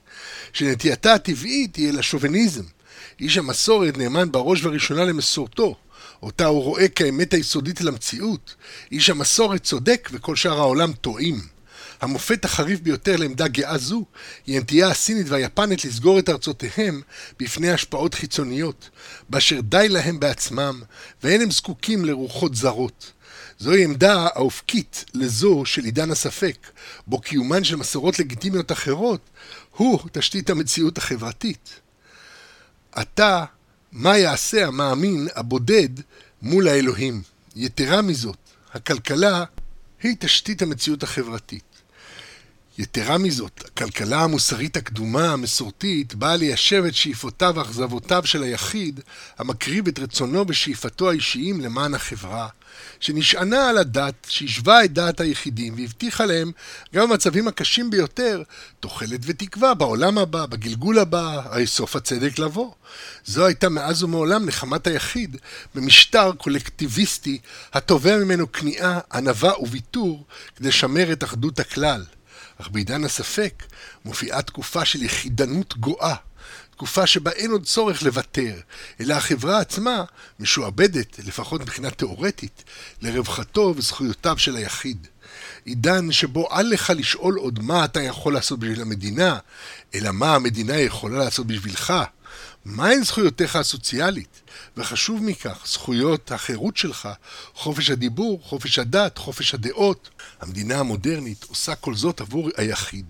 שנטייתה 0.54 1.14
הטבעית 1.14 1.76
היא 1.76 1.90
אל 1.90 2.00
השוביניזם. 2.00 2.64
איש 3.20 3.38
המסורת 3.38 3.98
נאמן 3.98 4.32
בראש 4.32 4.66
ובראשונה 4.66 5.06
למסורתו, 5.06 5.76
אותה 6.24 6.46
הוא 6.46 6.64
רואה 6.64 6.88
כאמת 6.88 7.34
היסודית 7.34 7.82
למציאות. 7.82 8.56
איש 8.92 9.10
המסורת 9.10 9.64
צודק 9.64 10.10
וכל 10.14 10.36
שאר 10.36 10.60
העולם 10.60 10.94
טועים. 10.94 11.55
המופת 12.02 12.46
החריף 12.46 12.80
ביותר 12.80 13.16
לעמדה 13.16 13.48
גאה 13.48 13.78
זו 13.78 14.06
היא 14.48 14.58
הנטייה 14.58 14.88
הסינית 14.88 15.30
והיפנית 15.30 15.86
לסגור 15.86 16.20
את 16.20 16.30
ארצותיהם 16.30 17.02
בפני 17.40 17.72
השפעות 17.72 18.14
חיצוניות, 18.14 18.90
באשר 19.30 19.62
די 19.62 19.90
להם 19.90 20.20
בעצמם, 20.20 20.82
ואין 21.24 21.42
הם 21.42 21.52
זקוקים 21.52 22.06
לרוחות 22.06 22.56
זרות. 22.56 23.12
זוהי 23.60 23.84
עמדה 23.84 24.28
האופקית 24.34 25.06
לזו 25.14 25.66
של 25.66 25.84
עידן 25.84 26.12
הספק, 26.12 26.58
בו 27.08 27.20
קיומן 27.20 27.64
של 27.64 27.76
מסורות 27.76 28.20
לגיטימיות 28.20 28.72
אחרות 28.72 29.30
הוא 29.72 30.00
תשתית 30.12 30.50
המציאות 30.50 30.98
החברתית. 30.98 31.80
עתה, 32.92 33.46
מה 33.92 34.18
יעשה 34.18 34.68
המאמין 34.68 35.28
הבודד 35.36 35.90
מול 36.42 36.68
האלוהים? 36.68 37.22
יתרה 37.56 38.02
מזאת, 38.02 38.38
הכלכלה 38.74 39.44
היא 40.04 40.16
תשתית 40.20 40.62
המציאות 40.62 41.04
החברתית. 41.04 41.75
יתרה 42.78 43.18
מזאת, 43.18 43.64
הכלכלה 43.66 44.24
המוסרית 44.24 44.78
הקדומה, 44.78 45.34
המסורתית, 45.34 46.16
באה 46.16 46.36
ליישב 46.36 46.84
את 46.88 46.96
שאיפותיו 46.96 47.54
ואכזבותיו 47.56 48.22
של 48.26 48.44
היחיד, 48.44 49.00
המקריב 49.38 49.88
את 49.88 50.00
רצונו 50.00 50.46
ושאיפתו 50.48 51.10
האישיים 51.10 51.62
למען 51.62 51.94
החברה, 51.94 52.48
שנשענה 53.00 53.70
על 53.70 53.78
הדת, 53.78 54.28
שהשווה 54.30 54.86
את 54.86 54.94
דעת 54.94 55.20
היחידים 55.20 55.74
והבטיחה 55.78 56.26
להם, 56.26 56.52
גם 56.96 57.10
במצבים 57.10 57.48
הקשים 57.48 57.90
ביותר, 57.90 58.44
תוחלת 58.80 59.20
ותקווה 59.24 59.74
בעולם 59.74 60.18
הבא, 60.18 60.46
בגלגול 60.46 61.00
הבא, 61.00 61.42
הרי 61.46 61.68
סוף 61.68 61.96
הצדק 61.96 62.40
לבוא. 62.40 62.72
זו 63.26 63.46
הייתה 63.46 63.70
מאז 63.70 64.04
ומעולם 64.04 64.46
נחמת 64.46 64.88
היחיד, 64.88 65.38
במשטר 65.76 66.32
קולקטיביסטי, 66.38 67.40
התובע 67.74 68.18
ממנו 68.18 68.52
כניעה, 68.52 69.00
ענווה 69.14 69.60
וויתור, 69.60 70.26
כדי 70.56 70.68
לשמר 70.68 71.12
את 71.12 71.24
אחדות 71.24 71.60
הכלל. 71.60 72.04
אך 72.62 72.70
בעידן 72.70 73.04
הספק 73.04 73.64
מופיעה 74.06 74.42
תקופה 74.42 74.86
של 74.86 75.04
יחידנות 75.04 75.78
גואה, 75.78 76.16
תקופה 76.72 77.08
שבה 77.08 77.32
אין 77.32 77.52
עוד 77.52 77.66
צורך 77.66 78.04
לוותר, 78.04 78.60
אלא 79.00 79.14
החברה 79.14 79.60
עצמה 79.60 80.04
משועבדת, 80.40 81.20
לפחות 81.20 81.62
מבחינה 81.62 81.92
תאורטית, 81.92 82.64
לרווחתו 83.02 83.74
וזכויותיו 83.78 84.38
של 84.38 84.56
היחיד. 84.56 85.08
עידן 85.66 86.12
שבו 86.12 86.48
אל 86.52 86.70
לך 86.70 86.94
לשאול 86.96 87.36
עוד 87.36 87.60
מה 87.64 87.86
אתה 87.86 88.02
יכול 88.02 88.34
לעשות 88.34 88.60
בשביל 88.60 88.82
המדינה, 88.82 89.38
אלא 89.96 90.12
מה 90.12 90.36
המדינה 90.36 90.76
יכולה 90.76 91.20
לעשות 91.20 91.48
בשבילך. 91.48 91.94
מהן 92.66 93.04
זכויותיך 93.04 93.56
הסוציאלית? 93.56 94.42
וחשוב 94.78 95.24
מכך, 95.24 95.64
זכויות 95.68 96.32
החירות 96.32 96.78
שלך, 96.78 97.10
חופש 97.54 97.90
הדיבור, 97.90 98.42
חופש 98.44 98.80
הדת, 98.80 99.18
חופש 99.18 99.54
הדעות. 99.54 100.10
המדינה 100.42 100.80
המודרנית 100.80 101.44
עושה 101.44 101.76
כל 101.76 101.96
זאת 101.96 102.22
עבור 102.22 102.50
היחיד. 102.58 103.06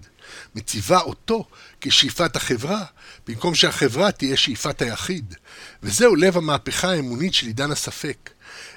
מציבה 0.56 1.00
אותו 1.00 1.46
כשאיפת 1.82 2.36
החברה, 2.36 2.84
במקום 3.28 3.56
שהחברה 3.56 4.12
תהיה 4.12 4.38
שאיפת 4.38 4.82
היחיד. 4.82 5.36
וזהו 5.84 6.16
לב 6.16 6.38
המהפכה 6.38 6.92
האמונית 6.92 7.34
של 7.34 7.48
עידן 7.48 7.72
הספק. 7.72 8.30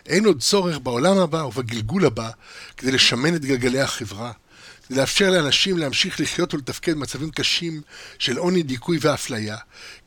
אין 0.07 0.25
עוד 0.25 0.41
צורך 0.41 0.79
בעולם 0.79 1.19
הבא 1.19 1.37
ובגלגול 1.37 2.07
הבא 2.07 2.31
כדי 2.77 2.93
לשמן 2.93 3.35
את 3.35 3.45
גלגלי 3.45 3.81
החברה. 3.81 4.33
כדי 4.89 4.99
לאפשר 4.99 5.31
לאנשים 5.31 5.79
להמשיך 5.79 6.21
לחיות 6.21 6.55
ולתפקד 6.55 6.93
במצבים 6.93 7.31
קשים 7.31 7.83
של 8.19 8.39
עוני, 8.39 8.63
דיכוי 8.63 8.99
ואפליה, 9.01 9.57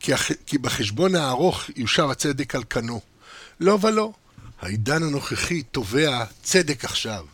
כי. 0.00 0.12
כי 0.46 0.58
בחשבון 0.58 1.14
הארוך 1.14 1.70
יושב 1.76 2.10
הצדק 2.10 2.54
על 2.54 2.62
כנו. 2.70 3.00
לא 3.60 3.78
ולא, 3.82 4.12
העידן 4.60 5.02
הנוכחי 5.02 5.62
תובע 5.62 6.24
צדק 6.42 6.84
עכשיו. 6.84 7.24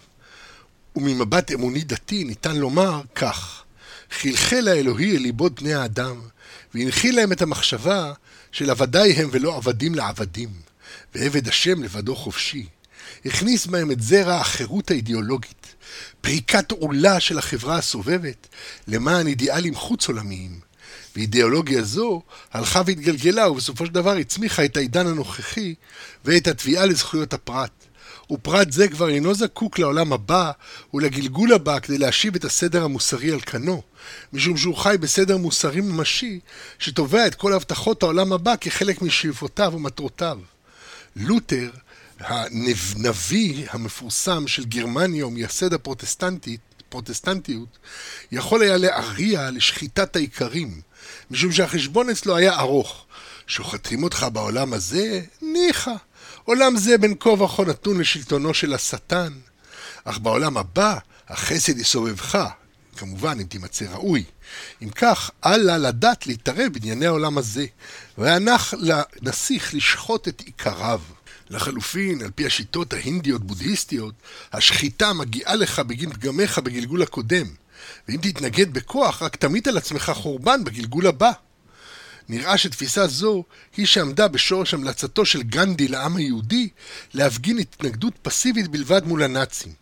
וממבט 0.97 1.53
אמוני 1.53 1.85
דתי 1.85 2.25
ניתן 2.25 2.57
לומר 2.57 3.03
כך: 3.15 3.63
חלחל 4.11 4.69
האלוהי 4.69 5.17
אל 5.17 5.23
ליבות 5.23 5.63
בני 5.63 5.75
האדם, 5.75 6.21
והנחיל 6.75 7.17
להם 7.17 7.33
את 7.33 7.43
המחשבה 7.43 8.13
של 8.53 8.71
עבדי 8.71 9.13
הם 9.17 9.29
ולא 9.33 9.57
עבדים 9.57 9.95
לעבדים, 9.95 10.49
ועבד 11.15 11.49
השם 11.49 11.83
לבדו 11.83 12.17
חופשי. 12.17 12.67
הכניס 13.25 13.67
בהם 13.67 13.91
את 13.91 14.03
זרע 14.03 14.35
החירות 14.35 14.91
האידיאולוגית, 14.91 15.75
פריקת 16.21 16.71
עולה 16.71 17.21
של 17.21 17.39
החברה 17.39 17.77
הסובבת 17.77 18.47
למען 18.89 19.27
אידיאלים 19.27 19.75
חוץ 19.75 20.09
עולמיים. 20.09 20.69
ואידיאולוגיה 21.17 21.83
זו 21.83 22.23
הלכה 22.53 22.83
והתגלגלה 22.87 23.51
ובסופו 23.51 23.87
של 23.87 23.93
דבר 23.93 24.17
הצמיחה 24.17 24.65
את 24.65 24.77
העידן 24.77 25.07
הנוכחי 25.07 25.75
ואת 26.25 26.47
התביעה 26.47 26.87
לזכויות 26.87 27.35
הפרט. 27.35 27.71
ופרט 28.31 28.73
זה 28.73 28.89
כבר 28.89 29.09
אינו 29.09 29.35
זקוק 29.35 29.79
לעולם 29.79 30.13
הבא 30.13 30.51
ולגלגול 30.95 31.53
הבא 31.53 31.79
כדי 31.79 31.99
להשיב 31.99 32.35
את 32.35 32.45
הסדר 32.45 32.85
המוסרי 32.85 33.33
על 33.33 33.41
כנו, 33.41 33.83
משום 34.33 34.57
שהוא 34.57 34.77
חי 34.77 34.97
בסדר 35.01 35.37
מוסרי 35.37 35.81
ממשי 35.81 36.41
שתובע 36.79 37.27
את 37.27 37.35
כל 37.35 37.53
הבטחות 37.53 38.03
העולם 38.03 38.33
הבא 38.33 38.55
כחלק 38.61 39.03
משאיפותיו 39.03 39.73
ומטרותיו. 39.75 40.39
לותר 41.17 41.71
הנביא 42.21 43.67
המפורסם 43.71 44.47
של 44.47 44.65
גרמניה 44.65 45.27
ומייסד 45.27 45.73
הפרוטסטנטיות 45.73 47.79
יכול 48.33 48.63
היה 48.63 48.77
להריע 48.77 49.51
לשחיטת 49.51 50.17
האיכרים, 50.17 50.81
משום 51.31 51.53
שהחשבון 51.53 52.11
אצלו 52.11 52.37
היה 52.37 52.59
ארוך. 52.59 53.05
שוחטים 53.47 54.03
אותך 54.03 54.27
בעולם 54.33 54.73
הזה? 54.73 55.21
ניחא. 55.43 55.95
עולם 56.45 56.77
זה 56.77 56.99
בין 56.99 57.15
כה 57.21 57.29
וכה 57.29 57.65
נתון 57.65 58.01
לשלטונו 58.01 58.55
של 58.55 58.75
השטן. 58.75 59.33
אך 60.05 60.19
בעולם 60.19 60.57
הבא 60.57 60.99
החסד 61.29 61.79
יסובבך, 61.79 62.39
כמובן 62.97 63.39
אם 63.41 63.47
תימצא 63.47 63.85
ראוי. 63.85 64.25
אם 64.83 64.91
כך, 64.91 65.31
אל 65.47 65.57
לה 65.57 65.79
לדעת 65.79 66.27
להתערב 66.27 66.73
בענייני 66.73 67.07
העולם 67.07 67.39
הזה, 67.39 67.67
והנח 68.19 68.75
לנסיך 68.75 69.75
לשחוט 69.75 70.29
את 70.29 70.41
עיקריו. 70.41 71.01
לחלופין, 71.51 72.23
על 72.23 72.31
פי 72.35 72.47
השיטות 72.47 72.93
ההינדיות-בודהיסטיות, 72.93 74.15
השחיטה 74.53 75.13
מגיעה 75.13 75.55
לך 75.55 75.79
בגין 75.79 76.13
פגמיך 76.13 76.59
בגלגול 76.59 77.03
הקודם, 77.03 77.47
ואם 78.09 78.17
תתנגד 78.23 78.75
בכוח, 78.75 79.23
רק 79.23 79.37
תמיט 79.37 79.69
על 79.69 79.77
עצמך 79.77 80.13
חורבן 80.15 80.65
בגלגול 80.65 81.07
הבא. 81.07 81.31
נראה 82.29 82.59
שתפיסה 82.59 83.07
זו 83.07 83.45
היא 83.77 83.87
שעמדה 83.87 84.29
בשורש 84.29 84.75
המלצתו 84.75 85.25
של 85.25 85.43
גנדי 85.43 85.89
לעם 85.89 86.17
היהודי 86.17 86.69
להפגין 87.15 87.59
התנגדות 87.59 88.15
פסיבית 88.23 88.69
בלבד 88.69 89.07
מול 89.07 89.23
הנאצים. 89.23 89.73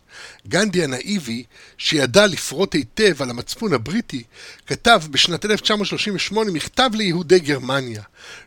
גנדי 0.47 0.83
הנאיבי, 0.83 1.43
שידע 1.77 2.27
לפרוט 2.27 2.73
היטב 2.73 3.21
על 3.21 3.29
המצפון 3.29 3.73
הבריטי, 3.73 4.23
כתב 4.67 5.01
בשנת 5.11 5.45
1938 5.45 6.51
מכתב 6.51 6.89
ליהודי 6.93 7.39
גרמניה. 7.39 8.01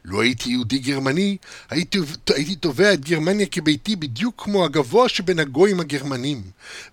לו 0.04 0.20
הייתי 0.20 0.50
יהודי 0.50 0.78
גרמני, 0.78 1.36
הייתי, 1.70 1.98
הייתי 2.28 2.54
תובע 2.54 2.92
את 2.92 3.04
גרמניה 3.04 3.46
כביתי 3.46 3.96
בדיוק 3.96 4.42
כמו 4.44 4.64
הגבוה 4.64 5.08
שבין 5.08 5.38
הגויים 5.38 5.80
הגרמנים, 5.80 6.42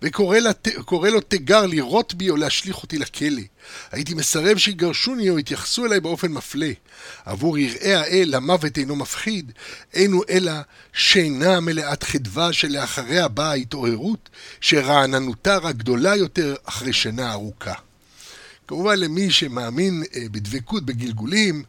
וקורא 0.01 1.09
לו 1.09 1.21
תיגר 1.21 1.65
לירות 1.65 2.13
בי 2.13 2.29
או 2.29 2.37
להשליך 2.37 2.83
אותי 2.83 2.97
לכלא. 2.97 3.41
הייתי 3.91 4.13
מסרב 4.13 4.57
שיגרשוני 4.57 5.29
או 5.29 5.39
יתייחסו 5.39 5.85
אליי 5.85 5.99
באופן 5.99 6.31
מפלה. 6.31 6.71
עבור 7.25 7.57
יראי 7.57 7.93
האל 7.93 8.33
המוות 8.35 8.77
אינו 8.77 8.95
מפחיד, 8.95 9.51
אינו 9.93 10.21
אלא 10.29 10.51
שינה 10.93 11.59
מלאת 11.59 12.03
חדווה 12.03 12.53
שלאחריה 12.53 13.27
באה 13.27 13.51
ההתעוררות, 13.51 14.29
שרעננותה 14.67 15.57
רק 15.57 15.75
גדולה 15.75 16.15
יותר 16.15 16.55
אחרי 16.65 16.93
שינה 16.93 17.31
ארוכה. 17.31 17.73
כמובן 18.67 18.99
למי 18.99 19.31
שמאמין 19.31 20.03
אה, 20.15 20.21
בדבקות 20.31 20.85
בגלגולים, 20.85 21.63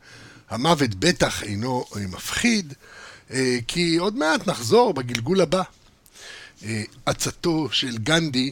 המוות 0.51 0.95
בטח 0.95 1.43
אינו 1.43 1.85
אה, 1.97 2.07
מפחיד, 2.07 2.75
אה, 3.31 3.59
כי 3.69 3.97
עוד 3.97 4.17
מעט 4.17 4.47
נחזור 4.47 4.95
בגלגול 4.95 5.41
הבא. 5.41 5.63
עצתו 7.07 7.69
של 7.73 7.99
גנדי 7.99 8.51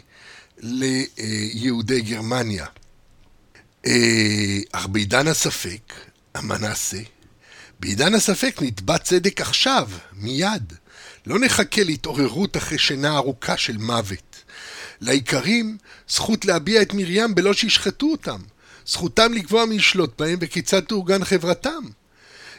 ליהודי 0.58 2.00
גרמניה. 2.00 2.66
אך 4.72 4.86
בעידן 4.86 5.28
הספק, 5.28 5.92
מה 6.42 6.58
נעשה? 6.58 6.98
בעידן 7.80 8.14
הספק 8.14 8.58
נתבע 8.62 8.98
צדק 8.98 9.40
עכשיו, 9.40 9.90
מיד. 10.12 10.72
לא 11.26 11.38
נחכה 11.38 11.82
להתעוררות 11.84 12.56
אחרי 12.56 12.78
שינה 12.78 13.16
ארוכה 13.16 13.56
של 13.56 13.76
מוות. 13.76 14.25
לאיכרים 15.00 15.76
זכות 16.08 16.44
להביע 16.44 16.82
את 16.82 16.94
מרים 16.94 17.34
בלא 17.34 17.52
שישחטו 17.52 18.06
אותם. 18.06 18.40
זכותם 18.86 19.32
לקבוע 19.32 19.64
מי 19.64 19.74
ישלוט 19.74 20.20
בהם 20.20 20.38
וכיצד 20.40 20.80
תאורגן 20.80 21.24
חברתם. 21.24 21.84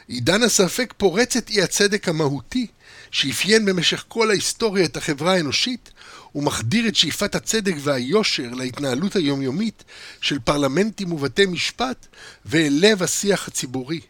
עידן 0.08 0.42
הספק 0.42 0.94
פורץ 0.96 1.36
את 1.36 1.50
אי 1.50 1.62
הצדק 1.62 2.08
המהותי 2.08 2.66
שאפיין 3.10 3.64
במשך 3.64 4.04
כל 4.08 4.30
ההיסטוריה 4.30 4.84
את 4.84 4.96
החברה 4.96 5.32
האנושית 5.32 5.90
ומחדיר 6.34 6.88
את 6.88 6.96
שאיפת 6.96 7.34
הצדק 7.34 7.74
והיושר 7.80 8.50
להתנהלות 8.50 9.16
היומיומית 9.16 9.84
של 10.20 10.38
פרלמנטים 10.38 11.12
ובתי 11.12 11.46
משפט 11.46 12.06
ואל 12.46 12.78
לב 12.80 13.02
השיח 13.02 13.48
הציבורי. 13.48 14.00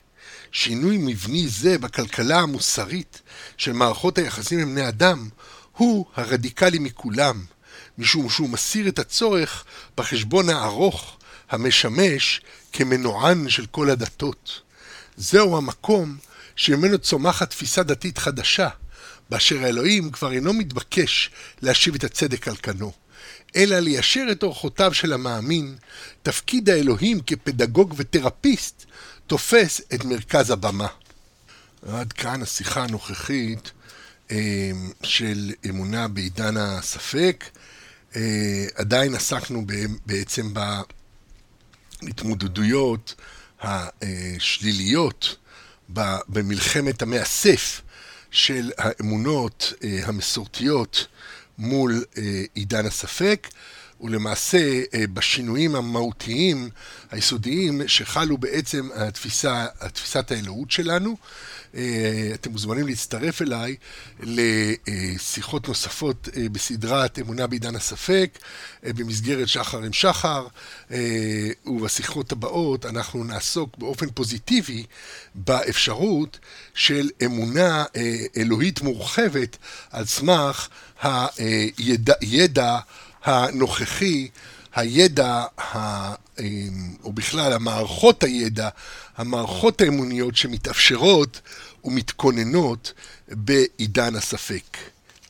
שינוי 0.53 0.99
מבני 0.99 1.49
זה 1.49 1.79
בכלכלה 1.79 2.41
המוסרית 2.41 3.23
של 3.57 3.73
מערכות 3.73 4.19
היחסים 4.19 4.59
עם 4.59 4.75
בני 4.75 4.89
אדם 4.89 5.29
הוא 5.77 6.07
הרדיקלי 6.15 6.79
מכולם, 6.79 7.45
משום 7.99 8.31
שהוא 8.31 8.49
מסיר 8.49 8.89
את 8.89 8.99
הצורך 8.99 9.65
בחשבון 9.97 10.49
הארוך 10.51 11.17
המשמש 11.51 12.41
כמנוען 12.73 13.49
של 13.49 13.67
כל 13.67 13.91
הדתות. 13.91 14.61
זהו 15.17 15.57
המקום 15.57 16.17
שממנו 16.57 16.99
צומחת 16.99 17.51
תפיסה 17.51 17.83
דתית 17.83 18.19
חדשה, 18.19 18.69
באשר 19.31 19.63
האלוהים 19.63 20.11
כבר 20.11 20.33
אינו 20.33 20.53
מתבקש 20.53 21.31
להשיב 21.63 21.95
את 21.95 22.05
הצדק 22.05 22.49
על 22.49 22.57
כנו, 22.57 22.93
אלא 23.57 23.79
ליישר 23.79 24.27
את 24.33 24.43
אורחותיו 24.43 24.95
של 24.95 25.13
המאמין, 25.13 25.77
תפקיד 26.23 26.71
האלוהים 26.71 27.21
כפדגוג 27.21 27.95
ותרפיסט 27.97 28.85
תופס 29.27 29.81
את 29.95 30.05
מרכז 30.05 30.51
הבמה. 30.51 30.89
עד 31.89 32.13
כאן 32.13 32.43
השיחה 32.43 32.83
הנוכחית 32.83 33.71
אה, 34.31 34.71
של 35.03 35.53
אמונה 35.69 36.09
בעידן 36.09 36.57
הספק. 36.57 37.45
אה, 38.17 38.67
עדיין 38.75 39.15
עסקנו 39.15 39.65
בעצם 40.07 40.55
בהתמודדויות 42.03 43.15
השליליות 43.61 45.37
במלחמת 46.29 47.03
המאסף 47.03 47.81
של 48.31 48.71
האמונות 48.79 49.73
אה, 49.85 50.01
המסורתיות 50.05 51.07
מול 51.59 52.05
עידן 52.55 52.87
הספק. 52.87 53.49
ולמעשה 54.01 54.83
אה, 54.95 55.05
בשינויים 55.13 55.77
המהותיים, 55.77 56.71
היסודיים, 57.11 57.81
שחלו 57.89 58.39
בעצם 58.39 58.89
התפיסה, 58.95 59.67
תפיסת 59.93 60.31
האלוהות 60.31 60.71
שלנו, 60.71 61.11
אה, 61.11 61.17
אתם 62.35 62.51
מוזמנים 62.51 62.87
להצטרף 62.87 63.43
אליי 63.43 63.77
לשיחות 64.21 65.69
נוספות 65.69 66.29
אה, 66.37 66.49
בסדרת 66.53 67.19
אמונה 67.19 67.47
בעידן 67.47 67.77
הספק, 67.77 68.39
אה, 68.87 68.93
במסגרת 68.93 69.49
שחר 69.49 69.83
עם 69.83 69.93
שחר, 69.93 70.47
ובשיחות 71.67 72.33
הבאות 72.33 72.87
אנחנו 72.87 73.25
נעסוק 73.25 73.79
באופן 73.79 74.11
פוזיטיבי 74.11 74.85
באפשרות 75.35 76.39
של 76.75 77.11
אמונה 77.25 77.85
אלוהית 78.37 78.81
מורחבת 78.81 79.57
על 79.91 80.05
סמך 80.05 80.69
הידע 82.21 82.79
הנוכחי 83.25 84.29
הידע, 84.75 85.45
ה, 85.59 86.15
או 87.05 87.13
בכלל 87.13 87.53
המערכות 87.53 88.25
הידע, 88.25 88.69
המערכות 89.17 89.81
האמוניות 89.81 90.37
שמתאפשרות 90.37 91.41
ומתכוננות 91.85 92.93
בעידן 93.29 94.17
הספק. 94.17 94.79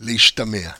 להשתמע. 0.01 0.71